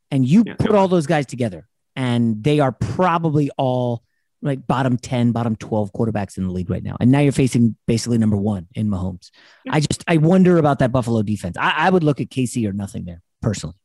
And 0.09 0.25
you 0.25 0.45
put 0.45 0.71
all 0.71 0.87
those 0.87 1.05
guys 1.05 1.25
together, 1.25 1.67
and 1.95 2.41
they 2.43 2.61
are 2.61 2.71
probably 2.71 3.51
all 3.57 4.03
like 4.41 4.65
bottom 4.65 4.97
10, 4.97 5.31
bottom 5.31 5.55
12 5.55 5.91
quarterbacks 5.93 6.37
in 6.37 6.45
the 6.45 6.51
league 6.51 6.69
right 6.69 6.83
now. 6.83 6.95
And 6.99 7.11
now 7.11 7.19
you're 7.19 7.31
facing 7.31 7.75
basically 7.87 8.17
number 8.17 8.37
one 8.37 8.67
in 8.73 8.87
Mahomes. 8.89 9.31
I 9.69 9.81
just, 9.81 10.03
I 10.07 10.17
wonder 10.17 10.57
about 10.57 10.79
that 10.79 10.91
Buffalo 10.91 11.21
defense. 11.21 11.57
I, 11.57 11.73
I 11.75 11.89
would 11.89 12.03
look 12.03 12.21
at 12.21 12.29
KC 12.29 12.67
or 12.67 12.73
nothing 12.73 13.05
there 13.05 13.21
personally. 13.41 13.75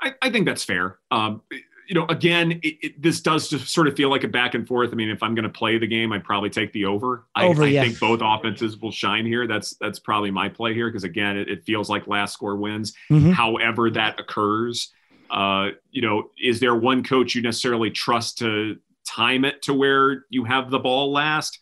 I, 0.00 0.14
I 0.22 0.30
think 0.30 0.46
that's 0.46 0.64
fair. 0.64 0.98
Um, 1.10 1.42
you 1.88 1.94
know, 1.94 2.06
again, 2.06 2.52
it, 2.52 2.76
it, 2.80 3.02
this 3.02 3.20
does 3.20 3.48
just 3.48 3.68
sort 3.68 3.88
of 3.88 3.96
feel 3.96 4.08
like 4.08 4.24
a 4.24 4.28
back 4.28 4.54
and 4.54 4.66
forth. 4.66 4.90
I 4.92 4.94
mean, 4.94 5.10
if 5.10 5.22
I'm 5.22 5.34
going 5.34 5.42
to 5.44 5.48
play 5.48 5.78
the 5.78 5.86
game, 5.86 6.12
I'd 6.12 6.24
probably 6.24 6.48
take 6.48 6.72
the 6.72 6.86
over. 6.86 7.26
I, 7.34 7.44
Over, 7.44 7.64
I 7.64 7.66
yeah. 7.66 7.82
think 7.82 7.98
both 7.98 8.20
offenses 8.22 8.78
will 8.78 8.92
shine 8.92 9.26
here. 9.26 9.46
That's 9.46 9.76
that's 9.80 9.98
probably 9.98 10.30
my 10.30 10.48
play 10.48 10.74
here 10.74 10.88
because 10.88 11.04
again, 11.04 11.36
it, 11.36 11.48
it 11.48 11.64
feels 11.64 11.90
like 11.90 12.06
last 12.06 12.32
score 12.34 12.56
wins. 12.56 12.94
Mhm. 13.10 13.32
However, 13.32 13.90
that 13.90 14.18
occurs, 14.18 14.92
uh, 15.30 15.70
you 15.90 16.02
know, 16.02 16.30
is 16.40 16.60
there 16.60 16.74
one 16.74 17.02
coach 17.02 17.34
you 17.34 17.42
necessarily 17.42 17.90
trust 17.90 18.38
to 18.38 18.78
time 19.06 19.44
it 19.44 19.62
to 19.62 19.74
where 19.74 20.24
you 20.30 20.44
have 20.44 20.70
the 20.70 20.78
ball 20.78 21.12
last? 21.12 21.58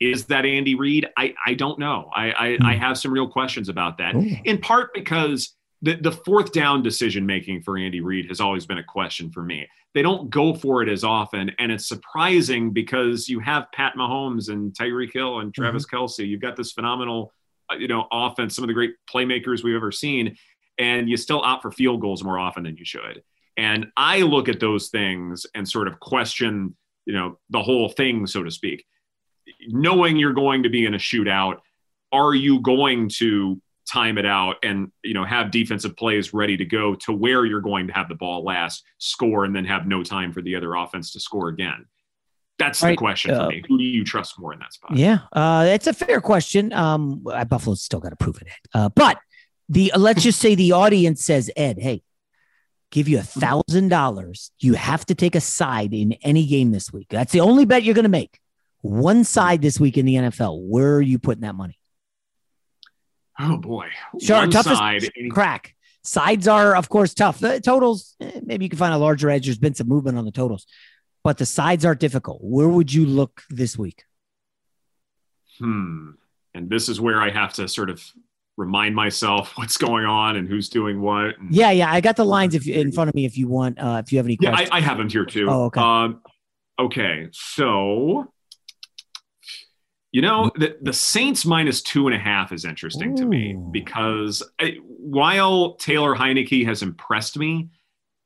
Is 0.00 0.24
that 0.26 0.44
Andy 0.44 0.74
Reid? 0.74 1.06
I, 1.16 1.34
I 1.46 1.54
don't 1.54 1.78
know. 1.78 2.10
I, 2.14 2.32
I, 2.32 2.58
I 2.64 2.74
have 2.74 2.98
some 2.98 3.12
real 3.12 3.28
questions 3.28 3.68
about 3.68 3.98
that. 3.98 4.16
In 4.44 4.58
part 4.58 4.92
because 4.94 5.54
the, 5.80 5.94
the 5.94 6.12
fourth 6.12 6.52
down 6.52 6.82
decision 6.82 7.26
making 7.26 7.62
for 7.62 7.76
Andy 7.76 8.00
Reid 8.00 8.26
has 8.28 8.40
always 8.40 8.66
been 8.66 8.78
a 8.78 8.84
question 8.84 9.30
for 9.30 9.42
me. 9.42 9.68
They 9.94 10.02
don't 10.02 10.30
go 10.30 10.54
for 10.54 10.82
it 10.82 10.88
as 10.88 11.04
often, 11.04 11.50
and 11.58 11.70
it's 11.70 11.86
surprising 11.86 12.72
because 12.72 13.28
you 13.28 13.40
have 13.40 13.66
Pat 13.72 13.94
Mahomes 13.94 14.48
and 14.48 14.72
Tyreek 14.72 15.12
Hill 15.12 15.40
and 15.40 15.52
Travis 15.52 15.84
Kelce. 15.84 16.26
You've 16.26 16.40
got 16.40 16.56
this 16.56 16.72
phenomenal, 16.72 17.32
uh, 17.70 17.76
you 17.76 17.88
know, 17.88 18.06
offense. 18.10 18.56
Some 18.56 18.64
of 18.64 18.68
the 18.68 18.74
great 18.74 18.94
playmakers 19.12 19.62
we've 19.62 19.76
ever 19.76 19.92
seen, 19.92 20.36
and 20.78 21.10
you 21.10 21.16
still 21.16 21.42
opt 21.42 21.62
for 21.62 21.70
field 21.70 22.00
goals 22.00 22.24
more 22.24 22.38
often 22.38 22.62
than 22.62 22.76
you 22.76 22.84
should. 22.84 23.22
And 23.56 23.88
I 23.96 24.20
look 24.20 24.48
at 24.48 24.60
those 24.60 24.88
things 24.88 25.46
and 25.54 25.68
sort 25.68 25.88
of 25.88 26.00
question, 26.00 26.76
you 27.04 27.12
know, 27.12 27.38
the 27.50 27.62
whole 27.62 27.88
thing, 27.88 28.26
so 28.26 28.42
to 28.42 28.50
speak. 28.50 28.84
Knowing 29.68 30.16
you're 30.16 30.32
going 30.32 30.62
to 30.62 30.70
be 30.70 30.86
in 30.86 30.94
a 30.94 30.98
shootout, 30.98 31.58
are 32.12 32.34
you 32.34 32.60
going 32.60 33.08
to 33.16 33.60
time 33.90 34.16
it 34.16 34.24
out 34.26 34.56
and 34.62 34.92
you 35.02 35.12
know 35.12 35.24
have 35.24 35.50
defensive 35.50 35.96
plays 35.96 36.32
ready 36.32 36.56
to 36.56 36.64
go 36.64 36.94
to 36.94 37.12
where 37.12 37.44
you're 37.44 37.60
going 37.60 37.88
to 37.88 37.92
have 37.92 38.08
the 38.08 38.14
ball 38.14 38.44
last, 38.44 38.84
score, 38.98 39.44
and 39.44 39.54
then 39.54 39.64
have 39.64 39.86
no 39.86 40.02
time 40.02 40.32
for 40.32 40.40
the 40.42 40.56
other 40.56 40.74
offense 40.74 41.12
to 41.12 41.20
score 41.20 41.48
again? 41.48 41.84
That's 42.58 42.80
the 42.80 42.88
Right, 42.88 42.98
question 42.98 43.32
uh, 43.32 43.44
for 43.44 43.50
me. 43.50 43.62
Who 43.68 43.78
do 43.78 43.84
you 43.84 44.04
trust 44.04 44.38
more 44.38 44.52
in 44.52 44.60
that 44.60 44.72
spot? 44.72 44.96
Yeah, 44.96 45.20
uh, 45.32 45.66
it's 45.68 45.86
a 45.86 45.92
fair 45.92 46.20
question. 46.20 46.72
Um, 46.72 47.24
uh, 47.26 47.44
Buffalo's 47.44 47.82
still 47.82 48.00
got 48.00 48.10
to 48.10 48.16
prove 48.16 48.40
it. 48.40 48.48
Uh, 48.72 48.88
but 48.88 49.18
the 49.68 49.92
uh, 49.92 49.98
let's 49.98 50.22
just 50.22 50.38
say 50.38 50.54
the 50.54 50.72
audience 50.72 51.24
says, 51.24 51.50
Ed, 51.56 51.78
hey, 51.80 52.02
give 52.92 53.08
you 53.08 53.18
a 53.18 53.22
thousand 53.22 53.88
dollars. 53.88 54.52
You 54.60 54.74
have 54.74 55.04
to 55.06 55.16
take 55.16 55.34
a 55.34 55.40
side 55.40 55.92
in 55.92 56.12
any 56.22 56.46
game 56.46 56.70
this 56.70 56.92
week. 56.92 57.08
That's 57.10 57.32
the 57.32 57.40
only 57.40 57.64
bet 57.64 57.82
you're 57.82 57.94
going 57.96 58.04
to 58.04 58.08
make. 58.08 58.38
One 58.82 59.24
side 59.24 59.62
this 59.62 59.80
week 59.80 59.98
in 59.98 60.06
the 60.06 60.14
NFL. 60.14 60.60
Where 60.60 60.96
are 60.96 61.02
you 61.02 61.18
putting 61.18 61.42
that 61.42 61.56
money? 61.56 61.78
Oh 63.40 63.56
boy, 63.56 63.88
Sure, 64.20 64.36
One 64.36 64.50
toughest 64.50 64.76
side, 64.76 65.10
crack. 65.30 65.74
Sides 66.04 66.46
are, 66.46 66.76
of 66.76 66.88
course, 66.88 67.14
tough. 67.14 67.38
The 67.38 67.60
totals, 67.60 68.14
eh, 68.20 68.40
maybe 68.44 68.66
you 68.66 68.68
can 68.68 68.78
find 68.78 68.92
a 68.92 68.98
larger 68.98 69.30
edge. 69.30 69.46
There's 69.46 69.58
been 69.58 69.74
some 69.74 69.88
movement 69.88 70.18
on 70.18 70.24
the 70.24 70.32
totals, 70.32 70.66
but 71.24 71.38
the 71.38 71.46
sides 71.46 71.84
are 71.84 71.94
difficult. 71.94 72.40
Where 72.42 72.68
would 72.68 72.92
you 72.92 73.06
look 73.06 73.42
this 73.48 73.78
week? 73.78 74.04
Hmm. 75.58 76.10
And 76.54 76.68
this 76.68 76.88
is 76.88 77.00
where 77.00 77.20
I 77.20 77.30
have 77.30 77.54
to 77.54 77.68
sort 77.68 77.88
of 77.88 78.04
remind 78.56 78.94
myself 78.94 79.52
what's 79.56 79.76
going 79.76 80.04
on 80.04 80.36
and 80.36 80.48
who's 80.48 80.68
doing 80.68 81.00
what. 81.00 81.38
And- 81.38 81.50
Yeah, 81.54 81.70
yeah, 81.70 81.90
I 81.92 82.00
got 82.00 82.16
the 82.16 82.24
lines 82.24 82.54
if 82.54 82.66
in 82.68 82.92
front 82.92 83.08
of 83.08 83.14
me 83.14 83.24
if 83.24 83.36
you 83.38 83.48
want. 83.48 83.78
Uh, 83.78 84.02
if 84.04 84.12
you 84.12 84.18
have 84.18 84.26
any 84.26 84.38
Yeah, 84.40 84.50
questions. 84.50 84.70
I, 84.72 84.76
I 84.78 84.80
have 84.80 84.98
them 84.98 85.08
here 85.08 85.24
too. 85.24 85.48
Oh, 85.48 85.64
okay. 85.64 85.80
Um, 85.80 86.20
okay, 86.78 87.28
so 87.32 88.32
you 90.12 90.20
know 90.20 90.50
the 90.56 90.76
the 90.82 90.92
Saints 90.92 91.46
minus 91.46 91.80
two 91.82 92.06
and 92.06 92.14
a 92.14 92.18
half 92.18 92.52
is 92.52 92.64
interesting 92.66 93.16
to 93.16 93.24
me 93.24 93.56
because 93.70 94.42
I, 94.60 94.76
while 94.84 95.74
Taylor 95.76 96.14
Heinicke 96.14 96.66
has 96.66 96.82
impressed 96.82 97.38
me, 97.38 97.70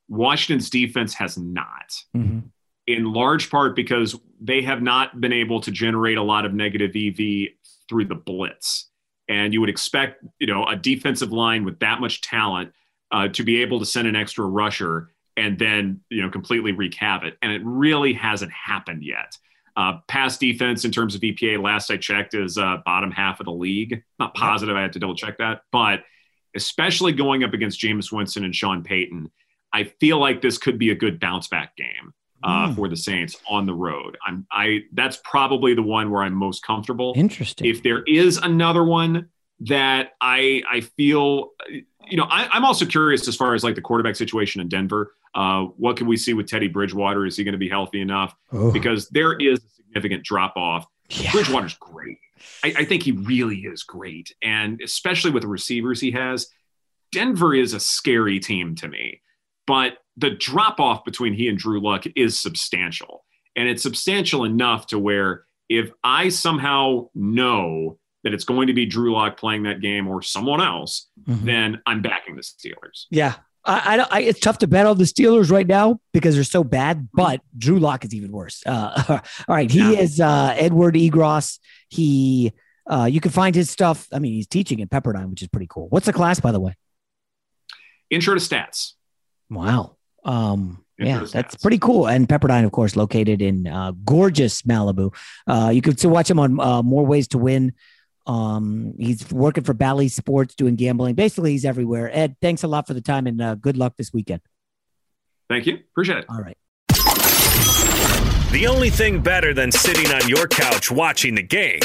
Washington's 0.08 0.68
defense 0.70 1.14
has 1.14 1.38
not. 1.38 1.94
Mhm. 2.16 2.44
In 2.88 3.12
large 3.12 3.50
part 3.50 3.74
because 3.74 4.16
they 4.40 4.62
have 4.62 4.80
not 4.82 5.20
been 5.20 5.32
able 5.32 5.60
to 5.60 5.70
generate 5.72 6.18
a 6.18 6.22
lot 6.22 6.44
of 6.44 6.54
negative 6.54 6.92
EV 6.94 7.48
through 7.88 8.04
the 8.06 8.14
blitz. 8.14 8.90
And 9.28 9.52
you 9.52 9.60
would 9.60 9.70
expect, 9.70 10.24
you 10.38 10.46
know, 10.46 10.64
a 10.66 10.76
defensive 10.76 11.32
line 11.32 11.64
with 11.64 11.78
that 11.80 12.00
much 12.00 12.20
talent 12.20 12.72
uh, 13.10 13.28
to 13.28 13.42
be 13.42 13.62
able 13.62 13.78
to 13.80 13.86
send 13.86 14.06
an 14.06 14.16
extra 14.16 14.44
rusher 14.44 15.10
and 15.36 15.58
then, 15.58 16.00
you 16.10 16.22
know, 16.22 16.30
completely 16.30 16.72
wreak 16.72 16.94
havoc. 16.94 17.34
And 17.42 17.52
it 17.52 17.62
really 17.64 18.12
hasn't 18.12 18.52
happened 18.52 19.02
yet. 19.04 19.36
Uh, 19.76 19.98
pass 20.08 20.38
defense 20.38 20.84
in 20.84 20.90
terms 20.90 21.14
of 21.14 21.20
EPA, 21.20 21.62
last 21.62 21.90
I 21.90 21.98
checked, 21.98 22.34
is 22.34 22.56
uh, 22.56 22.78
bottom 22.84 23.10
half 23.10 23.40
of 23.40 23.46
the 23.46 23.52
league. 23.52 24.02
Not 24.18 24.34
positive, 24.34 24.74
I 24.74 24.82
had 24.82 24.94
to 24.94 24.98
double 24.98 25.14
check 25.14 25.38
that, 25.38 25.62
but 25.70 26.00
especially 26.54 27.12
going 27.12 27.44
up 27.44 27.52
against 27.52 27.80
Jameis 27.80 28.10
Winston 28.10 28.44
and 28.44 28.54
Sean 28.54 28.82
Payton, 28.82 29.30
I 29.72 29.84
feel 30.00 30.18
like 30.18 30.40
this 30.40 30.56
could 30.56 30.78
be 30.78 30.90
a 30.90 30.94
good 30.94 31.20
bounce 31.20 31.48
back 31.48 31.76
game 31.76 32.14
uh, 32.46 32.68
Mm. 32.68 32.76
for 32.76 32.88
the 32.88 32.96
Saints 32.96 33.36
on 33.48 33.66
the 33.66 33.74
road. 33.74 34.16
I'm 34.26 34.46
I 34.52 34.82
that's 34.92 35.18
probably 35.24 35.74
the 35.74 35.82
one 35.82 36.10
where 36.10 36.22
I'm 36.22 36.34
most 36.34 36.62
comfortable. 36.62 37.12
Interesting. 37.16 37.66
If 37.66 37.82
there 37.82 38.02
is 38.04 38.36
another 38.38 38.84
one 38.84 39.28
that 39.60 40.12
I 40.20 40.62
I 40.70 40.80
feel 40.82 41.50
you 41.68 42.16
know 42.16 42.26
I, 42.30 42.48
I'm 42.52 42.64
also 42.64 42.86
curious 42.86 43.26
as 43.28 43.34
far 43.36 43.54
as 43.54 43.64
like 43.64 43.74
the 43.74 43.80
quarterback 43.82 44.16
situation 44.16 44.60
in 44.60 44.68
Denver. 44.68 45.12
Uh, 45.34 45.64
what 45.76 45.96
can 45.98 46.06
we 46.06 46.16
see 46.16 46.32
with 46.32 46.46
Teddy 46.46 46.68
Bridgewater? 46.68 47.26
Is 47.26 47.36
he 47.36 47.44
going 47.44 47.52
to 47.52 47.58
be 47.58 47.68
healthy 47.68 48.00
enough? 48.00 48.34
Oh. 48.52 48.70
Because 48.72 49.08
there 49.10 49.34
is 49.34 49.58
a 49.58 49.68
significant 49.68 50.24
drop 50.24 50.56
off. 50.56 50.86
Bridgewater's 51.32 51.74
great. 51.74 52.18
I, 52.64 52.74
I 52.78 52.84
think 52.86 53.02
he 53.02 53.12
really 53.12 53.58
is 53.60 53.82
great, 53.82 54.34
and 54.42 54.80
especially 54.82 55.30
with 55.30 55.42
the 55.42 55.48
receivers 55.48 56.00
he 56.00 56.10
has, 56.12 56.48
Denver 57.12 57.54
is 57.54 57.74
a 57.74 57.80
scary 57.80 58.40
team 58.40 58.74
to 58.76 58.88
me. 58.88 59.20
But 59.66 59.98
the 60.16 60.30
drop 60.30 60.80
off 60.80 61.04
between 61.04 61.34
he 61.34 61.48
and 61.48 61.58
Drew 61.58 61.80
Lock 61.80 62.04
is 62.16 62.38
substantial, 62.38 63.24
and 63.54 63.68
it's 63.68 63.82
substantial 63.82 64.44
enough 64.44 64.86
to 64.88 64.98
where 64.98 65.44
if 65.68 65.90
I 66.04 66.28
somehow 66.30 67.08
know 67.14 67.98
that 68.24 68.32
it's 68.34 68.44
going 68.44 68.66
to 68.68 68.72
be 68.72 68.86
Drew 68.86 69.12
Lock 69.12 69.36
playing 69.36 69.64
that 69.64 69.80
game 69.80 70.08
or 70.08 70.22
someone 70.22 70.60
else, 70.60 71.08
Mhm. 71.28 71.42
then 71.44 71.82
I'm 71.86 72.02
backing 72.02 72.34
the 72.36 72.42
Steelers. 72.42 73.06
Yeah. 73.10 73.34
I, 73.64 73.98
I, 73.98 74.06
I, 74.18 74.20
it's 74.22 74.38
tough 74.40 74.58
to 74.58 74.68
bet 74.68 74.86
on 74.86 74.96
the 74.96 75.04
Steelers 75.04 75.50
right 75.50 75.66
now 75.66 76.00
because 76.12 76.36
they're 76.36 76.44
so 76.44 76.62
bad, 76.64 77.08
but 77.12 77.40
Drew 77.58 77.78
Lock 77.80 78.04
is 78.04 78.14
even 78.14 78.30
worse. 78.30 78.62
Uh, 78.64 79.20
all 79.48 79.54
right. 79.56 79.68
He 79.70 79.96
is 79.98 80.20
uh, 80.20 80.54
Edward 80.56 80.94
Egros. 80.94 81.58
He, 81.88 82.52
uh, 82.88 83.08
you 83.10 83.20
can 83.20 83.32
find 83.32 83.54
his 83.56 83.68
stuff. 83.70 84.06
I 84.12 84.20
mean, 84.20 84.34
he's 84.34 84.46
teaching 84.46 84.80
at 84.82 84.88
Pepperdine, 84.90 85.30
which 85.30 85.42
is 85.42 85.48
pretty 85.48 85.66
cool. 85.68 85.88
What's 85.90 86.06
the 86.06 86.12
class, 86.12 86.38
by 86.38 86.52
the 86.52 86.60
way? 86.60 86.76
Intro 88.10 88.34
to 88.34 88.40
stats. 88.40 88.92
Wow. 89.50 89.95
Um, 90.26 90.84
yeah, 90.98 91.20
to 91.20 91.26
that's 91.26 91.56
pretty 91.56 91.78
cool. 91.78 92.06
And 92.06 92.28
Pepperdine, 92.28 92.64
of 92.64 92.72
course, 92.72 92.96
located 92.96 93.40
in 93.40 93.66
uh, 93.66 93.92
gorgeous 94.04 94.62
Malibu. 94.62 95.14
Uh, 95.46 95.70
you 95.72 95.80
can 95.80 95.96
still 95.96 96.10
watch 96.10 96.30
him 96.30 96.38
on 96.38 96.60
uh, 96.60 96.82
More 96.82 97.06
Ways 97.06 97.28
to 97.28 97.38
Win. 97.38 97.72
Um, 98.26 98.94
he's 98.98 99.30
working 99.30 99.62
for 99.64 99.72
Bally 99.72 100.08
Sports, 100.08 100.54
doing 100.54 100.74
gambling. 100.74 101.14
Basically, 101.14 101.52
he's 101.52 101.64
everywhere. 101.64 102.10
Ed, 102.12 102.36
thanks 102.42 102.64
a 102.64 102.68
lot 102.68 102.86
for 102.86 102.94
the 102.94 103.00
time 103.00 103.26
and 103.26 103.40
uh, 103.40 103.54
good 103.54 103.76
luck 103.76 103.94
this 103.96 104.12
weekend. 104.12 104.40
Thank 105.48 105.66
you. 105.66 105.78
Appreciate 105.92 106.18
it. 106.18 106.24
All 106.28 106.40
right. 106.40 106.56
The 108.50 108.66
only 108.68 108.90
thing 108.90 109.20
better 109.20 109.54
than 109.54 109.70
sitting 109.70 110.10
on 110.12 110.28
your 110.28 110.48
couch 110.48 110.90
watching 110.90 111.34
the 111.34 111.42
game 111.42 111.78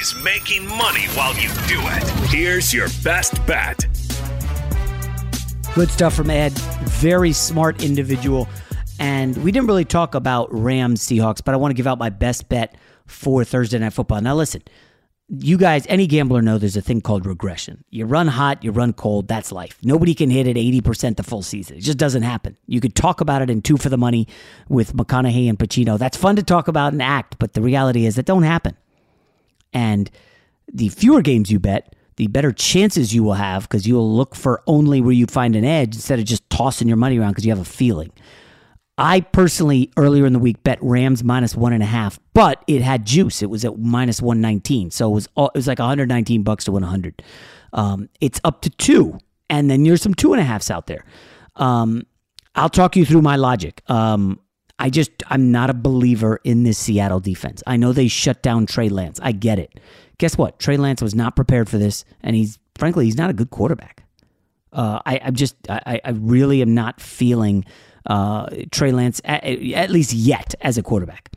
is 0.00 0.14
making 0.22 0.66
money 0.66 1.06
while 1.14 1.34
you 1.34 1.48
do 1.66 1.80
it. 1.82 2.30
Here's 2.30 2.72
your 2.72 2.88
best 3.02 3.44
bet. 3.46 3.84
Good 5.76 5.90
stuff 5.90 6.14
from 6.14 6.30
Ed. 6.30 6.52
Very 6.52 7.32
smart 7.34 7.84
individual. 7.84 8.48
And 8.98 9.36
we 9.44 9.52
didn't 9.52 9.68
really 9.68 9.84
talk 9.84 10.14
about 10.14 10.48
Rams 10.50 11.06
Seahawks, 11.06 11.44
but 11.44 11.52
I 11.52 11.58
want 11.58 11.72
to 11.72 11.74
give 11.74 11.86
out 11.86 11.98
my 11.98 12.08
best 12.08 12.48
bet 12.48 12.76
for 13.04 13.44
Thursday 13.44 13.78
Night 13.78 13.92
Football. 13.92 14.22
Now, 14.22 14.36
listen, 14.36 14.62
you 15.28 15.58
guys, 15.58 15.84
any 15.90 16.06
gambler 16.06 16.40
know 16.40 16.56
there's 16.56 16.78
a 16.78 16.80
thing 16.80 17.02
called 17.02 17.26
regression. 17.26 17.84
You 17.90 18.06
run 18.06 18.26
hot, 18.26 18.64
you 18.64 18.70
run 18.70 18.94
cold. 18.94 19.28
That's 19.28 19.52
life. 19.52 19.76
Nobody 19.82 20.14
can 20.14 20.30
hit 20.30 20.46
it 20.46 20.56
80% 20.56 21.18
the 21.18 21.22
full 21.22 21.42
season. 21.42 21.76
It 21.76 21.80
just 21.80 21.98
doesn't 21.98 22.22
happen. 22.22 22.56
You 22.66 22.80
could 22.80 22.94
talk 22.94 23.20
about 23.20 23.42
it 23.42 23.50
in 23.50 23.60
two 23.60 23.76
for 23.76 23.90
the 23.90 23.98
money 23.98 24.28
with 24.70 24.94
McConaughey 24.94 25.46
and 25.46 25.58
Pacino. 25.58 25.98
That's 25.98 26.16
fun 26.16 26.36
to 26.36 26.42
talk 26.42 26.68
about 26.68 26.94
and 26.94 27.02
act, 27.02 27.38
but 27.38 27.52
the 27.52 27.60
reality 27.60 28.06
is 28.06 28.16
that 28.16 28.24
don't 28.24 28.44
happen. 28.44 28.78
And 29.74 30.10
the 30.72 30.88
fewer 30.88 31.20
games 31.20 31.50
you 31.50 31.60
bet, 31.60 31.94
the 32.16 32.26
better 32.28 32.52
chances 32.52 33.14
you 33.14 33.22
will 33.22 33.34
have 33.34 33.62
because 33.62 33.86
you'll 33.86 34.14
look 34.14 34.34
for 34.34 34.62
only 34.66 35.00
where 35.00 35.12
you 35.12 35.26
find 35.26 35.54
an 35.54 35.64
edge 35.64 35.94
instead 35.94 36.18
of 36.18 36.24
just 36.24 36.48
tossing 36.50 36.88
your 36.88 36.96
money 36.96 37.18
around 37.18 37.32
because 37.32 37.44
you 37.44 37.52
have 37.52 37.60
a 37.60 37.64
feeling. 37.64 38.10
I 38.98 39.20
personally 39.20 39.90
earlier 39.98 40.24
in 40.24 40.32
the 40.32 40.38
week 40.38 40.62
bet 40.62 40.78
Rams 40.80 41.22
minus 41.22 41.54
one 41.54 41.74
and 41.74 41.82
a 41.82 41.86
half, 41.86 42.18
but 42.32 42.64
it 42.66 42.80
had 42.80 43.04
juice. 43.04 43.42
It 43.42 43.50
was 43.50 43.64
at 43.64 43.78
minus 43.78 44.22
one 44.22 44.40
nineteen, 44.40 44.90
so 44.90 45.10
it 45.10 45.14
was 45.14 45.28
all, 45.34 45.48
it 45.48 45.58
was 45.58 45.66
like 45.66 45.78
one 45.78 45.88
hundred 45.88 46.08
nineteen 46.08 46.42
bucks 46.42 46.64
to 46.64 46.72
hundred. 46.78 47.22
Um, 47.74 48.08
it's 48.22 48.40
up 48.42 48.62
to 48.62 48.70
two, 48.70 49.18
and 49.50 49.70
then 49.70 49.84
there's 49.84 50.00
some 50.00 50.14
two 50.14 50.32
and 50.32 50.40
a 50.40 50.44
halfs 50.44 50.70
out 50.70 50.86
there. 50.86 51.04
Um, 51.56 52.04
I'll 52.54 52.70
talk 52.70 52.96
you 52.96 53.04
through 53.04 53.20
my 53.20 53.36
logic. 53.36 53.82
Um, 53.90 54.40
I 54.78 54.90
just 54.90 55.10
I'm 55.28 55.50
not 55.50 55.70
a 55.70 55.74
believer 55.74 56.40
in 56.44 56.62
this 56.64 56.78
Seattle 56.78 57.20
defense. 57.20 57.62
I 57.66 57.76
know 57.76 57.92
they 57.92 58.08
shut 58.08 58.42
down 58.42 58.66
Trey 58.66 58.88
Lance. 58.88 59.18
I 59.22 59.32
get 59.32 59.58
it. 59.58 59.80
Guess 60.18 60.36
what? 60.36 60.58
Trey 60.58 60.76
Lance 60.76 61.02
was 61.02 61.14
not 61.14 61.36
prepared 61.36 61.68
for 61.68 61.78
this, 61.78 62.04
and 62.22 62.36
he's 62.36 62.58
frankly 62.76 63.06
he's 63.06 63.16
not 63.16 63.30
a 63.30 63.34
good 63.34 63.50
quarterback. 63.50 64.04
Uh, 64.72 65.00
I, 65.06 65.20
I'm 65.24 65.34
just 65.34 65.56
I, 65.70 66.00
I 66.04 66.10
really 66.10 66.60
am 66.60 66.74
not 66.74 67.00
feeling 67.00 67.64
uh, 68.06 68.46
Trey 68.70 68.92
Lance, 68.92 69.20
at, 69.24 69.44
at 69.44 69.90
least 69.90 70.12
yet, 70.12 70.54
as 70.60 70.78
a 70.78 70.82
quarterback. 70.82 71.32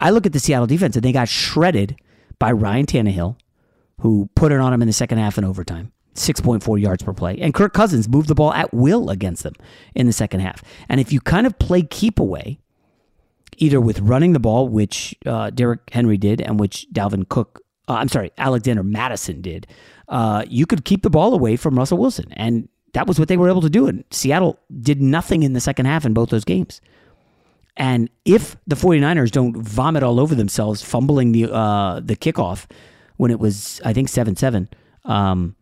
I 0.00 0.10
look 0.10 0.26
at 0.26 0.32
the 0.32 0.40
Seattle 0.40 0.66
defense 0.66 0.96
and 0.96 1.04
they 1.04 1.12
got 1.12 1.28
shredded 1.28 1.96
by 2.38 2.52
Ryan 2.52 2.86
Tannehill, 2.86 3.36
who 4.00 4.28
put 4.34 4.52
it 4.52 4.60
on 4.60 4.72
him 4.72 4.82
in 4.82 4.88
the 4.88 4.92
second 4.92 5.18
half 5.18 5.38
in 5.38 5.44
overtime. 5.44 5.92
6.4 6.14 6.80
yards 6.80 7.02
per 7.02 7.12
play. 7.14 7.38
And 7.38 7.54
Kirk 7.54 7.72
Cousins 7.72 8.08
moved 8.08 8.28
the 8.28 8.34
ball 8.34 8.52
at 8.52 8.72
will 8.74 9.08
against 9.08 9.44
them 9.44 9.54
in 9.94 10.06
the 10.06 10.12
second 10.12 10.40
half. 10.40 10.62
And 10.88 11.00
if 11.00 11.10
you 11.12 11.20
kind 11.20 11.46
of 11.46 11.58
play 11.58 11.82
keep 11.82 12.20
away, 12.20 12.58
either 13.58 13.80
with 13.80 14.00
running 14.00 14.32
the 14.32 14.40
ball, 14.40 14.68
which 14.68 15.14
uh, 15.26 15.50
Derrick 15.50 15.80
Henry 15.90 16.16
did, 16.16 16.40
and 16.40 16.58
which 16.58 16.86
Dalvin 16.92 17.28
Cook, 17.28 17.60
uh, 17.88 17.94
I'm 17.94 18.08
sorry, 18.08 18.32
Alexander 18.38 18.82
Mattison 18.82 19.40
did, 19.40 19.66
uh, 20.08 20.44
you 20.48 20.66
could 20.66 20.84
keep 20.84 21.02
the 21.02 21.10
ball 21.10 21.34
away 21.34 21.56
from 21.56 21.78
Russell 21.78 21.98
Wilson. 21.98 22.32
And 22.32 22.68
that 22.92 23.06
was 23.06 23.18
what 23.18 23.28
they 23.28 23.36
were 23.36 23.48
able 23.48 23.62
to 23.62 23.70
do. 23.70 23.86
And 23.86 24.04
Seattle 24.10 24.58
did 24.80 25.00
nothing 25.00 25.42
in 25.42 25.52
the 25.52 25.60
second 25.60 25.86
half 25.86 26.04
in 26.04 26.12
both 26.12 26.30
those 26.30 26.44
games. 26.44 26.80
And 27.76 28.10
if 28.24 28.56
the 28.66 28.76
49ers 28.76 29.30
don't 29.30 29.56
vomit 29.56 30.02
all 30.02 30.20
over 30.20 30.34
themselves, 30.34 30.82
fumbling 30.82 31.32
the 31.32 31.50
uh, 31.50 32.00
the 32.00 32.16
kickoff 32.16 32.66
when 33.16 33.30
it 33.30 33.38
was, 33.38 33.80
I 33.82 33.94
think, 33.94 34.10
7 34.10 34.36
7, 34.36 34.68
um, 35.04 35.56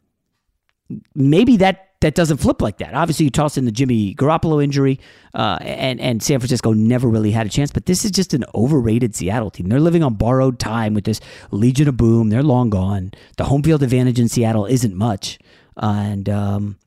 maybe 1.14 1.56
that 1.58 1.89
that 2.00 2.14
doesn't 2.14 2.38
flip 2.38 2.62
like 2.62 2.78
that. 2.78 2.94
Obviously, 2.94 3.24
you 3.24 3.30
toss 3.30 3.58
in 3.58 3.66
the 3.66 3.72
Jimmy 3.72 4.14
Garoppolo 4.14 4.62
injury, 4.62 4.98
uh, 5.34 5.58
and 5.60 6.00
and 6.00 6.22
San 6.22 6.40
Francisco 6.40 6.72
never 6.72 7.08
really 7.08 7.30
had 7.30 7.46
a 7.46 7.50
chance. 7.50 7.70
But 7.70 7.86
this 7.86 8.04
is 8.04 8.10
just 8.10 8.34
an 8.34 8.44
overrated 8.54 9.14
Seattle 9.14 9.50
team. 9.50 9.68
They're 9.68 9.80
living 9.80 10.02
on 10.02 10.14
borrowed 10.14 10.58
time 10.58 10.94
with 10.94 11.04
this 11.04 11.20
Legion 11.50 11.88
of 11.88 11.96
Boom. 11.96 12.30
They're 12.30 12.42
long 12.42 12.70
gone. 12.70 13.12
The 13.36 13.44
home 13.44 13.62
field 13.62 13.82
advantage 13.82 14.18
in 14.18 14.28
Seattle 14.28 14.66
isn't 14.66 14.94
much, 14.94 15.38
and 15.76 16.28
um, 16.28 16.78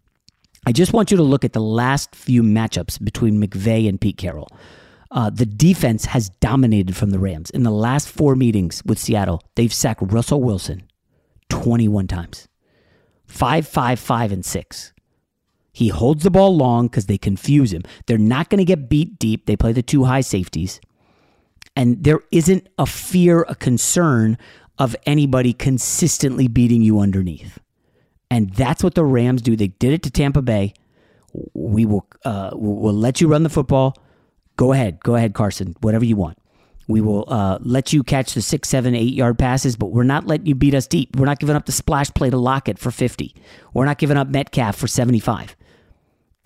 I 0.66 0.72
just 0.72 0.94
want 0.94 1.12
you 1.12 1.18
to 1.18 1.24
look 1.24 1.46
at 1.46 1.54
the 1.54 1.62
last 1.62 2.16
few 2.16 2.42
matchups 2.42 3.04
between 3.04 3.42
McVay 3.42 3.88
and 3.88 4.02
Pete 4.02 4.18
Carroll. 4.18 4.50
Uh, 5.12 5.30
the 5.30 5.46
defense 5.46 6.06
has 6.06 6.30
dominated 6.30 6.96
from 6.96 7.12
the 7.12 7.20
Rams. 7.20 7.52
In 7.52 7.62
the 7.62 7.72
last 7.72 8.10
four 8.10 8.36
meetings 8.36 8.82
with 8.84 8.98
Seattle, 8.98 9.44
they've 9.54 9.74
sacked 9.74 10.02
Russell 10.02 10.42
Wilson 10.42 10.90
21 11.50 12.08
times. 12.08 12.48
Five, 13.28 13.68
five, 13.68 14.00
five, 14.00 14.32
and 14.32 14.44
six. 14.44 14.93
He 15.74 15.90
holds 15.90 16.24
the 16.24 16.32
ball 16.32 16.56
long 16.56 16.88
because 16.88 17.08
they 17.08 17.18
confuse 17.18 17.74
him. 17.74 17.82
They're 18.06 18.18
not 18.20 18.50
going 18.50 18.60
to 18.60 18.66
get 18.66 18.90
beat 18.90 19.18
deep. 19.18 19.48
They 19.48 19.58
play 19.58 19.74
the 19.74 19.82
two 19.82 20.04
high 20.04 20.22
safeties. 20.22 20.80
And 21.76 22.04
there 22.04 22.20
isn't 22.32 22.68
a 22.78 22.86
fear, 22.86 23.44
a 23.50 23.56
concern 23.56 24.38
of 24.78 24.96
anybody 25.08 25.52
consistently 25.52 26.48
beating 26.48 26.84
you 26.84 27.00
underneath. 27.00 27.58
And 28.30 28.52
that's 28.52 28.84
what 28.84 28.94
the 28.94 29.04
Rams 29.04 29.42
do. 29.42 29.56
They 29.56 29.68
did 29.68 29.94
it 29.94 30.04
to 30.04 30.12
Tampa 30.12 30.44
Bay. 30.44 30.74
We 31.54 31.86
will 31.86 32.06
uh, 32.24 32.52
we'll 32.54 32.94
let 32.94 33.20
you 33.20 33.28
run 33.28 33.42
the 33.42 33.50
football. 33.50 33.98
Go 34.56 34.72
ahead, 34.72 35.00
go 35.04 35.16
ahead, 35.16 35.34
Carson. 35.34 35.76
Whatever 35.82 36.06
you 36.06 36.16
want. 36.16 36.38
We 36.88 37.02
will 37.02 37.26
uh, 37.28 37.60
let 37.62 37.94
you 37.94 38.04
catch 38.04 38.34
the 38.34 38.42
six, 38.42 38.70
seven, 38.70 38.94
eight 38.94 39.14
yard 39.14 39.40
passes, 39.40 39.76
but 39.76 39.88
we're 39.88 40.04
not 40.04 40.28
letting 40.28 40.48
you 40.48 40.54
beat 40.54 40.74
us 40.76 40.86
deep. 40.86 41.16
We're 41.16 41.26
not 41.26 41.40
giving 41.40 41.56
up 41.56 41.66
the 41.66 41.72
splash 41.72 42.12
play 42.14 42.30
to 42.30 42.38
Lockett 42.38 42.78
for 42.78 42.92
50. 42.92 43.34
We're 43.74 43.86
not 43.86 43.98
giving 43.98 44.18
up 44.18 44.28
Metcalf 44.28 44.76
for 44.76 44.88
75. 44.88 45.56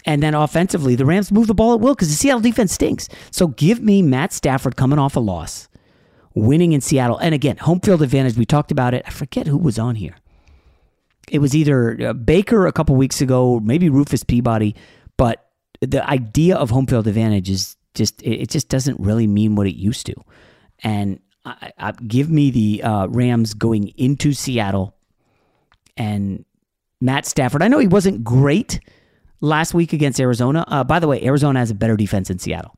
And 0.07 0.23
then 0.23 0.33
offensively, 0.33 0.95
the 0.95 1.05
Rams 1.05 1.31
move 1.31 1.45
the 1.45 1.53
ball 1.53 1.75
at 1.75 1.79
will 1.79 1.93
because 1.93 2.07
the 2.07 2.15
Seattle 2.15 2.41
defense 2.41 2.73
stinks. 2.73 3.09
So 3.29 3.47
give 3.49 3.81
me 3.81 4.01
Matt 4.01 4.33
Stafford 4.33 4.75
coming 4.75 4.97
off 4.97 5.15
a 5.15 5.19
loss, 5.19 5.67
winning 6.33 6.71
in 6.71 6.81
Seattle. 6.81 7.17
And 7.17 7.35
again, 7.35 7.57
home 7.57 7.81
field 7.81 8.01
advantage. 8.01 8.37
We 8.37 8.45
talked 8.45 8.71
about 8.71 8.95
it. 8.95 9.03
I 9.05 9.11
forget 9.11 9.45
who 9.45 9.57
was 9.57 9.77
on 9.77 9.95
here 9.95 10.15
it 11.31 11.39
was 11.39 11.55
either 11.55 12.09
uh, 12.09 12.13
Baker 12.13 12.67
a 12.67 12.71
couple 12.71 12.95
weeks 12.95 13.21
ago, 13.21 13.59
maybe 13.59 13.89
Rufus 13.89 14.23
Peabody, 14.23 14.75
but 15.17 15.49
the 15.81 16.07
idea 16.09 16.55
of 16.55 16.69
home 16.69 16.87
field 16.87 17.07
advantage 17.07 17.49
is 17.49 17.75
just 17.93 18.21
it 18.23 18.49
just 18.49 18.69
doesn't 18.69 18.99
really 18.99 19.27
mean 19.27 19.55
what 19.55 19.67
it 19.67 19.75
used 19.75 20.05
to. 20.05 20.15
And 20.83 21.19
I, 21.45 21.71
I, 21.77 21.91
give 21.91 22.29
me 22.29 22.51
the 22.51 22.83
uh, 22.83 23.07
Rams 23.07 23.53
going 23.53 23.89
into 23.97 24.33
Seattle 24.33 24.95
and 25.95 26.45
Matt 27.01 27.25
Stafford. 27.25 27.63
I 27.63 27.67
know 27.67 27.79
he 27.79 27.87
wasn't 27.87 28.23
great 28.23 28.79
last 29.41 29.73
week 29.73 29.93
against 29.93 30.19
Arizona. 30.19 30.65
Uh, 30.67 30.83
by 30.83 30.99
the 30.99 31.07
way, 31.07 31.23
Arizona 31.23 31.59
has 31.59 31.71
a 31.71 31.75
better 31.75 31.95
defense 31.95 32.27
than 32.29 32.39
Seattle. 32.39 32.75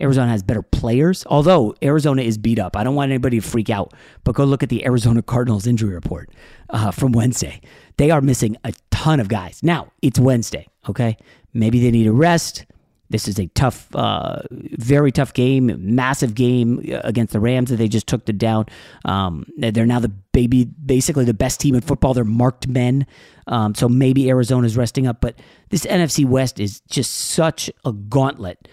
Arizona 0.00 0.28
has 0.28 0.42
better 0.42 0.62
players, 0.62 1.24
although 1.26 1.74
Arizona 1.82 2.22
is 2.22 2.36
beat 2.36 2.58
up. 2.58 2.76
I 2.76 2.84
don't 2.84 2.94
want 2.94 3.10
anybody 3.10 3.40
to 3.40 3.46
freak 3.46 3.70
out, 3.70 3.94
but 4.24 4.34
go 4.34 4.44
look 4.44 4.62
at 4.62 4.68
the 4.68 4.84
Arizona 4.84 5.22
Cardinals 5.34 5.66
injury 5.66 5.94
report 5.94 6.30
uh, 6.70 6.90
from 6.90 7.12
Wednesday. 7.12 7.60
They 7.96 8.10
are 8.10 8.20
missing 8.20 8.56
a 8.64 8.74
ton 8.90 9.20
of 9.20 9.28
guys. 9.28 9.62
Now, 9.62 9.92
it's 10.02 10.18
Wednesday, 10.18 10.68
okay? 10.88 11.16
Maybe 11.54 11.80
they 11.80 11.90
need 11.90 12.06
a 12.06 12.12
rest. 12.12 12.66
This 13.08 13.28
is 13.28 13.38
a 13.38 13.46
tough, 13.48 13.94
uh, 13.94 14.42
very 14.50 15.12
tough 15.12 15.32
game, 15.32 15.72
massive 15.94 16.34
game 16.34 16.80
against 17.04 17.32
the 17.32 17.40
Rams 17.40 17.70
that 17.70 17.76
they 17.76 17.88
just 17.88 18.06
took 18.06 18.24
the 18.26 18.32
down. 18.32 18.66
Um, 19.04 19.46
they're 19.56 19.86
now 19.86 20.00
the 20.00 20.08
baby, 20.08 20.64
basically 20.64 21.24
the 21.24 21.34
best 21.34 21.60
team 21.60 21.74
in 21.74 21.80
football. 21.80 22.14
They're 22.14 22.24
marked 22.24 22.66
men, 22.66 23.06
um, 23.46 23.74
so 23.74 23.88
maybe 23.88 24.28
Arizona's 24.28 24.76
resting 24.76 25.06
up. 25.06 25.20
But 25.20 25.38
this 25.70 25.86
NFC 25.86 26.24
West 26.24 26.58
is 26.58 26.80
just 26.80 27.12
such 27.14 27.70
a 27.84 27.92
gauntlet. 27.92 28.68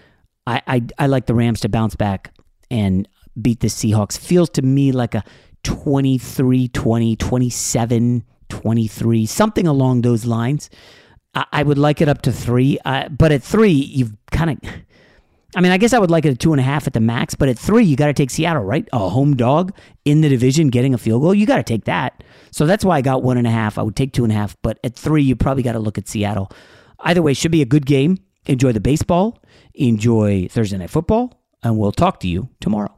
I, 0.46 0.62
I, 0.66 0.82
I 0.98 1.06
like 1.06 1.26
the 1.26 1.34
Rams 1.34 1.60
to 1.60 1.68
bounce 1.68 1.94
back 1.94 2.34
and 2.70 3.08
beat 3.40 3.60
the 3.60 3.68
Seahawks. 3.68 4.18
Feels 4.18 4.50
to 4.50 4.62
me 4.62 4.92
like 4.92 5.14
a 5.14 5.24
23 5.62 6.68
20, 6.68 7.16
27 7.16 8.24
23, 8.48 9.26
something 9.26 9.66
along 9.66 10.02
those 10.02 10.24
lines. 10.26 10.70
I, 11.34 11.46
I 11.52 11.62
would 11.62 11.78
like 11.78 12.00
it 12.00 12.08
up 12.08 12.22
to 12.22 12.32
three, 12.32 12.78
uh, 12.84 13.08
but 13.08 13.32
at 13.32 13.42
three, 13.42 13.72
you've 13.72 14.12
kind 14.30 14.50
of. 14.50 14.70
I 15.56 15.60
mean, 15.60 15.70
I 15.70 15.78
guess 15.78 15.92
I 15.92 16.00
would 16.00 16.10
like 16.10 16.24
it 16.24 16.30
at 16.30 16.40
two 16.40 16.52
and 16.52 16.58
a 16.58 16.64
half 16.64 16.88
at 16.88 16.94
the 16.94 17.00
max, 17.00 17.36
but 17.36 17.48
at 17.48 17.56
three, 17.56 17.84
you 17.84 17.94
got 17.94 18.06
to 18.06 18.12
take 18.12 18.30
Seattle, 18.30 18.64
right? 18.64 18.88
A 18.92 19.08
home 19.08 19.36
dog 19.36 19.72
in 20.04 20.20
the 20.20 20.28
division 20.28 20.66
getting 20.68 20.94
a 20.94 20.98
field 20.98 21.22
goal, 21.22 21.32
you 21.32 21.46
got 21.46 21.58
to 21.58 21.62
take 21.62 21.84
that. 21.84 22.24
So 22.50 22.66
that's 22.66 22.84
why 22.84 22.96
I 22.96 23.02
got 23.02 23.22
one 23.22 23.38
and 23.38 23.46
a 23.46 23.50
half. 23.50 23.78
I 23.78 23.82
would 23.82 23.94
take 23.94 24.12
two 24.12 24.24
and 24.24 24.32
a 24.32 24.36
half, 24.36 24.56
but 24.62 24.80
at 24.82 24.96
three, 24.96 25.22
you 25.22 25.36
probably 25.36 25.62
got 25.62 25.72
to 25.72 25.78
look 25.78 25.96
at 25.96 26.08
Seattle. 26.08 26.50
Either 27.00 27.22
way, 27.22 27.34
should 27.34 27.52
be 27.52 27.62
a 27.62 27.66
good 27.66 27.86
game. 27.86 28.18
Enjoy 28.46 28.72
the 28.72 28.80
baseball, 28.80 29.40
enjoy 29.74 30.48
Thursday 30.50 30.76
Night 30.76 30.90
Football, 30.90 31.40
and 31.62 31.78
we'll 31.78 31.92
talk 31.92 32.20
to 32.20 32.28
you 32.28 32.48
tomorrow. 32.60 32.94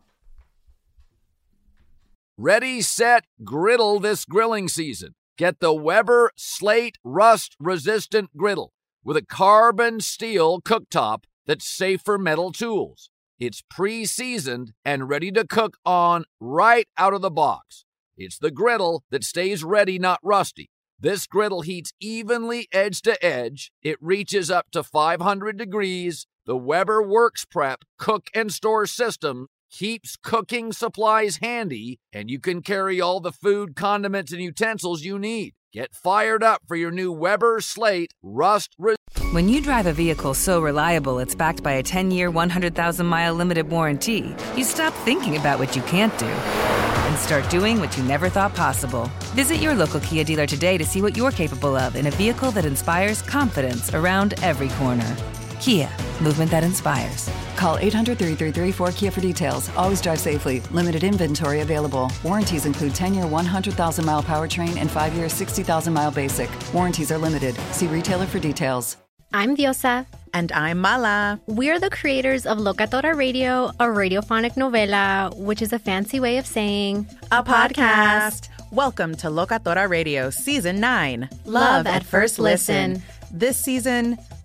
Ready, 2.39 2.81
set, 2.83 3.25
griddle 3.45 4.01
this 4.01 4.25
grilling 4.25 4.69
season. 4.69 5.15
Get 5.39 5.61
the 5.61 5.75
Weber 5.75 6.31
Slate 6.35 6.97
Rust 7.05 7.57
Resistant 7.61 8.35
Griddle 8.39 8.73
with 9.05 9.19
a 9.19 9.27
carbon 9.27 10.01
steel 10.01 10.63
cooktop 10.63 11.25
that's 11.47 11.69
safe 11.69 12.01
for 12.03 12.17
metal 12.17 12.53
tools. 12.53 13.11
It's 13.39 13.63
pre 13.69 14.07
seasoned 14.07 14.73
and 14.83 15.11
ready 15.11 15.31
to 15.33 15.47
cook 15.47 15.77
on 15.85 16.25
right 16.41 16.89
out 16.97 17.13
of 17.13 17.21
the 17.21 17.31
box. 17.31 17.85
It's 18.17 18.39
the 18.39 18.51
griddle 18.51 19.05
that 19.11 19.25
stays 19.25 19.63
ready, 19.63 19.99
not 19.99 20.21
rusty. 20.23 20.71
This 20.99 21.27
griddle 21.27 21.61
heats 21.61 21.93
evenly 22.01 22.67
edge 22.73 23.03
to 23.03 23.23
edge. 23.23 23.73
It 23.83 23.99
reaches 24.01 24.51
up 24.51 24.71
to 24.73 24.83
500 24.83 25.59
degrees. 25.59 26.27
The 26.47 26.57
Weber 26.57 27.03
Works 27.03 27.45
Prep 27.45 27.85
cook 27.99 28.29
and 28.33 28.51
store 28.51 28.87
system 28.87 29.49
keeps 29.71 30.17
cooking 30.17 30.73
supplies 30.73 31.39
handy, 31.43 31.99
and 32.13 32.31
you 32.31 32.39
can 32.39 32.63
carry 32.63 33.01
all 33.01 33.21
the 33.21 33.33
food, 33.33 33.77
condiments, 33.77 34.33
and 34.33 34.41
utensils 34.41 35.03
you 35.03 35.19
need. 35.19 35.55
Get 35.73 35.95
fired 35.95 36.43
up 36.43 36.63
for 36.67 36.77
your 36.77 36.91
new 36.91 37.13
Weber 37.13 37.61
Slate 37.61 38.15
Rust. 38.23 38.75
Re- 38.79 38.97
when 39.33 39.49
you 39.49 39.61
drive 39.61 39.87
a 39.87 39.93
vehicle 39.93 40.33
so 40.33 40.61
reliable 40.61 41.19
it's 41.19 41.35
backed 41.35 41.63
by 41.63 41.73
a 41.73 41.83
10 41.83 42.11
year, 42.11 42.31
100,000 42.31 43.07
mile 43.07 43.35
limited 43.35 43.69
warranty, 43.69 44.35
you 44.57 44.65
stop 44.65 44.95
thinking 45.05 45.37
about 45.37 45.59
what 45.59 45.77
you 45.77 45.83
can't 45.83 46.17
do 46.19 46.27
and 46.27 47.19
start 47.19 47.49
doing 47.51 47.79
what 47.79 47.97
you 47.97 48.03
never 48.05 48.29
thought 48.29 48.55
possible. 48.55 49.11
Visit 49.35 49.57
your 49.57 49.75
local 49.75 50.01
Kia 50.01 50.25
dealer 50.25 50.47
today 50.47 50.79
to 50.79 50.85
see 50.85 51.03
what 51.03 51.17
you're 51.17 51.31
capable 51.31 51.77
of 51.77 51.97
in 51.97 52.07
a 52.07 52.11
vehicle 52.11 52.51
that 52.53 52.65
inspires 52.65 53.23
confidence 53.23 53.93
around 53.95 54.35
every 54.43 54.69
corner. 54.71 55.17
Kia, 55.61 55.89
movement 56.23 56.51
that 56.51 56.65
inspires. 56.65 57.31
Call 57.57 57.79
800 57.79 58.19
333 58.19 58.73
4KIA 58.87 59.13
for 59.13 59.21
details. 59.21 59.71
Always 59.77 60.01
drive 60.03 60.21
safely. 60.21 60.61
Limited 60.71 61.03
inventory 61.05 61.61
available. 61.61 62.11
Warranties 62.23 62.67
include 62.67 62.95
10 62.95 63.15
year 63.15 63.27
100,000 63.27 64.05
mile 64.05 64.23
powertrain 64.23 64.77
and 64.77 64.91
5 64.91 65.15
year 65.15 65.29
60,000 65.29 65.93
mile 65.93 66.11
basic. 66.11 66.51
Warranties 66.75 67.11
are 67.11 67.19
limited. 67.19 67.55
See 67.73 67.87
retailer 67.87 68.27
for 68.27 68.39
details. 68.39 68.97
I'm 69.33 69.57
Diosa. 69.57 70.07
And 70.35 70.53
I'm 70.53 70.79
Mala. 70.79 71.41
We're 71.47 71.81
the 71.81 71.89
creators 71.91 72.45
of 72.45 72.59
Locatora 72.59 73.15
Radio, 73.17 73.69
a 73.81 73.87
radiophonic 73.87 74.53
novela, 74.55 75.35
which 75.37 75.63
is 75.63 75.73
a 75.73 75.79
fancy 75.79 76.21
way 76.21 76.37
of 76.37 76.47
saying 76.47 77.07
a 77.33 77.43
podcast. 77.43 78.49
Welcome 78.71 79.15
to 79.17 79.29
Locatora 79.29 79.89
Radio 79.89 80.29
Season 80.29 80.79
9 80.79 81.29
Love, 81.31 81.47
Love 81.47 81.87
at, 81.87 82.05
First 82.05 82.39
listen. 82.39 82.95
listen. 82.95 83.03
This 83.33 83.57
season, 83.59 84.19